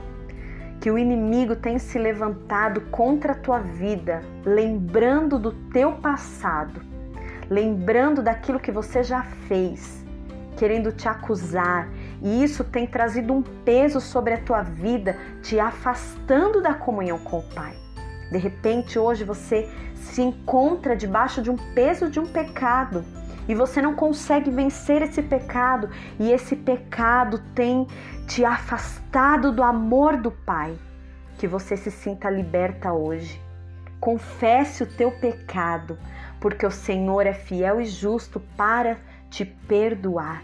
que 0.82 0.91
o 0.91 0.97
inimigo 0.97 1.55
tem 1.55 1.80
se 1.80 1.97
levantado 1.97 2.82
contra 2.91 3.32
a 3.32 3.36
tua 3.36 3.60
vida, 3.60 4.22
lembrando 4.45 5.39
do 5.39 5.51
teu 5.72 5.93
passado, 5.93 6.82
lembrando 7.49 8.22
daquilo 8.22 8.60
que 8.60 8.72
você 8.72 9.03
já 9.03 9.24
fez, 9.47 10.05
querendo 10.58 10.91
te 10.91 11.08
acusar, 11.08 11.89
e 12.22 12.43
isso 12.43 12.64
tem 12.64 12.86
trazido 12.86 13.34
um 13.34 13.41
peso 13.41 14.01
sobre 14.01 14.34
a 14.34 14.41
tua 14.41 14.64
vida, 14.64 15.18
te 15.41 15.60
afastando 15.60 16.62
da 16.62 16.74
comunhão 16.74 17.20
com 17.20 17.39
o 17.39 17.43
Pai. 17.53 17.86
De 18.32 18.38
repente, 18.38 18.99
hoje 18.99 19.23
você 19.23 19.69
se 19.95 20.21
encontra 20.21 20.95
debaixo 20.95 21.41
de 21.41 21.49
um 21.49 21.55
peso 21.73 22.09
de 22.09 22.19
um 22.19 22.28
pecado 22.28 23.05
e 23.47 23.55
você 23.55 23.82
não 23.82 23.95
consegue 23.95 24.51
vencer 24.51 25.01
esse 25.01 25.21
pecado, 25.21 25.89
e 26.19 26.32
esse 26.32 26.55
pecado 26.55 27.39
tem 27.55 27.88
te 28.28 28.43
afastado 28.43 29.51
do 29.51 29.63
amor 29.63 30.17
do 30.17 30.32
Pai. 30.32 30.78
Que 31.38 31.47
você 31.47 31.78
se 31.78 31.89
sinta 31.89 32.30
liberta 32.30 32.91
hoje. 32.91 33.41
Confesse 33.99 34.84
o 34.84 34.88
teu 34.88 35.11
pecado, 35.11 35.97
porque 36.39 36.65
o 36.65 36.71
Senhor 36.71 37.25
é 37.25 37.34
fiel 37.34 37.80
e 37.80 37.86
justo 37.86 38.39
para 38.57 38.97
te 39.30 39.45
perdoar. 39.45 40.43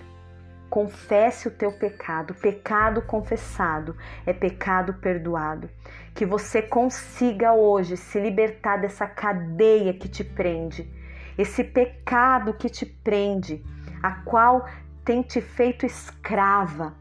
Confesse 0.74 1.48
o 1.48 1.52
teu 1.52 1.72
pecado. 1.72 2.34
Pecado 2.34 3.04
confessado 3.04 3.96
é 4.26 4.34
pecado 4.34 4.96
perdoado. 4.96 5.70
Que 6.16 6.26
você 6.26 6.64
consiga 6.64 7.54
hoje 7.54 7.96
se 7.96 8.20
libertar 8.20 8.78
dessa 8.78 9.06
cadeia 9.06 9.94
que 9.94 10.10
te 10.10 10.24
prende 10.24 10.90
esse 11.38 11.64
pecado 11.64 12.54
que 12.54 12.70
te 12.70 12.86
prende, 12.86 13.64
a 14.02 14.12
qual 14.12 14.68
tem 15.04 15.22
te 15.22 15.42
feito 15.42 15.86
escrava. 15.86 16.94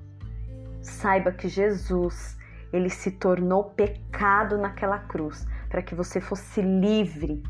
Saiba 0.80 1.32
que 1.32 1.48
Jesus, 1.48 2.36
ele 2.72 2.90
se 2.90 3.10
tornou 3.10 3.64
pecado 3.64 4.56
naquela 4.58 4.98
cruz 4.98 5.46
para 5.68 5.82
que 5.82 5.94
você 5.94 6.20
fosse 6.20 6.60
livre. 6.60 7.42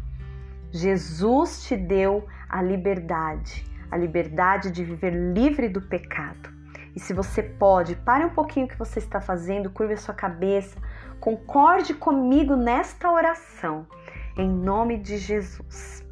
Jesus 0.71 1.65
te 1.65 1.77
deu 1.77 2.27
a 2.49 2.63
liberdade, 2.63 3.65
a 3.93 3.97
liberdade 3.99 4.71
de 4.71 4.83
viver 4.83 5.11
livre 5.11 5.69
do 5.69 5.83
pecado. 5.83 6.51
E 6.97 6.99
se 6.99 7.13
você 7.13 7.43
pode, 7.43 7.95
pare 7.95 8.25
um 8.25 8.31
pouquinho 8.31 8.65
o 8.65 8.69
que 8.69 8.79
você 8.79 8.99
está 8.99 9.21
fazendo, 9.21 9.69
curve 9.69 9.93
a 9.93 9.99
sua 9.99 10.15
cabeça, 10.15 10.81
concorde 11.21 11.93
comigo 11.93 12.57
nesta 12.57 13.13
oração, 13.13 13.87
em 14.35 14.49
nome 14.49 14.97
de 14.97 15.19
Jesus. 15.19 16.03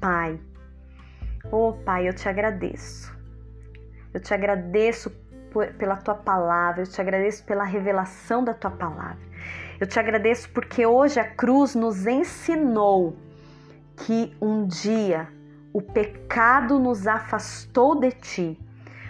Pai. 0.00 0.40
Oh, 1.52 1.72
Pai, 1.72 2.08
eu 2.08 2.12
te 2.12 2.28
agradeço. 2.28 3.16
Eu 4.12 4.20
te 4.20 4.34
agradeço 4.34 5.10
por, 5.52 5.72
pela 5.74 5.96
tua 5.96 6.16
palavra, 6.16 6.82
eu 6.82 6.86
te 6.86 7.00
agradeço 7.00 7.44
pela 7.44 7.62
revelação 7.62 8.42
da 8.42 8.52
tua 8.52 8.72
palavra. 8.72 9.28
Eu 9.78 9.86
te 9.86 10.00
agradeço 10.00 10.50
porque 10.50 10.84
hoje 10.84 11.20
a 11.20 11.24
cruz 11.24 11.76
nos 11.76 12.04
ensinou 12.04 13.16
que 13.96 14.36
um 14.40 14.66
dia 14.66 15.28
o 15.78 15.80
pecado 15.80 16.76
nos 16.76 17.06
afastou 17.06 18.00
de 18.00 18.10
ti, 18.10 18.58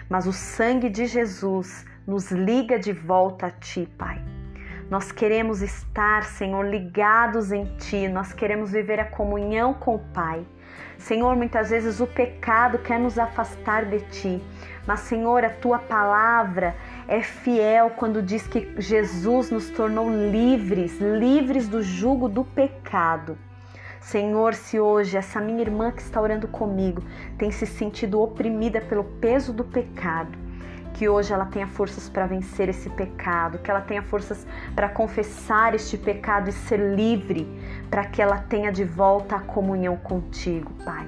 mas 0.07 0.27
o 0.27 0.31
sangue 0.31 0.87
de 0.87 1.07
Jesus 1.07 1.83
nos 2.05 2.29
liga 2.29 2.77
de 2.77 2.93
volta 2.93 3.47
a 3.47 3.49
ti, 3.49 3.89
Pai. 3.97 4.21
Nós 4.87 5.11
queremos 5.11 5.63
estar, 5.63 6.25
Senhor, 6.25 6.63
ligados 6.63 7.51
em 7.51 7.65
Ti, 7.77 8.07
nós 8.07 8.33
queremos 8.33 8.71
viver 8.71 8.99
a 8.99 9.05
comunhão 9.05 9.73
com 9.73 9.95
o 9.95 10.05
Pai. 10.13 10.45
Senhor, 10.99 11.35
muitas 11.35 11.71
vezes 11.71 11.99
o 11.99 12.05
pecado 12.05 12.77
quer 12.77 12.99
nos 12.99 13.17
afastar 13.17 13.85
de 13.85 14.01
Ti, 14.01 14.43
mas, 14.85 14.99
Senhor, 14.99 15.43
a 15.43 15.49
Tua 15.49 15.79
palavra 15.79 16.75
é 17.07 17.23
fiel 17.23 17.89
quando 17.97 18.21
diz 18.21 18.45
que 18.45 18.75
Jesus 18.77 19.49
nos 19.49 19.71
tornou 19.71 20.07
livres, 20.07 20.99
livres 20.99 21.67
do 21.67 21.81
jugo 21.81 22.29
do 22.29 22.45
pecado. 22.45 23.48
Senhor, 24.01 24.53
se 24.53 24.79
hoje 24.79 25.17
essa 25.17 25.39
minha 25.39 25.61
irmã 25.61 25.91
que 25.91 26.01
está 26.01 26.21
orando 26.21 26.47
comigo 26.47 27.03
tem 27.37 27.51
se 27.51 27.65
sentido 27.65 28.21
oprimida 28.21 28.81
pelo 28.81 29.03
peso 29.03 29.51
do 29.53 29.63
pecado, 29.63 30.37
que 30.93 31.07
hoje 31.07 31.31
ela 31.31 31.45
tenha 31.45 31.67
forças 31.67 32.09
para 32.09 32.25
vencer 32.25 32.69
esse 32.69 32.89
pecado, 32.89 33.59
que 33.59 33.69
ela 33.69 33.81
tenha 33.81 34.01
forças 34.01 34.45
para 34.75 34.89
confessar 34.89 35.75
este 35.75 35.97
pecado 35.97 36.49
e 36.49 36.51
ser 36.51 36.95
livre, 36.95 37.47
para 37.89 38.05
que 38.05 38.21
ela 38.21 38.39
tenha 38.49 38.71
de 38.71 38.83
volta 38.83 39.35
a 39.35 39.39
comunhão 39.39 39.95
contigo, 39.97 40.73
Pai. 40.83 41.07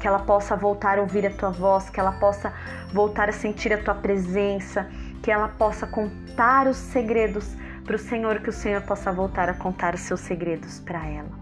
Que 0.00 0.06
ela 0.06 0.20
possa 0.20 0.54
voltar 0.54 0.98
a 0.98 1.02
ouvir 1.02 1.26
a 1.26 1.30
tua 1.30 1.50
voz, 1.50 1.90
que 1.90 1.98
ela 1.98 2.12
possa 2.12 2.52
voltar 2.92 3.28
a 3.28 3.32
sentir 3.32 3.72
a 3.72 3.82
tua 3.82 3.94
presença, 3.94 4.88
que 5.22 5.30
ela 5.30 5.48
possa 5.48 5.86
contar 5.86 6.66
os 6.68 6.76
segredos 6.76 7.56
para 7.84 7.96
o 7.96 7.98
Senhor, 7.98 8.40
que 8.40 8.50
o 8.50 8.52
Senhor 8.52 8.82
possa 8.82 9.10
voltar 9.10 9.48
a 9.48 9.54
contar 9.54 9.94
os 9.94 10.00
seus 10.00 10.20
segredos 10.20 10.78
para 10.80 11.04
ela. 11.06 11.37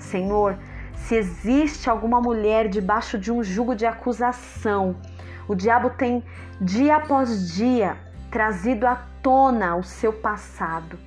Senhor, 0.00 0.58
se 0.94 1.14
existe 1.14 1.88
alguma 1.88 2.20
mulher 2.20 2.68
debaixo 2.68 3.18
de 3.18 3.30
um 3.30 3.42
jugo 3.42 3.74
de 3.74 3.86
acusação, 3.86 4.96
o 5.48 5.54
diabo 5.54 5.90
tem 5.90 6.24
dia 6.60 6.96
após 6.96 7.52
dia 7.54 7.96
trazido 8.30 8.86
à 8.86 8.96
tona 9.22 9.76
o 9.76 9.82
seu 9.82 10.12
passado. 10.12 10.98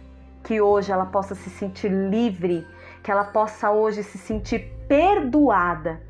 Que 0.44 0.60
hoje 0.60 0.92
ela 0.92 1.06
possa 1.06 1.36
se 1.36 1.50
sentir 1.50 1.90
livre, 1.90 2.68
que 3.02 3.10
ela 3.10 3.24
possa 3.24 3.72
hoje 3.72 4.04
se 4.04 4.18
sentir 4.18 4.74
perdoada. 4.88 6.02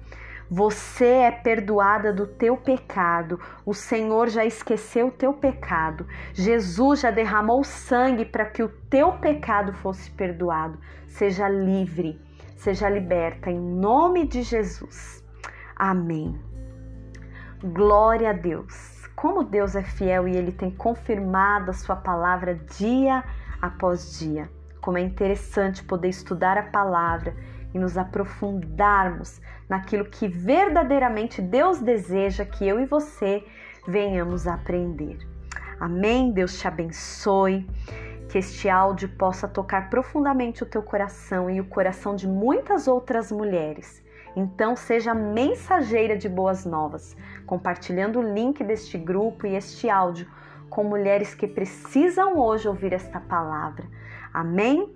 Você 0.50 1.06
é 1.06 1.32
perdoada 1.32 2.12
do 2.12 2.28
teu 2.28 2.58
pecado. 2.58 3.40
O 3.66 3.74
Senhor 3.74 4.30
já 4.30 4.46
esqueceu 4.46 5.08
o 5.08 5.12
teu 5.12 5.34
pecado. 5.34 6.08
Jesus 6.34 7.02
já 7.02 7.12
derramou 7.12 7.64
sangue 7.64 8.26
para 8.26 8.46
que 8.46 8.62
o 8.62 8.70
teu 8.90 9.14
pecado 9.14 9.74
fosse 9.74 10.10
perdoado. 10.12 10.80
Seja 11.08 11.48
livre, 11.48 12.20
seja 12.64 12.89
liberta 12.89 13.51
em 13.51 13.59
nome 13.59 14.26
de 14.26 14.41
Jesus. 14.41 15.22
Amém. 15.76 16.39
Glória 17.61 18.30
a 18.30 18.34
Deus. 18.34 19.05
Como 19.18 19.43
Deus 19.43 19.76
é 19.76 19.84
fiel 19.84 20.30
e 20.30 20.38
ele 20.38 20.53
tem 20.53 20.72
confirmado 20.72 21.72
a 21.72 21.74
sua 21.74 21.97
palavra 21.97 22.55
dia 22.78 23.22
após 23.61 24.18
dia. 24.18 24.49
Como 24.80 24.97
é 24.97 25.01
interessante 25.01 25.84
poder 25.84 26.07
estudar 26.07 26.57
a 26.57 26.64
palavra 26.64 27.36
e 27.74 27.80
nos 27.80 27.97
aprofundarmos 27.97 29.41
naquilo 29.68 30.05
que 30.05 30.30
verdadeiramente 30.30 31.41
Deus 31.41 31.82
deseja 31.82 32.45
que 32.45 32.66
eu 32.66 32.80
e 32.80 32.86
você 32.86 33.43
venhamos 33.86 34.47
a 34.47 34.53
aprender. 34.53 35.18
Amém? 35.82 36.32
Deus 36.32 36.57
te 36.57 36.66
abençoe. 36.66 37.68
Que 38.34 38.40
este 38.40 38.68
áudio 38.68 39.10
possa 39.10 39.48
tocar 39.48 39.92
profundamente 39.92 40.64
o 40.64 40.66
teu 40.66 40.82
coração 40.82 41.50
e 41.50 41.62
o 41.62 41.66
coração 41.66 42.16
de 42.16 42.28
muitas 42.28 42.88
outras 42.88 43.32
mulheres 43.32 44.04
então, 44.36 44.76
seja 44.76 45.14
mensageira 45.14 46.18
de 46.18 46.28
boas 46.28 46.66
novas, 46.66 47.16
compartilhando 47.46 48.20
o 48.20 48.34
link 48.34 48.64
deste 48.64 48.98
grupo 48.98 49.46
e 49.46 49.56
este 49.56 49.90
áudio 49.90 50.28
com 50.70 50.84
mulheres 50.84 51.36
que 51.36 51.48
precisam 51.48 52.38
hoje 52.38 52.68
ouvir 52.68 52.94
esta 52.94 53.20
palavra. 53.20 53.86
Amém? 54.34 54.92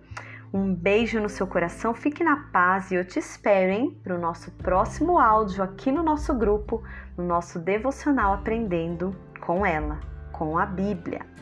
Um 0.52 0.74
beijo 0.74 1.20
no 1.20 1.30
seu 1.30 1.46
coração, 1.46 1.94
fique 1.94 2.24
na 2.24 2.48
paz 2.52 2.90
e 2.90 2.96
eu 2.96 3.06
te 3.06 3.20
espero, 3.20 3.72
hein, 3.72 4.00
para 4.02 4.16
o 4.16 4.20
nosso 4.20 4.50
próximo 4.52 5.20
áudio 5.20 5.64
aqui 5.64 5.92
no 5.92 6.02
nosso 6.02 6.34
grupo, 6.34 6.82
no 7.16 7.24
nosso 7.24 7.60
devocional 7.60 8.34
Aprendendo 8.34 9.16
com 9.40 9.64
ela, 9.66 10.00
com 10.32 10.58
a 10.58 10.66
Bíblia. 10.66 11.37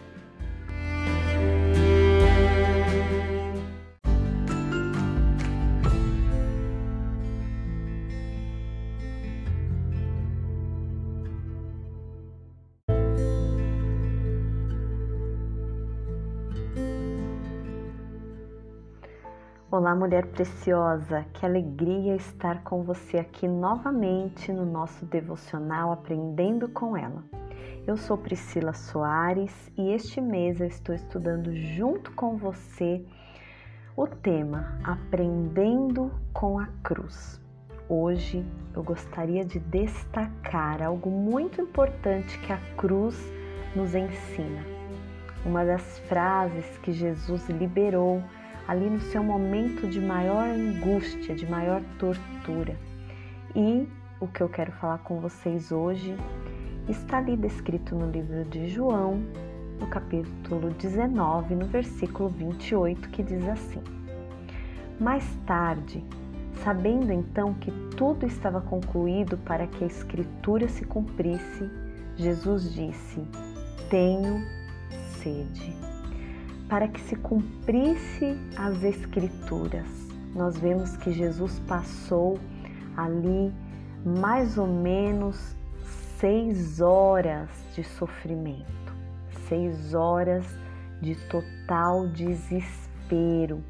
Olá, 19.85 19.93
mulher 19.93 20.25
preciosa, 20.25 21.27
que 21.31 21.45
alegria 21.45 22.15
estar 22.15 22.63
com 22.63 22.81
você 22.81 23.19
aqui 23.19 23.47
novamente 23.47 24.51
no 24.51 24.65
nosso 24.65 25.05
devocional 25.05 25.91
Aprendendo 25.91 26.67
com 26.67 26.97
ela. 26.97 27.23
Eu 27.85 27.95
sou 27.95 28.17
Priscila 28.17 28.73
Soares 28.73 29.53
e 29.77 29.91
este 29.91 30.19
mês 30.19 30.59
eu 30.59 30.65
estou 30.65 30.95
estudando 30.95 31.55
junto 31.55 32.11
com 32.13 32.35
você 32.35 33.05
o 33.95 34.07
tema 34.07 34.75
Aprendendo 34.83 36.11
com 36.33 36.57
a 36.57 36.65
Cruz. 36.81 37.39
Hoje 37.87 38.43
eu 38.73 38.81
gostaria 38.81 39.45
de 39.45 39.59
destacar 39.59 40.81
algo 40.81 41.11
muito 41.11 41.61
importante 41.61 42.39
que 42.39 42.51
a 42.51 42.57
cruz 42.75 43.15
nos 43.75 43.93
ensina. 43.93 44.65
Uma 45.45 45.63
das 45.63 45.99
frases 46.09 46.65
que 46.79 46.91
Jesus 46.91 47.47
liberou 47.49 48.23
ali 48.67 48.89
no 48.89 48.99
seu 48.99 49.23
momento 49.23 49.87
de 49.87 50.01
maior 50.01 50.47
angústia, 50.47 51.35
de 51.35 51.45
maior 51.49 51.81
tortura. 51.99 52.75
E 53.55 53.87
o 54.19 54.27
que 54.27 54.41
eu 54.41 54.49
quero 54.49 54.71
falar 54.73 54.99
com 54.99 55.19
vocês 55.19 55.71
hoje 55.71 56.15
está 56.89 57.17
ali 57.17 57.35
descrito 57.35 57.95
no 57.95 58.09
livro 58.09 58.43
de 58.45 58.67
João, 58.67 59.21
no 59.79 59.87
capítulo 59.87 60.71
19, 60.71 61.55
no 61.55 61.65
versículo 61.65 62.29
28, 62.29 63.09
que 63.09 63.23
diz 63.23 63.47
assim: 63.47 63.81
Mais 64.99 65.25
tarde, 65.45 66.03
sabendo 66.63 67.11
então 67.11 67.53
que 67.55 67.71
tudo 67.95 68.25
estava 68.25 68.61
concluído 68.61 69.37
para 69.37 69.67
que 69.67 69.83
a 69.83 69.87
Escritura 69.87 70.67
se 70.67 70.85
cumprisse, 70.85 71.69
Jesus 72.15 72.73
disse: 72.73 73.21
Tenho 73.89 74.43
sede. 75.21 75.94
Para 76.69 76.87
que 76.87 76.99
se 76.99 77.15
cumprisse 77.15 78.35
as 78.57 78.83
Escrituras, 78.83 79.87
nós 80.35 80.57
vemos 80.57 80.97
que 80.97 81.11
Jesus 81.11 81.59
passou 81.67 82.39
ali 82.97 83.53
mais 84.03 84.57
ou 84.57 84.65
menos 84.65 85.55
seis 86.17 86.81
horas 86.81 87.49
de 87.75 87.83
sofrimento, 87.83 88.93
seis 89.47 89.93
horas 89.93 90.45
de 91.01 91.15
total 91.27 92.07
desespero. 92.07 93.63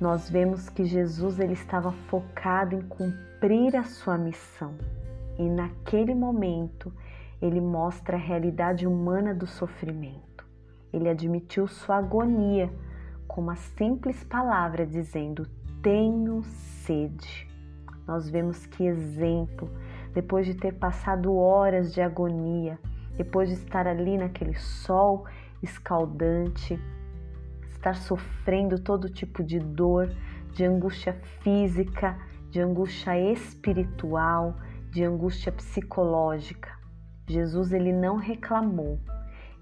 Nós 0.00 0.28
vemos 0.28 0.68
que 0.68 0.84
Jesus 0.84 1.38
ele 1.38 1.52
estava 1.52 1.92
focado 2.08 2.74
em 2.74 2.82
cumprir 2.82 3.76
a 3.76 3.84
sua 3.84 4.18
missão 4.18 4.74
e 5.38 5.48
naquele 5.48 6.12
momento 6.12 6.92
ele 7.40 7.60
mostra 7.60 8.16
a 8.16 8.20
realidade 8.20 8.84
humana 8.84 9.32
do 9.32 9.46
sofrimento. 9.46 10.33
Ele 10.94 11.08
admitiu 11.08 11.66
sua 11.66 11.96
agonia 11.96 12.72
com 13.26 13.40
uma 13.40 13.56
simples 13.56 14.22
palavra 14.22 14.86
dizendo: 14.86 15.44
Tenho 15.82 16.44
sede. 16.44 17.48
Nós 18.06 18.30
vemos 18.30 18.64
que 18.64 18.84
exemplo, 18.84 19.68
depois 20.12 20.46
de 20.46 20.54
ter 20.54 20.74
passado 20.74 21.34
horas 21.34 21.92
de 21.92 22.00
agonia, 22.00 22.78
depois 23.16 23.48
de 23.48 23.56
estar 23.56 23.88
ali 23.88 24.16
naquele 24.16 24.54
sol 24.54 25.26
escaldante, 25.60 26.78
estar 27.70 27.96
sofrendo 27.96 28.78
todo 28.78 29.10
tipo 29.10 29.42
de 29.42 29.58
dor, 29.58 30.14
de 30.52 30.64
angústia 30.64 31.14
física, 31.40 32.16
de 32.50 32.60
angústia 32.60 33.18
espiritual, 33.32 34.54
de 34.92 35.02
angústia 35.02 35.50
psicológica. 35.50 36.70
Jesus 37.26 37.72
ele 37.72 37.92
não 37.92 38.16
reclamou. 38.16 39.00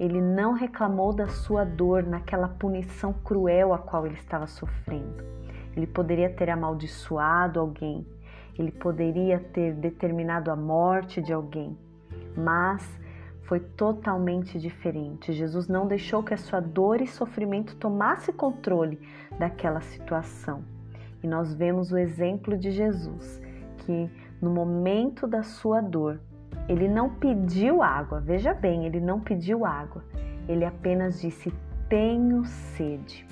Ele 0.03 0.21
não 0.21 0.53
reclamou 0.53 1.13
da 1.13 1.29
sua 1.29 1.65
dor 1.65 2.03
naquela 2.03 2.49
punição 2.49 3.13
cruel 3.13 3.73
a 3.73 3.79
qual 3.79 4.05
ele 4.05 4.17
estava 4.17 4.49
sofrendo. 4.49 5.23
Ele 5.77 5.87
poderia 5.87 6.29
ter 6.29 6.51
amaldiçoado 6.51 7.61
alguém, 7.61 8.05
ele 8.59 8.73
poderia 8.73 9.39
ter 9.39 9.75
determinado 9.75 10.51
a 10.51 10.57
morte 10.57 11.23
de 11.23 11.33
alguém, 11.33 11.79
mas 12.37 12.85
foi 13.43 13.61
totalmente 13.61 14.59
diferente. 14.59 15.33
Jesus 15.33 15.69
não 15.69 15.87
deixou 15.87 16.21
que 16.21 16.35
a 16.35 16.37
sua 16.37 16.59
dor 16.59 17.01
e 17.01 17.07
sofrimento 17.07 17.77
tomasse 17.77 18.33
controle 18.33 19.01
daquela 19.39 19.83
situação. 19.83 20.65
E 21.23 21.29
nós 21.29 21.55
vemos 21.55 21.93
o 21.93 21.97
exemplo 21.97 22.59
de 22.59 22.73
Jesus, 22.73 23.41
que 23.79 24.11
no 24.41 24.51
momento 24.51 25.29
da 25.29 25.45
sua 25.45 25.81
dor, 25.81 26.19
ele 26.69 26.89
não 26.89 27.11
pediu 27.11 27.83
água, 27.83 28.21
veja 28.21 28.55
bem, 28.55 28.87
ele 28.87 29.01
não 29.01 29.21
pediu 29.21 29.65
água, 29.67 30.05
ele 30.49 30.65
apenas 30.65 31.21
disse: 31.21 31.53
Tenho 31.89 32.45
sede. 32.45 33.27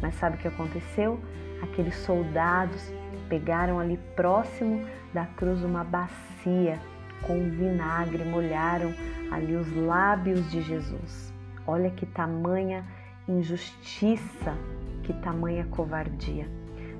Mas 0.00 0.14
sabe 0.16 0.36
o 0.36 0.38
que 0.38 0.48
aconteceu? 0.48 1.18
Aqueles 1.62 1.96
soldados 1.96 2.92
pegaram 3.28 3.78
ali 3.78 3.98
próximo 4.14 4.84
da 5.12 5.24
cruz 5.24 5.62
uma 5.64 5.82
bacia 5.82 6.78
com 7.22 7.50
vinagre, 7.50 8.24
molharam 8.24 8.92
ali 9.30 9.56
os 9.56 9.74
lábios 9.74 10.50
de 10.50 10.60
Jesus. 10.60 11.32
Olha 11.66 11.90
que 11.90 12.06
tamanha 12.06 12.84
injustiça, 13.28 14.54
que 15.02 15.12
tamanha 15.14 15.66
covardia. 15.70 16.48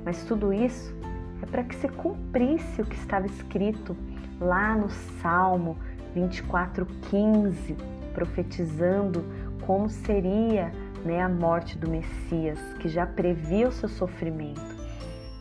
Mas 0.05 0.25
tudo 0.25 0.53
isso 0.53 0.95
é 1.43 1.47
para 1.47 1.63
que 1.63 1.75
se 1.75 1.89
cumprisse 1.89 2.81
o 2.81 2.87
que 2.87 2.97
estava 2.97 3.27
escrito 3.27 3.97
lá 4.41 4.75
no 4.77 4.89
Salmo 5.21 5.77
24:15, 6.15 7.77
profetizando 8.15 9.25
como 9.67 9.89
seria 9.89 10.73
né, 11.05 11.23
a 11.23 11.29
morte 11.29 11.77
do 11.79 11.89
Messias, 11.89 12.59
que 12.81 12.89
já 12.89 13.07
previa 13.07 13.69
o 13.69 13.73
seu 13.73 13.89
sofrimento 13.89 14.77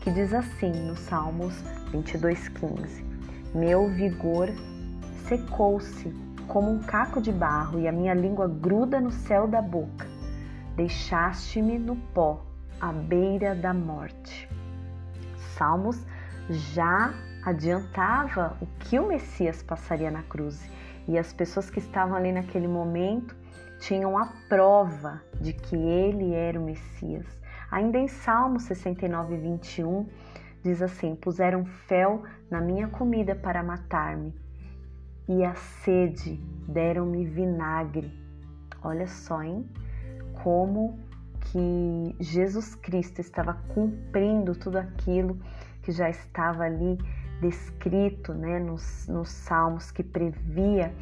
que 0.06 0.12
diz 0.12 0.32
assim 0.32 0.70
no 0.70 0.94
Salmos 0.94 1.52
22:15: 1.92 3.04
Meu 3.52 3.88
vigor 3.88 4.48
secou-se 5.26 6.14
como 6.46 6.70
um 6.70 6.78
caco 6.78 7.20
de 7.20 7.32
barro 7.32 7.80
e 7.80 7.88
a 7.88 7.92
minha 7.92 8.14
língua 8.14 8.46
gruda 8.46 9.00
no 9.00 9.10
céu 9.10 9.48
da 9.48 9.60
boca. 9.60 10.06
Deixaste-me 10.76 11.76
no 11.76 11.96
pó, 12.14 12.46
à 12.80 12.92
beira 12.92 13.52
da 13.52 13.74
morte. 13.74 14.48
Salmos 15.56 16.06
já 16.48 17.12
adiantava 17.46 18.58
o 18.60 18.66
que 18.80 18.98
o 18.98 19.06
Messias 19.06 19.62
passaria 19.62 20.10
na 20.10 20.24
cruz 20.24 20.68
e 21.06 21.16
as 21.16 21.32
pessoas 21.32 21.70
que 21.70 21.78
estavam 21.78 22.16
ali 22.16 22.32
naquele 22.32 22.66
momento 22.66 23.36
tinham 23.78 24.18
a 24.18 24.26
prova 24.48 25.22
de 25.40 25.52
que 25.52 25.76
ele 25.76 26.34
era 26.34 26.58
o 26.58 26.64
Messias. 26.64 27.24
Ainda 27.70 27.98
em 27.98 28.08
Salmo 28.08 28.58
69, 28.58 29.36
21, 29.36 30.08
diz 30.60 30.82
assim: 30.82 31.14
Puseram 31.14 31.64
fel 31.64 32.24
na 32.50 32.60
minha 32.60 32.88
comida 32.88 33.36
para 33.36 33.62
matar-me, 33.62 34.34
e 35.28 35.44
a 35.44 35.54
sede 35.54 36.40
deram-me 36.66 37.24
vinagre. 37.24 38.12
Olha 38.82 39.06
só, 39.06 39.40
hein? 39.42 39.68
Como 40.42 40.98
que 41.40 42.16
Jesus 42.18 42.74
Cristo 42.74 43.20
estava 43.20 43.54
cumprindo 43.72 44.56
tudo 44.56 44.78
aquilo 44.78 45.38
que 45.82 45.92
já 45.92 46.10
estava 46.10 46.64
ali 46.64 46.98
descrito 47.40 48.32
né, 48.34 48.58
nos, 48.58 49.06
nos 49.08 49.28
salmos 49.28 49.90
que 49.90 50.02
previa 50.02 50.92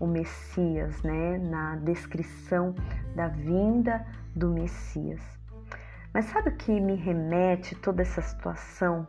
o 0.00 0.06
Messias, 0.06 1.02
né, 1.02 1.38
na 1.38 1.76
descrição 1.76 2.74
da 3.14 3.28
vinda 3.28 4.04
do 4.34 4.50
Messias. 4.50 5.22
Mas 6.12 6.26
sabe 6.26 6.50
o 6.50 6.56
que 6.56 6.80
me 6.80 6.94
remete 6.94 7.74
toda 7.76 8.02
essa 8.02 8.20
situação? 8.20 9.06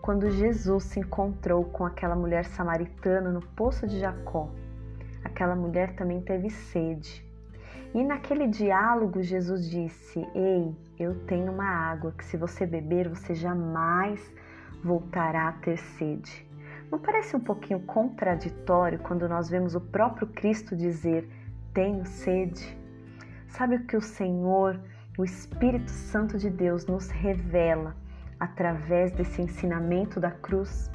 Quando 0.00 0.30
Jesus 0.30 0.84
se 0.84 1.00
encontrou 1.00 1.64
com 1.64 1.84
aquela 1.84 2.16
mulher 2.16 2.44
samaritana 2.46 3.30
no 3.30 3.40
poço 3.40 3.86
de 3.86 3.98
Jacó. 3.98 4.50
Aquela 5.22 5.54
mulher 5.54 5.94
também 5.96 6.22
teve 6.22 6.48
sede. 6.48 7.26
E 7.92 8.02
naquele 8.02 8.46
diálogo, 8.46 9.20
Jesus 9.22 9.68
disse: 9.68 10.26
Ei, 10.34 10.74
eu 10.98 11.14
tenho 11.26 11.52
uma 11.52 11.66
água 11.66 12.12
que, 12.12 12.24
se 12.24 12.36
você 12.36 12.64
beber, 12.64 13.08
você 13.08 13.34
jamais 13.34 14.32
voltará 14.82 15.48
a 15.48 15.52
ter 15.52 15.78
sede. 15.78 16.46
Não 16.90 16.98
parece 16.98 17.36
um 17.36 17.40
pouquinho 17.40 17.80
contraditório 17.80 18.98
quando 18.98 19.28
nós 19.28 19.48
vemos 19.48 19.74
o 19.74 19.80
próprio 19.80 20.26
Cristo 20.26 20.76
dizer: 20.76 21.28
Tenho 21.72 22.04
sede? 22.04 22.76
Sabe 23.48 23.76
o 23.76 23.84
que 23.84 23.96
o 23.96 24.00
Senhor 24.00 24.80
o 25.18 25.24
Espírito 25.24 25.90
Santo 25.90 26.38
de 26.38 26.48
Deus 26.48 26.86
nos 26.86 27.10
revela 27.10 27.94
através 28.38 29.12
desse 29.12 29.42
ensinamento 29.42 30.18
da 30.18 30.30
cruz 30.30 30.90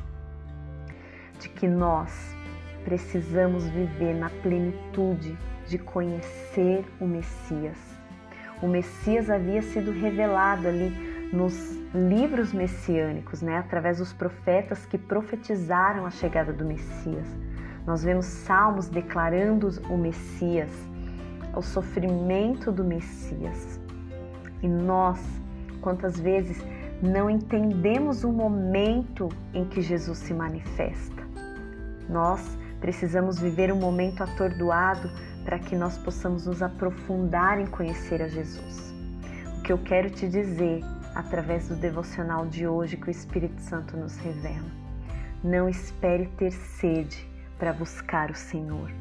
de 1.40 1.48
que 1.50 1.68
nós 1.68 2.36
precisamos 2.84 3.68
viver 3.68 4.16
na 4.16 4.30
plenitude 4.30 5.38
de 5.68 5.78
conhecer 5.78 6.84
o 7.00 7.06
Messias. 7.06 7.78
O 8.64 8.68
Messias 8.68 9.30
havia 9.30 9.62
sido 9.62 9.92
revelado 9.92 10.68
ali 10.68 11.14
nos 11.32 11.76
livros 11.94 12.54
messiânicos, 12.54 13.42
né, 13.42 13.58
através 13.58 13.98
dos 13.98 14.14
profetas 14.14 14.86
que 14.86 14.98
profetizaram 14.98 16.06
a 16.06 16.10
chegada 16.10 16.52
do 16.52 16.66
Messias. 16.66 17.28
Nós 17.86 18.04
vemos 18.04 18.26
salmos 18.26 18.88
declarando 18.88 19.70
o 19.90 19.98
Messias, 19.98 20.70
o 21.56 21.62
sofrimento 21.62 22.72
do 22.72 22.84
Messias. 22.84 23.80
E 24.62 24.68
nós, 24.68 25.20
quantas 25.82 26.20
vezes 26.20 26.64
não 27.02 27.30
entendemos 27.30 28.24
o 28.24 28.32
momento 28.32 29.30
em 29.54 29.66
que 29.66 29.82
Jesus 29.82 30.18
se 30.18 30.34
manifesta? 30.34 31.24
Nós 32.10 32.58
precisamos 32.80 33.40
viver 33.40 33.72
um 33.72 33.80
momento 33.80 34.24
atordoado 34.24 35.10
para 35.44 35.60
que 35.60 35.76
nós 35.76 35.98
possamos 35.98 36.48
nos 36.48 36.62
aprofundar 36.62 37.60
em 37.60 37.68
conhecer 37.68 38.22
a 38.22 38.28
Jesus. 38.28 38.94
O 39.60 39.62
que 39.62 39.72
eu 39.72 39.78
quero 39.78 40.10
te 40.10 40.28
dizer 40.28 40.82
através 41.16 41.70
do 41.70 41.76
devocional 41.76 42.45
de 42.45 42.68
hoje 42.68 42.97
que 42.97 43.07
o 43.07 43.11
Espírito 43.11 43.59
Santo 43.61 43.97
nos 43.97 44.18
revela. 44.18 44.70
Não 45.43 45.68
espere 45.68 46.28
ter 46.38 46.51
sede 46.51 47.28
para 47.57 47.74
buscar 47.74 48.30
o 48.30 48.36
Senhor. 48.36 48.91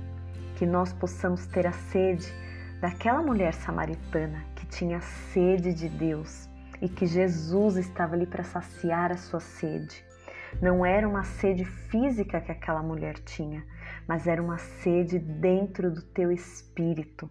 Que 0.57 0.65
nós 0.65 0.93
possamos 0.93 1.47
ter 1.47 1.67
a 1.67 1.73
sede 1.73 2.33
daquela 2.81 3.21
mulher 3.21 3.53
samaritana 3.53 4.55
tinha 4.75 5.01
sede 5.01 5.73
de 5.73 5.89
Deus 5.89 6.49
e 6.83 6.89
que 6.89 7.07
Jesus 7.07 7.77
estava 7.77 8.17
ali 8.17 8.27
para 8.27 8.43
saciar 8.43 9.13
a 9.13 9.17
sua 9.17 9.39
sede. 9.39 10.05
Não 10.61 10.85
era 10.85 11.09
uma 11.09 11.23
sede 11.23 11.65
física 11.65 12.41
que 12.41 12.51
aquela 12.51 12.83
mulher 12.83 13.15
tinha, 13.21 13.65
mas 14.07 14.27
era 14.27 14.43
uma 14.43 14.59
sede 14.59 15.19
dentro 15.19 15.93
do 15.93 16.03
teu 16.03 16.33
espírito. 16.33 17.31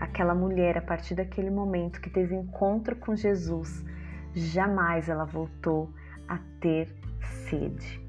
Aquela 0.00 0.34
mulher, 0.34 0.76
a 0.76 0.82
partir 0.82 1.14
daquele 1.14 1.50
momento 1.50 2.00
que 2.00 2.10
teve 2.10 2.34
encontro 2.34 2.96
com 2.96 3.14
Jesus, 3.14 3.84
jamais 4.34 5.08
ela 5.08 5.24
voltou 5.24 5.92
a 6.28 6.38
ter 6.60 6.88
sede. 7.48 8.00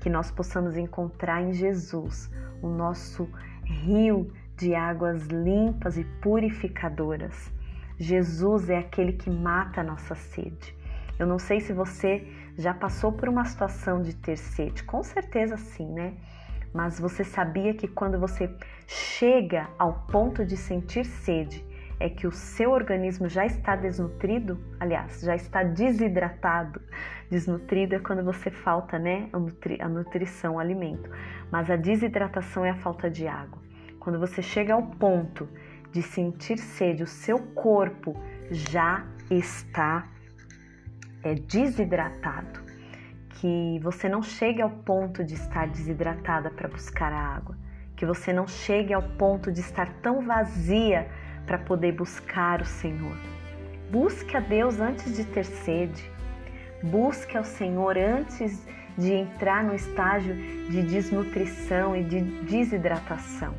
Que 0.00 0.10
nós 0.10 0.30
possamos 0.30 0.76
encontrar 0.76 1.42
em 1.42 1.52
Jesus 1.52 2.30
o 2.60 2.68
nosso 2.68 3.28
rio 3.64 4.32
de 4.56 4.74
águas 4.74 5.26
limpas 5.26 5.96
e 5.96 6.04
purificadoras. 6.20 7.52
Jesus 7.98 8.68
é 8.68 8.78
aquele 8.78 9.12
que 9.12 9.30
mata 9.30 9.80
a 9.80 9.84
nossa 9.84 10.14
sede. 10.14 10.76
Eu 11.18 11.26
não 11.26 11.38
sei 11.38 11.60
se 11.60 11.72
você 11.72 12.26
já 12.56 12.74
passou 12.74 13.12
por 13.12 13.28
uma 13.28 13.44
situação 13.44 14.02
de 14.02 14.14
ter 14.14 14.36
sede, 14.36 14.82
com 14.82 15.02
certeza 15.02 15.56
sim, 15.56 15.86
né? 15.86 16.14
Mas 16.72 16.98
você 16.98 17.22
sabia 17.22 17.74
que 17.74 17.86
quando 17.86 18.18
você 18.18 18.50
chega 18.86 19.68
ao 19.78 20.06
ponto 20.10 20.44
de 20.44 20.56
sentir 20.56 21.04
sede, 21.04 21.64
é 21.98 22.08
que 22.08 22.26
o 22.26 22.32
seu 22.32 22.70
organismo 22.70 23.28
já 23.28 23.46
está 23.46 23.76
desnutrido, 23.76 24.58
aliás, 24.80 25.20
já 25.20 25.34
está 25.34 25.62
desidratado. 25.62 26.80
Desnutrido 27.30 27.94
é 27.94 27.98
quando 27.98 28.24
você 28.24 28.50
falta, 28.50 28.98
né, 28.98 29.28
a, 29.32 29.38
nutri 29.38 29.80
a 29.80 29.88
nutrição, 29.88 30.56
o 30.56 30.58
alimento. 30.58 31.10
Mas 31.50 31.70
a 31.70 31.76
desidratação 31.76 32.64
é 32.64 32.70
a 32.70 32.76
falta 32.76 33.08
de 33.08 33.26
água. 33.26 33.62
Quando 33.98 34.18
você 34.18 34.42
chega 34.42 34.74
ao 34.74 34.82
ponto 34.82 35.48
de 35.92 36.02
sentir 36.02 36.58
sede, 36.58 37.02
o 37.02 37.06
seu 37.06 37.38
corpo 37.38 38.16
já 38.50 39.06
está 39.30 40.08
é, 41.22 41.34
desidratado. 41.34 42.60
Que 43.28 43.78
você 43.82 44.08
não 44.08 44.22
chegue 44.22 44.60
ao 44.60 44.70
ponto 44.70 45.24
de 45.24 45.34
estar 45.34 45.68
desidratada 45.68 46.50
para 46.50 46.68
buscar 46.68 47.12
a 47.12 47.36
água. 47.36 47.56
Que 47.96 48.04
você 48.04 48.32
não 48.32 48.46
chegue 48.46 48.92
ao 48.92 49.02
ponto 49.02 49.52
de 49.52 49.60
estar 49.60 49.92
tão 50.02 50.26
vazia 50.26 51.08
para 51.46 51.58
poder 51.58 51.92
buscar 51.92 52.60
o 52.60 52.64
Senhor. 52.64 53.16
Busque 53.90 54.36
a 54.36 54.40
Deus 54.40 54.80
antes 54.80 55.16
de 55.16 55.24
ter 55.24 55.44
sede. 55.44 56.10
Busque 56.82 57.36
ao 57.36 57.44
Senhor 57.44 57.96
antes 57.96 58.66
de 58.96 59.12
entrar 59.12 59.64
no 59.64 59.74
estágio 59.74 60.34
de 60.34 60.82
desnutrição 60.82 61.96
e 61.96 62.02
de 62.04 62.20
desidratação. 62.20 63.54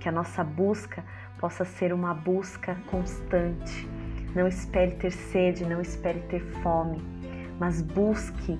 Que 0.00 0.08
a 0.08 0.12
nossa 0.12 0.42
busca 0.44 1.04
possa 1.38 1.64
ser 1.64 1.92
uma 1.92 2.14
busca 2.14 2.76
constante. 2.86 3.88
Não 4.34 4.48
espere 4.48 4.92
ter 4.92 5.12
sede, 5.12 5.64
não 5.64 5.80
espere 5.80 6.20
ter 6.28 6.40
fome, 6.62 7.00
mas 7.58 7.80
busque 7.80 8.58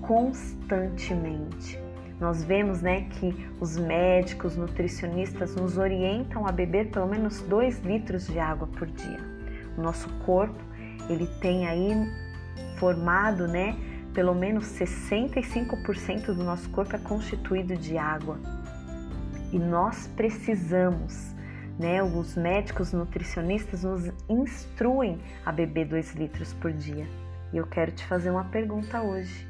constantemente. 0.00 1.85
Nós 2.18 2.42
vemos 2.42 2.80
né, 2.80 3.02
que 3.02 3.46
os 3.60 3.76
médicos, 3.76 4.56
nutricionistas 4.56 5.54
nos 5.54 5.76
orientam 5.76 6.46
a 6.46 6.52
beber 6.52 6.90
pelo 6.90 7.06
menos 7.06 7.42
2 7.42 7.80
litros 7.80 8.26
de 8.26 8.38
água 8.38 8.66
por 8.66 8.86
dia. 8.86 9.20
O 9.76 9.82
nosso 9.82 10.08
corpo 10.24 10.58
ele 11.08 11.26
tem 11.40 11.66
aí 11.66 11.92
formado, 12.78 13.46
né, 13.46 13.76
pelo 14.14 14.34
menos 14.34 14.64
65% 14.64 16.26
do 16.26 16.42
nosso 16.42 16.70
corpo 16.70 16.96
é 16.96 16.98
constituído 16.98 17.76
de 17.76 17.98
água. 17.98 18.38
E 19.52 19.58
nós 19.58 20.10
precisamos, 20.16 21.34
né, 21.78 22.02
os 22.02 22.34
médicos 22.34 22.92
nutricionistas 22.92 23.84
nos 23.84 24.10
instruem 24.28 25.20
a 25.44 25.52
beber 25.52 25.86
2 25.86 26.14
litros 26.14 26.54
por 26.54 26.72
dia. 26.72 27.06
E 27.52 27.58
eu 27.58 27.66
quero 27.66 27.92
te 27.92 28.04
fazer 28.06 28.30
uma 28.30 28.44
pergunta 28.44 29.02
hoje. 29.02 29.45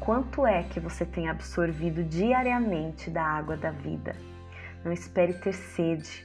Quanto 0.00 0.46
é 0.46 0.62
que 0.62 0.80
você 0.80 1.04
tem 1.04 1.28
absorvido 1.28 2.02
diariamente 2.02 3.10
da 3.10 3.22
água 3.22 3.54
da 3.54 3.70
vida? 3.70 4.16
Não 4.82 4.90
espere 4.90 5.34
ter 5.34 5.52
sede. 5.52 6.24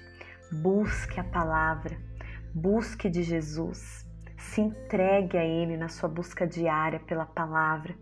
Busque 0.50 1.20
a 1.20 1.24
palavra. 1.26 1.98
Busque 2.54 3.10
de 3.10 3.22
Jesus. 3.22 4.08
Se 4.38 4.62
entregue 4.62 5.38
a 5.38 5.44
Ele 5.44 5.76
na 5.76 5.90
sua 5.90 6.08
busca 6.08 6.48
diária 6.48 7.02
pela 7.02 7.26
palavra, 7.26 7.94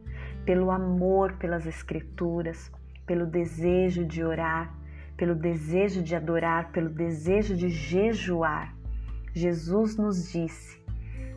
pelo 0.45 0.69
amor 0.69 1.33
pelas 1.37 1.65
Escrituras, 1.65 2.71
pelo 3.07 3.25
desejo 3.25 4.05
de 4.05 4.23
orar, 4.23 4.71
pelo 5.17 5.33
desejo 5.33 6.03
de 6.03 6.15
adorar, 6.15 6.71
pelo 6.71 6.89
desejo 6.89 7.55
de 7.55 7.69
jejuar. 7.69 8.75
Jesus 9.33 9.97
nos 9.97 10.31
disse, 10.31 10.79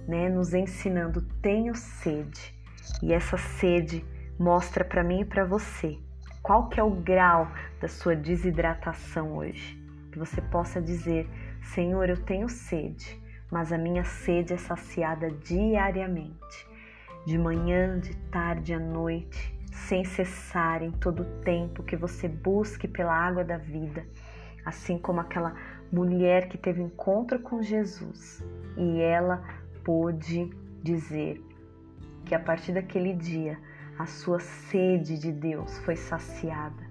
né, 0.07 0.29
nos 0.29 0.53
ensinando: 0.53 1.23
tenho 1.41 1.75
sede. 1.75 2.55
E 3.03 3.15
essa 3.15 3.39
sede 3.39 4.05
mostra 4.39 4.85
para 4.85 5.03
mim 5.03 5.21
e 5.21 5.25
para 5.25 5.45
você 5.45 5.99
qual 6.47 6.69
que 6.69 6.79
é 6.79 6.83
o 6.83 6.91
grau 6.91 7.51
da 7.81 7.89
sua 7.89 8.15
desidratação 8.15 9.37
hoje. 9.37 9.77
Que 10.13 10.19
você 10.19 10.41
possa 10.41 10.81
dizer: 10.81 11.29
Senhor, 11.61 12.09
eu 12.09 12.17
tenho 12.17 12.49
sede, 12.49 13.21
mas 13.51 13.73
a 13.73 13.79
minha 13.79 14.05
sede 14.05 14.53
é 14.53 14.57
saciada 14.57 15.29
diariamente, 15.29 16.69
de 17.27 17.37
manhã, 17.37 17.99
de 17.99 18.15
tarde, 18.31 18.73
à 18.73 18.79
noite, 18.79 19.53
sem 19.73 20.05
cessar 20.05 20.83
em 20.83 20.93
todo 20.93 21.25
o 21.25 21.43
tempo 21.43 21.83
que 21.83 21.97
você 21.97 22.29
busque 22.29 22.87
pela 22.87 23.13
água 23.13 23.43
da 23.43 23.59
vida, 23.59 24.07
assim 24.65 24.97
como 24.97 25.19
aquela 25.19 25.53
mulher 25.93 26.49
que 26.49 26.57
teve 26.57 26.81
encontro 26.81 27.41
com 27.41 27.61
Jesus 27.61 28.41
e 28.77 29.01
ela 29.01 29.43
pôde 29.85 30.49
dizer 30.81 31.43
que 32.25 32.37
a 32.37 32.41
partir 32.41 32.73
daquele 32.73 33.13
dia 33.15 33.59
a 33.99 34.07
sua 34.07 34.41
sede 34.41 35.19
de 35.19 35.33
Deus 35.33 35.79
foi 35.79 35.97
saciada. 35.97 36.85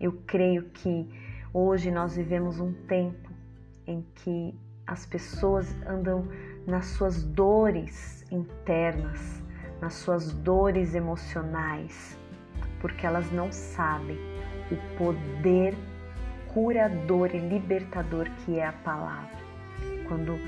Eu 0.00 0.12
creio 0.26 0.64
que 0.70 1.08
hoje 1.52 1.90
nós 1.90 2.16
vivemos 2.16 2.58
um 2.60 2.72
tempo 2.72 3.30
em 3.86 4.04
que 4.14 4.54
as 4.86 5.04
pessoas 5.04 5.74
andam 5.86 6.26
nas 6.66 6.86
suas 6.86 7.22
dores 7.22 8.24
internas, 8.30 9.42
nas 9.80 9.94
suas 9.94 10.32
dores 10.32 10.94
emocionais, 10.94 12.18
porque 12.80 13.06
elas 13.06 13.30
não 13.32 13.52
sabem 13.52 14.18
o 14.70 14.96
poder 14.96 15.74
curador 16.52 17.34
e 17.34 17.38
libertador 17.38 18.28
que 18.44 18.58
é 18.58 18.66
a 18.66 18.72
palavra. 18.72 19.38
Quando 20.06 20.38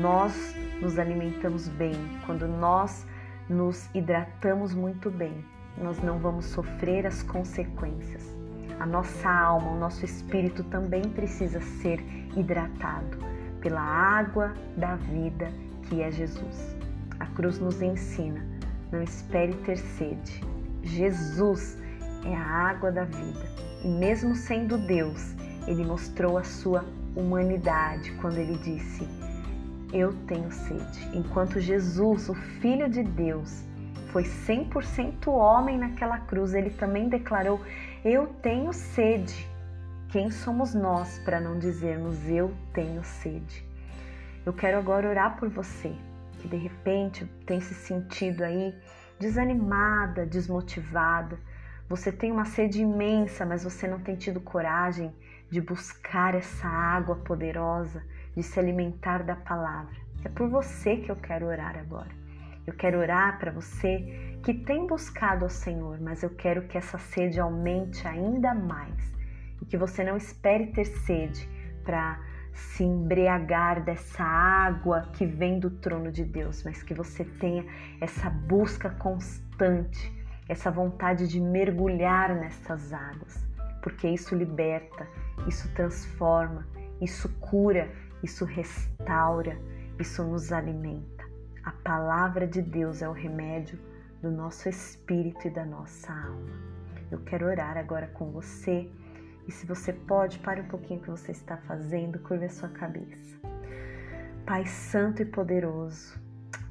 nós 0.00 0.54
nos 0.80 0.98
alimentamos 0.98 1.68
bem, 1.68 1.94
quando 2.26 2.46
nós 2.46 3.06
nos 3.48 3.88
hidratamos 3.94 4.74
muito 4.74 5.10
bem, 5.10 5.44
nós 5.76 5.98
não 6.02 6.18
vamos 6.18 6.46
sofrer 6.46 7.06
as 7.06 7.22
consequências. 7.22 8.36
A 8.78 8.86
nossa 8.86 9.28
alma, 9.28 9.72
o 9.72 9.78
nosso 9.78 10.04
espírito 10.04 10.62
também 10.64 11.02
precisa 11.02 11.60
ser 11.60 12.00
hidratado 12.36 13.18
pela 13.60 13.80
água 13.80 14.54
da 14.76 14.96
vida 14.96 15.50
que 15.84 16.02
é 16.02 16.10
Jesus. 16.10 16.76
A 17.18 17.26
cruz 17.26 17.58
nos 17.58 17.82
ensina: 17.82 18.44
não 18.92 19.02
espere 19.02 19.54
ter 19.64 19.78
sede. 19.78 20.44
Jesus 20.82 21.78
é 22.24 22.34
a 22.34 22.40
água 22.40 22.92
da 22.92 23.04
vida. 23.04 23.46
E 23.82 23.88
mesmo 23.88 24.34
sendo 24.34 24.78
Deus, 24.78 25.34
ele 25.66 25.84
mostrou 25.84 26.38
a 26.38 26.44
sua 26.44 26.84
humanidade 27.16 28.12
quando 28.20 28.38
ele 28.38 28.56
disse: 28.58 29.06
eu 29.92 30.12
tenho 30.26 30.50
sede. 30.50 31.08
Enquanto 31.16 31.60
Jesus, 31.60 32.28
o 32.28 32.34
Filho 32.34 32.88
de 32.88 33.02
Deus, 33.02 33.64
foi 34.12 34.22
100% 34.22 35.28
homem 35.28 35.78
naquela 35.78 36.18
cruz, 36.18 36.54
ele 36.54 36.70
também 36.70 37.08
declarou: 37.08 37.60
Eu 38.04 38.26
tenho 38.42 38.72
sede. 38.72 39.48
Quem 40.08 40.30
somos 40.30 40.74
nós 40.74 41.18
para 41.18 41.40
não 41.40 41.58
dizermos 41.58 42.26
eu 42.26 42.54
tenho 42.72 43.04
sede? 43.04 43.64
Eu 44.46 44.52
quero 44.52 44.78
agora 44.78 45.08
orar 45.08 45.36
por 45.36 45.50
você 45.50 45.94
que 46.38 46.48
de 46.48 46.56
repente 46.56 47.26
tem 47.44 47.60
se 47.60 47.74
sentido 47.74 48.42
aí 48.44 48.74
desanimada, 49.18 50.24
desmotivada. 50.24 51.38
Você 51.88 52.12
tem 52.12 52.30
uma 52.30 52.44
sede 52.44 52.80
imensa, 52.80 53.44
mas 53.44 53.64
você 53.64 53.86
não 53.88 53.98
tem 53.98 54.14
tido 54.14 54.40
coragem 54.40 55.14
de 55.50 55.60
buscar 55.60 56.34
essa 56.34 56.68
água 56.68 57.16
poderosa 57.16 58.02
de 58.38 58.44
se 58.44 58.60
alimentar 58.60 59.24
da 59.24 59.34
palavra. 59.34 59.96
É 60.24 60.28
por 60.28 60.48
você 60.48 60.98
que 60.98 61.10
eu 61.10 61.16
quero 61.16 61.46
orar 61.46 61.76
agora. 61.76 62.10
Eu 62.64 62.72
quero 62.72 63.00
orar 63.00 63.36
para 63.36 63.50
você 63.50 64.38
que 64.44 64.54
tem 64.54 64.86
buscado 64.86 65.44
ao 65.44 65.50
Senhor, 65.50 66.00
mas 66.00 66.22
eu 66.22 66.30
quero 66.30 66.62
que 66.68 66.78
essa 66.78 66.98
sede 66.98 67.40
aumente 67.40 68.06
ainda 68.06 68.54
mais 68.54 69.12
e 69.60 69.64
que 69.64 69.76
você 69.76 70.04
não 70.04 70.16
espere 70.16 70.68
ter 70.68 70.84
sede 70.84 71.48
para 71.82 72.20
se 72.52 72.84
embriagar 72.84 73.82
dessa 73.82 74.22
água 74.22 75.10
que 75.14 75.26
vem 75.26 75.58
do 75.58 75.70
trono 75.70 76.12
de 76.12 76.24
Deus, 76.24 76.62
mas 76.62 76.80
que 76.80 76.94
você 76.94 77.24
tenha 77.24 77.64
essa 78.00 78.30
busca 78.30 78.90
constante, 78.90 80.12
essa 80.48 80.70
vontade 80.70 81.26
de 81.26 81.40
mergulhar 81.40 82.36
nessas 82.36 82.92
águas, 82.92 83.44
porque 83.82 84.06
isso 84.08 84.36
liberta, 84.36 85.08
isso 85.48 85.68
transforma, 85.74 86.64
isso 87.00 87.28
cura, 87.40 87.90
isso 88.22 88.44
restaura, 88.44 89.58
isso 89.98 90.22
nos 90.24 90.52
alimenta. 90.52 91.24
A 91.64 91.72
palavra 91.72 92.46
de 92.46 92.62
Deus 92.62 93.02
é 93.02 93.08
o 93.08 93.12
remédio 93.12 93.78
do 94.22 94.30
nosso 94.30 94.68
espírito 94.68 95.46
e 95.46 95.50
da 95.50 95.64
nossa 95.64 96.12
alma. 96.12 96.68
Eu 97.10 97.20
quero 97.20 97.46
orar 97.46 97.76
agora 97.76 98.06
com 98.08 98.30
você 98.30 98.90
e 99.46 99.52
se 99.52 99.66
você 99.66 99.92
pode, 99.92 100.38
pare 100.40 100.60
um 100.60 100.68
pouquinho 100.68 101.00
o 101.00 101.02
que 101.02 101.10
você 101.10 101.32
está 101.32 101.56
fazendo, 101.56 102.18
curva 102.18 102.44
a 102.44 102.50
sua 102.50 102.68
cabeça. 102.68 103.38
Pai 104.44 104.66
Santo 104.66 105.22
e 105.22 105.24
Poderoso, 105.24 106.18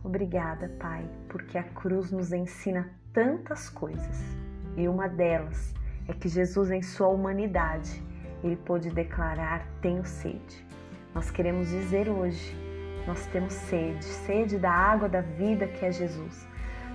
obrigada, 0.04 0.70
Pai, 0.80 1.10
porque 1.30 1.58
a 1.58 1.64
cruz 1.64 2.12
nos 2.12 2.32
ensina 2.32 2.90
tantas 3.14 3.70
coisas 3.70 4.38
e 4.76 4.88
uma 4.88 5.08
delas 5.08 5.74
é 6.08 6.14
que 6.14 6.30
Jesus, 6.30 6.70
em 6.70 6.82
sua 6.82 7.08
humanidade, 7.08 8.02
ele 8.44 8.56
pôde 8.56 8.92
declarar: 8.92 9.68
Tenho 9.82 10.06
sede. 10.06 10.67
Nós 11.18 11.32
queremos 11.32 11.70
dizer 11.70 12.10
hoje: 12.10 12.56
Nós 13.08 13.26
temos 13.26 13.52
sede, 13.52 14.06
sede 14.06 14.60
da 14.60 14.72
água 14.72 15.10
da 15.10 15.22
vida 15.22 15.66
que 15.66 15.84
é 15.84 15.92
Jesus. 15.92 16.48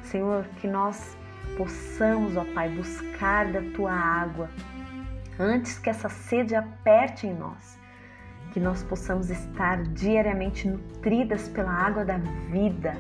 Senhor, 0.05 0.45
que 0.61 0.69
nós 0.69 1.17
possamos, 1.57 2.37
ó 2.37 2.45
Pai, 2.55 2.69
buscar 2.69 3.51
da 3.51 3.61
tua 3.75 3.91
água 3.91 4.49
antes 5.41 5.77
que 5.77 5.91
essa 5.91 6.09
sede 6.09 6.55
aperte 6.55 7.27
em 7.27 7.35
nós. 7.35 7.77
Que 8.53 8.61
nós 8.61 8.85
possamos 8.85 9.29
estar 9.29 9.83
diariamente 9.83 10.69
nutridas 10.69 11.49
pela 11.49 11.73
água 11.73 12.05
da 12.05 12.19
vida, 12.49 12.95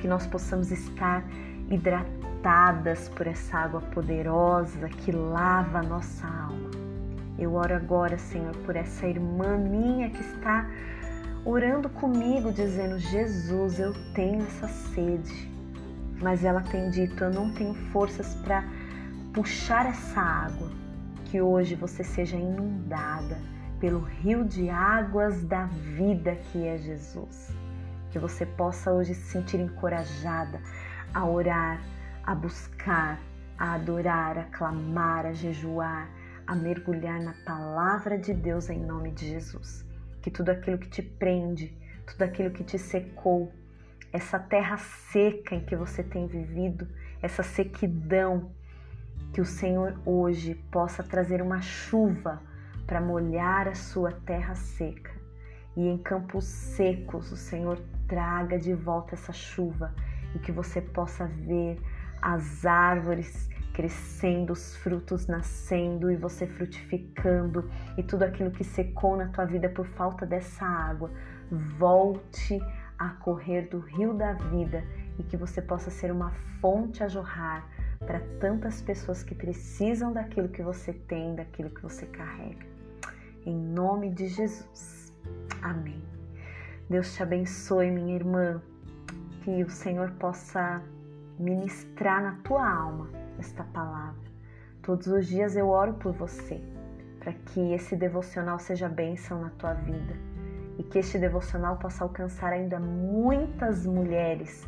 que 0.00 0.08
nós 0.08 0.26
possamos 0.26 0.72
estar 0.72 1.22
hidratadas 1.70 3.08
por 3.10 3.28
essa 3.28 3.58
água 3.58 3.80
poderosa 3.80 4.88
que 4.88 5.12
lava 5.12 5.78
a 5.78 5.82
nossa 5.84 6.26
alma. 6.26 6.67
Eu 7.38 7.54
oro 7.54 7.74
agora, 7.74 8.18
Senhor, 8.18 8.56
por 8.58 8.74
essa 8.76 9.06
irmã 9.06 9.56
minha 9.56 10.10
que 10.10 10.20
está 10.20 10.68
orando 11.44 11.88
comigo, 11.88 12.52
dizendo: 12.52 12.98
Jesus, 12.98 13.78
eu 13.78 13.92
tenho 14.12 14.42
essa 14.42 14.66
sede 14.66 15.58
mas 16.20 16.44
ela 16.44 16.60
tem 16.60 16.90
dito: 16.90 17.22
Eu 17.22 17.30
não 17.30 17.52
tenho 17.52 17.74
forças 17.92 18.34
para 18.36 18.64
puxar 19.32 19.86
essa 19.86 20.20
água. 20.20 20.70
Que 21.26 21.40
hoje 21.40 21.74
você 21.74 22.02
seja 22.02 22.36
inundada 22.36 23.38
pelo 23.78 24.00
rio 24.00 24.44
de 24.44 24.70
águas 24.70 25.42
da 25.44 25.66
vida 25.66 26.34
que 26.36 26.66
é 26.66 26.78
Jesus. 26.78 27.52
Que 28.10 28.18
você 28.18 28.46
possa 28.46 28.90
hoje 28.90 29.14
se 29.14 29.30
sentir 29.30 29.60
encorajada 29.60 30.60
a 31.12 31.26
orar, 31.26 31.80
a 32.24 32.34
buscar, 32.34 33.20
a 33.58 33.74
adorar, 33.74 34.38
a 34.38 34.44
clamar, 34.44 35.26
a 35.26 35.32
jejuar, 35.34 36.08
a 36.48 36.54
mergulhar 36.54 37.20
na 37.20 37.34
palavra 37.44 38.16
de 38.16 38.32
Deus 38.32 38.70
em 38.70 38.80
nome 38.80 39.10
de 39.10 39.28
Jesus. 39.28 39.84
Que 40.22 40.30
tudo 40.30 40.48
aquilo 40.48 40.78
que 40.78 40.88
te 40.88 41.02
prende, 41.02 41.76
tudo 42.06 42.22
aquilo 42.22 42.50
que 42.50 42.64
te 42.64 42.78
secou, 42.78 43.52
essa 44.10 44.38
terra 44.38 44.78
seca 44.78 45.54
em 45.54 45.60
que 45.60 45.76
você 45.76 46.02
tem 46.02 46.26
vivido, 46.26 46.88
essa 47.20 47.42
sequidão, 47.42 48.50
que 49.34 49.42
o 49.42 49.44
Senhor 49.44 50.00
hoje 50.06 50.54
possa 50.72 51.02
trazer 51.02 51.42
uma 51.42 51.60
chuva 51.60 52.42
para 52.86 52.98
molhar 52.98 53.68
a 53.68 53.74
sua 53.74 54.10
terra 54.10 54.54
seca. 54.54 55.12
E 55.76 55.86
em 55.86 55.98
campos 55.98 56.46
secos, 56.46 57.30
o 57.30 57.36
Senhor 57.36 57.78
traga 58.08 58.58
de 58.58 58.72
volta 58.72 59.14
essa 59.14 59.34
chuva 59.34 59.94
e 60.34 60.38
que 60.38 60.50
você 60.50 60.80
possa 60.80 61.26
ver 61.26 61.78
as 62.22 62.64
árvores 62.64 63.50
crescendo, 63.78 64.54
os 64.54 64.74
frutos 64.78 65.28
nascendo 65.28 66.10
e 66.10 66.16
você 66.16 66.48
frutificando 66.48 67.70
e 67.96 68.02
tudo 68.02 68.24
aquilo 68.24 68.50
que 68.50 68.64
secou 68.64 69.16
na 69.16 69.28
tua 69.28 69.44
vida 69.44 69.68
por 69.68 69.86
falta 69.86 70.26
dessa 70.26 70.66
água 70.66 71.12
volte 71.78 72.58
a 72.98 73.10
correr 73.10 73.68
do 73.68 73.78
rio 73.78 74.14
da 74.14 74.32
vida 74.32 74.82
e 75.16 75.22
que 75.22 75.36
você 75.36 75.62
possa 75.62 75.92
ser 75.92 76.10
uma 76.10 76.32
fonte 76.60 77.04
a 77.04 77.08
jorrar 77.08 77.70
para 78.00 78.18
tantas 78.40 78.82
pessoas 78.82 79.22
que 79.22 79.32
precisam 79.32 80.12
daquilo 80.12 80.48
que 80.48 80.60
você 80.60 80.92
tem, 80.92 81.36
daquilo 81.36 81.70
que 81.70 81.80
você 81.80 82.04
carrega. 82.06 82.66
Em 83.46 83.54
nome 83.54 84.10
de 84.10 84.26
Jesus. 84.26 85.14
Amém. 85.62 86.02
Deus 86.90 87.14
te 87.14 87.22
abençoe, 87.22 87.92
minha 87.92 88.16
irmã. 88.16 88.60
Que 89.44 89.62
o 89.62 89.70
Senhor 89.70 90.10
possa 90.18 90.82
ministrar 91.38 92.20
na 92.20 92.32
tua 92.42 92.68
alma 92.68 93.17
esta 93.38 93.64
palavra. 93.64 94.28
Todos 94.82 95.06
os 95.06 95.26
dias 95.26 95.56
eu 95.56 95.68
oro 95.68 95.94
por 95.94 96.12
você, 96.12 96.60
para 97.20 97.32
que 97.32 97.72
esse 97.72 97.96
devocional 97.96 98.58
seja 98.58 98.88
bênção 98.88 99.40
na 99.40 99.50
tua 99.50 99.74
vida 99.74 100.14
e 100.78 100.82
que 100.82 100.98
este 100.98 101.18
devocional 101.18 101.76
possa 101.76 102.04
alcançar 102.04 102.52
ainda 102.52 102.78
muitas 102.78 103.84
mulheres 103.84 104.66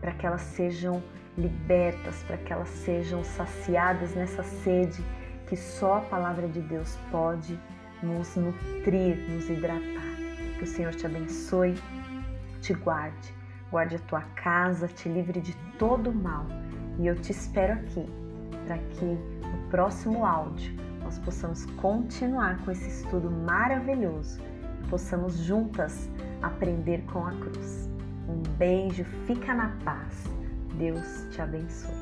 para 0.00 0.12
que 0.12 0.26
elas 0.26 0.40
sejam 0.40 1.02
libertas, 1.36 2.22
para 2.24 2.36
que 2.38 2.52
elas 2.52 2.68
sejam 2.68 3.22
saciadas 3.22 4.14
nessa 4.14 4.42
sede 4.42 5.04
que 5.46 5.56
só 5.56 5.98
a 5.98 6.00
palavra 6.00 6.48
de 6.48 6.60
Deus 6.60 6.98
pode 7.10 7.58
nos 8.02 8.36
nutrir, 8.36 9.16
nos 9.30 9.48
hidratar. 9.48 10.08
Que 10.56 10.64
o 10.64 10.66
Senhor 10.66 10.94
te 10.94 11.06
abençoe, 11.06 11.74
te 12.60 12.74
guarde, 12.74 13.34
guarde 13.70 13.96
a 13.96 14.00
tua 14.00 14.22
casa, 14.34 14.88
te 14.88 15.08
livre 15.08 15.40
de 15.40 15.54
todo 15.78 16.12
mal. 16.12 16.46
E 16.98 17.06
eu 17.06 17.14
te 17.14 17.32
espero 17.32 17.74
aqui 17.74 18.06
para 18.66 18.78
que 18.78 19.04
no 19.04 19.70
próximo 19.70 20.24
áudio 20.24 20.74
nós 21.02 21.18
possamos 21.18 21.64
continuar 21.76 22.58
com 22.64 22.70
esse 22.70 22.88
estudo 22.88 23.30
maravilhoso 23.30 24.40
possamos 24.88 25.38
juntas 25.38 26.08
aprender 26.42 27.02
com 27.12 27.26
a 27.26 27.32
cruz. 27.32 27.88
Um 28.28 28.42
beijo, 28.56 29.04
fica 29.26 29.54
na 29.54 29.68
paz. 29.84 30.24
Deus 30.74 31.26
te 31.30 31.40
abençoe. 31.40 31.94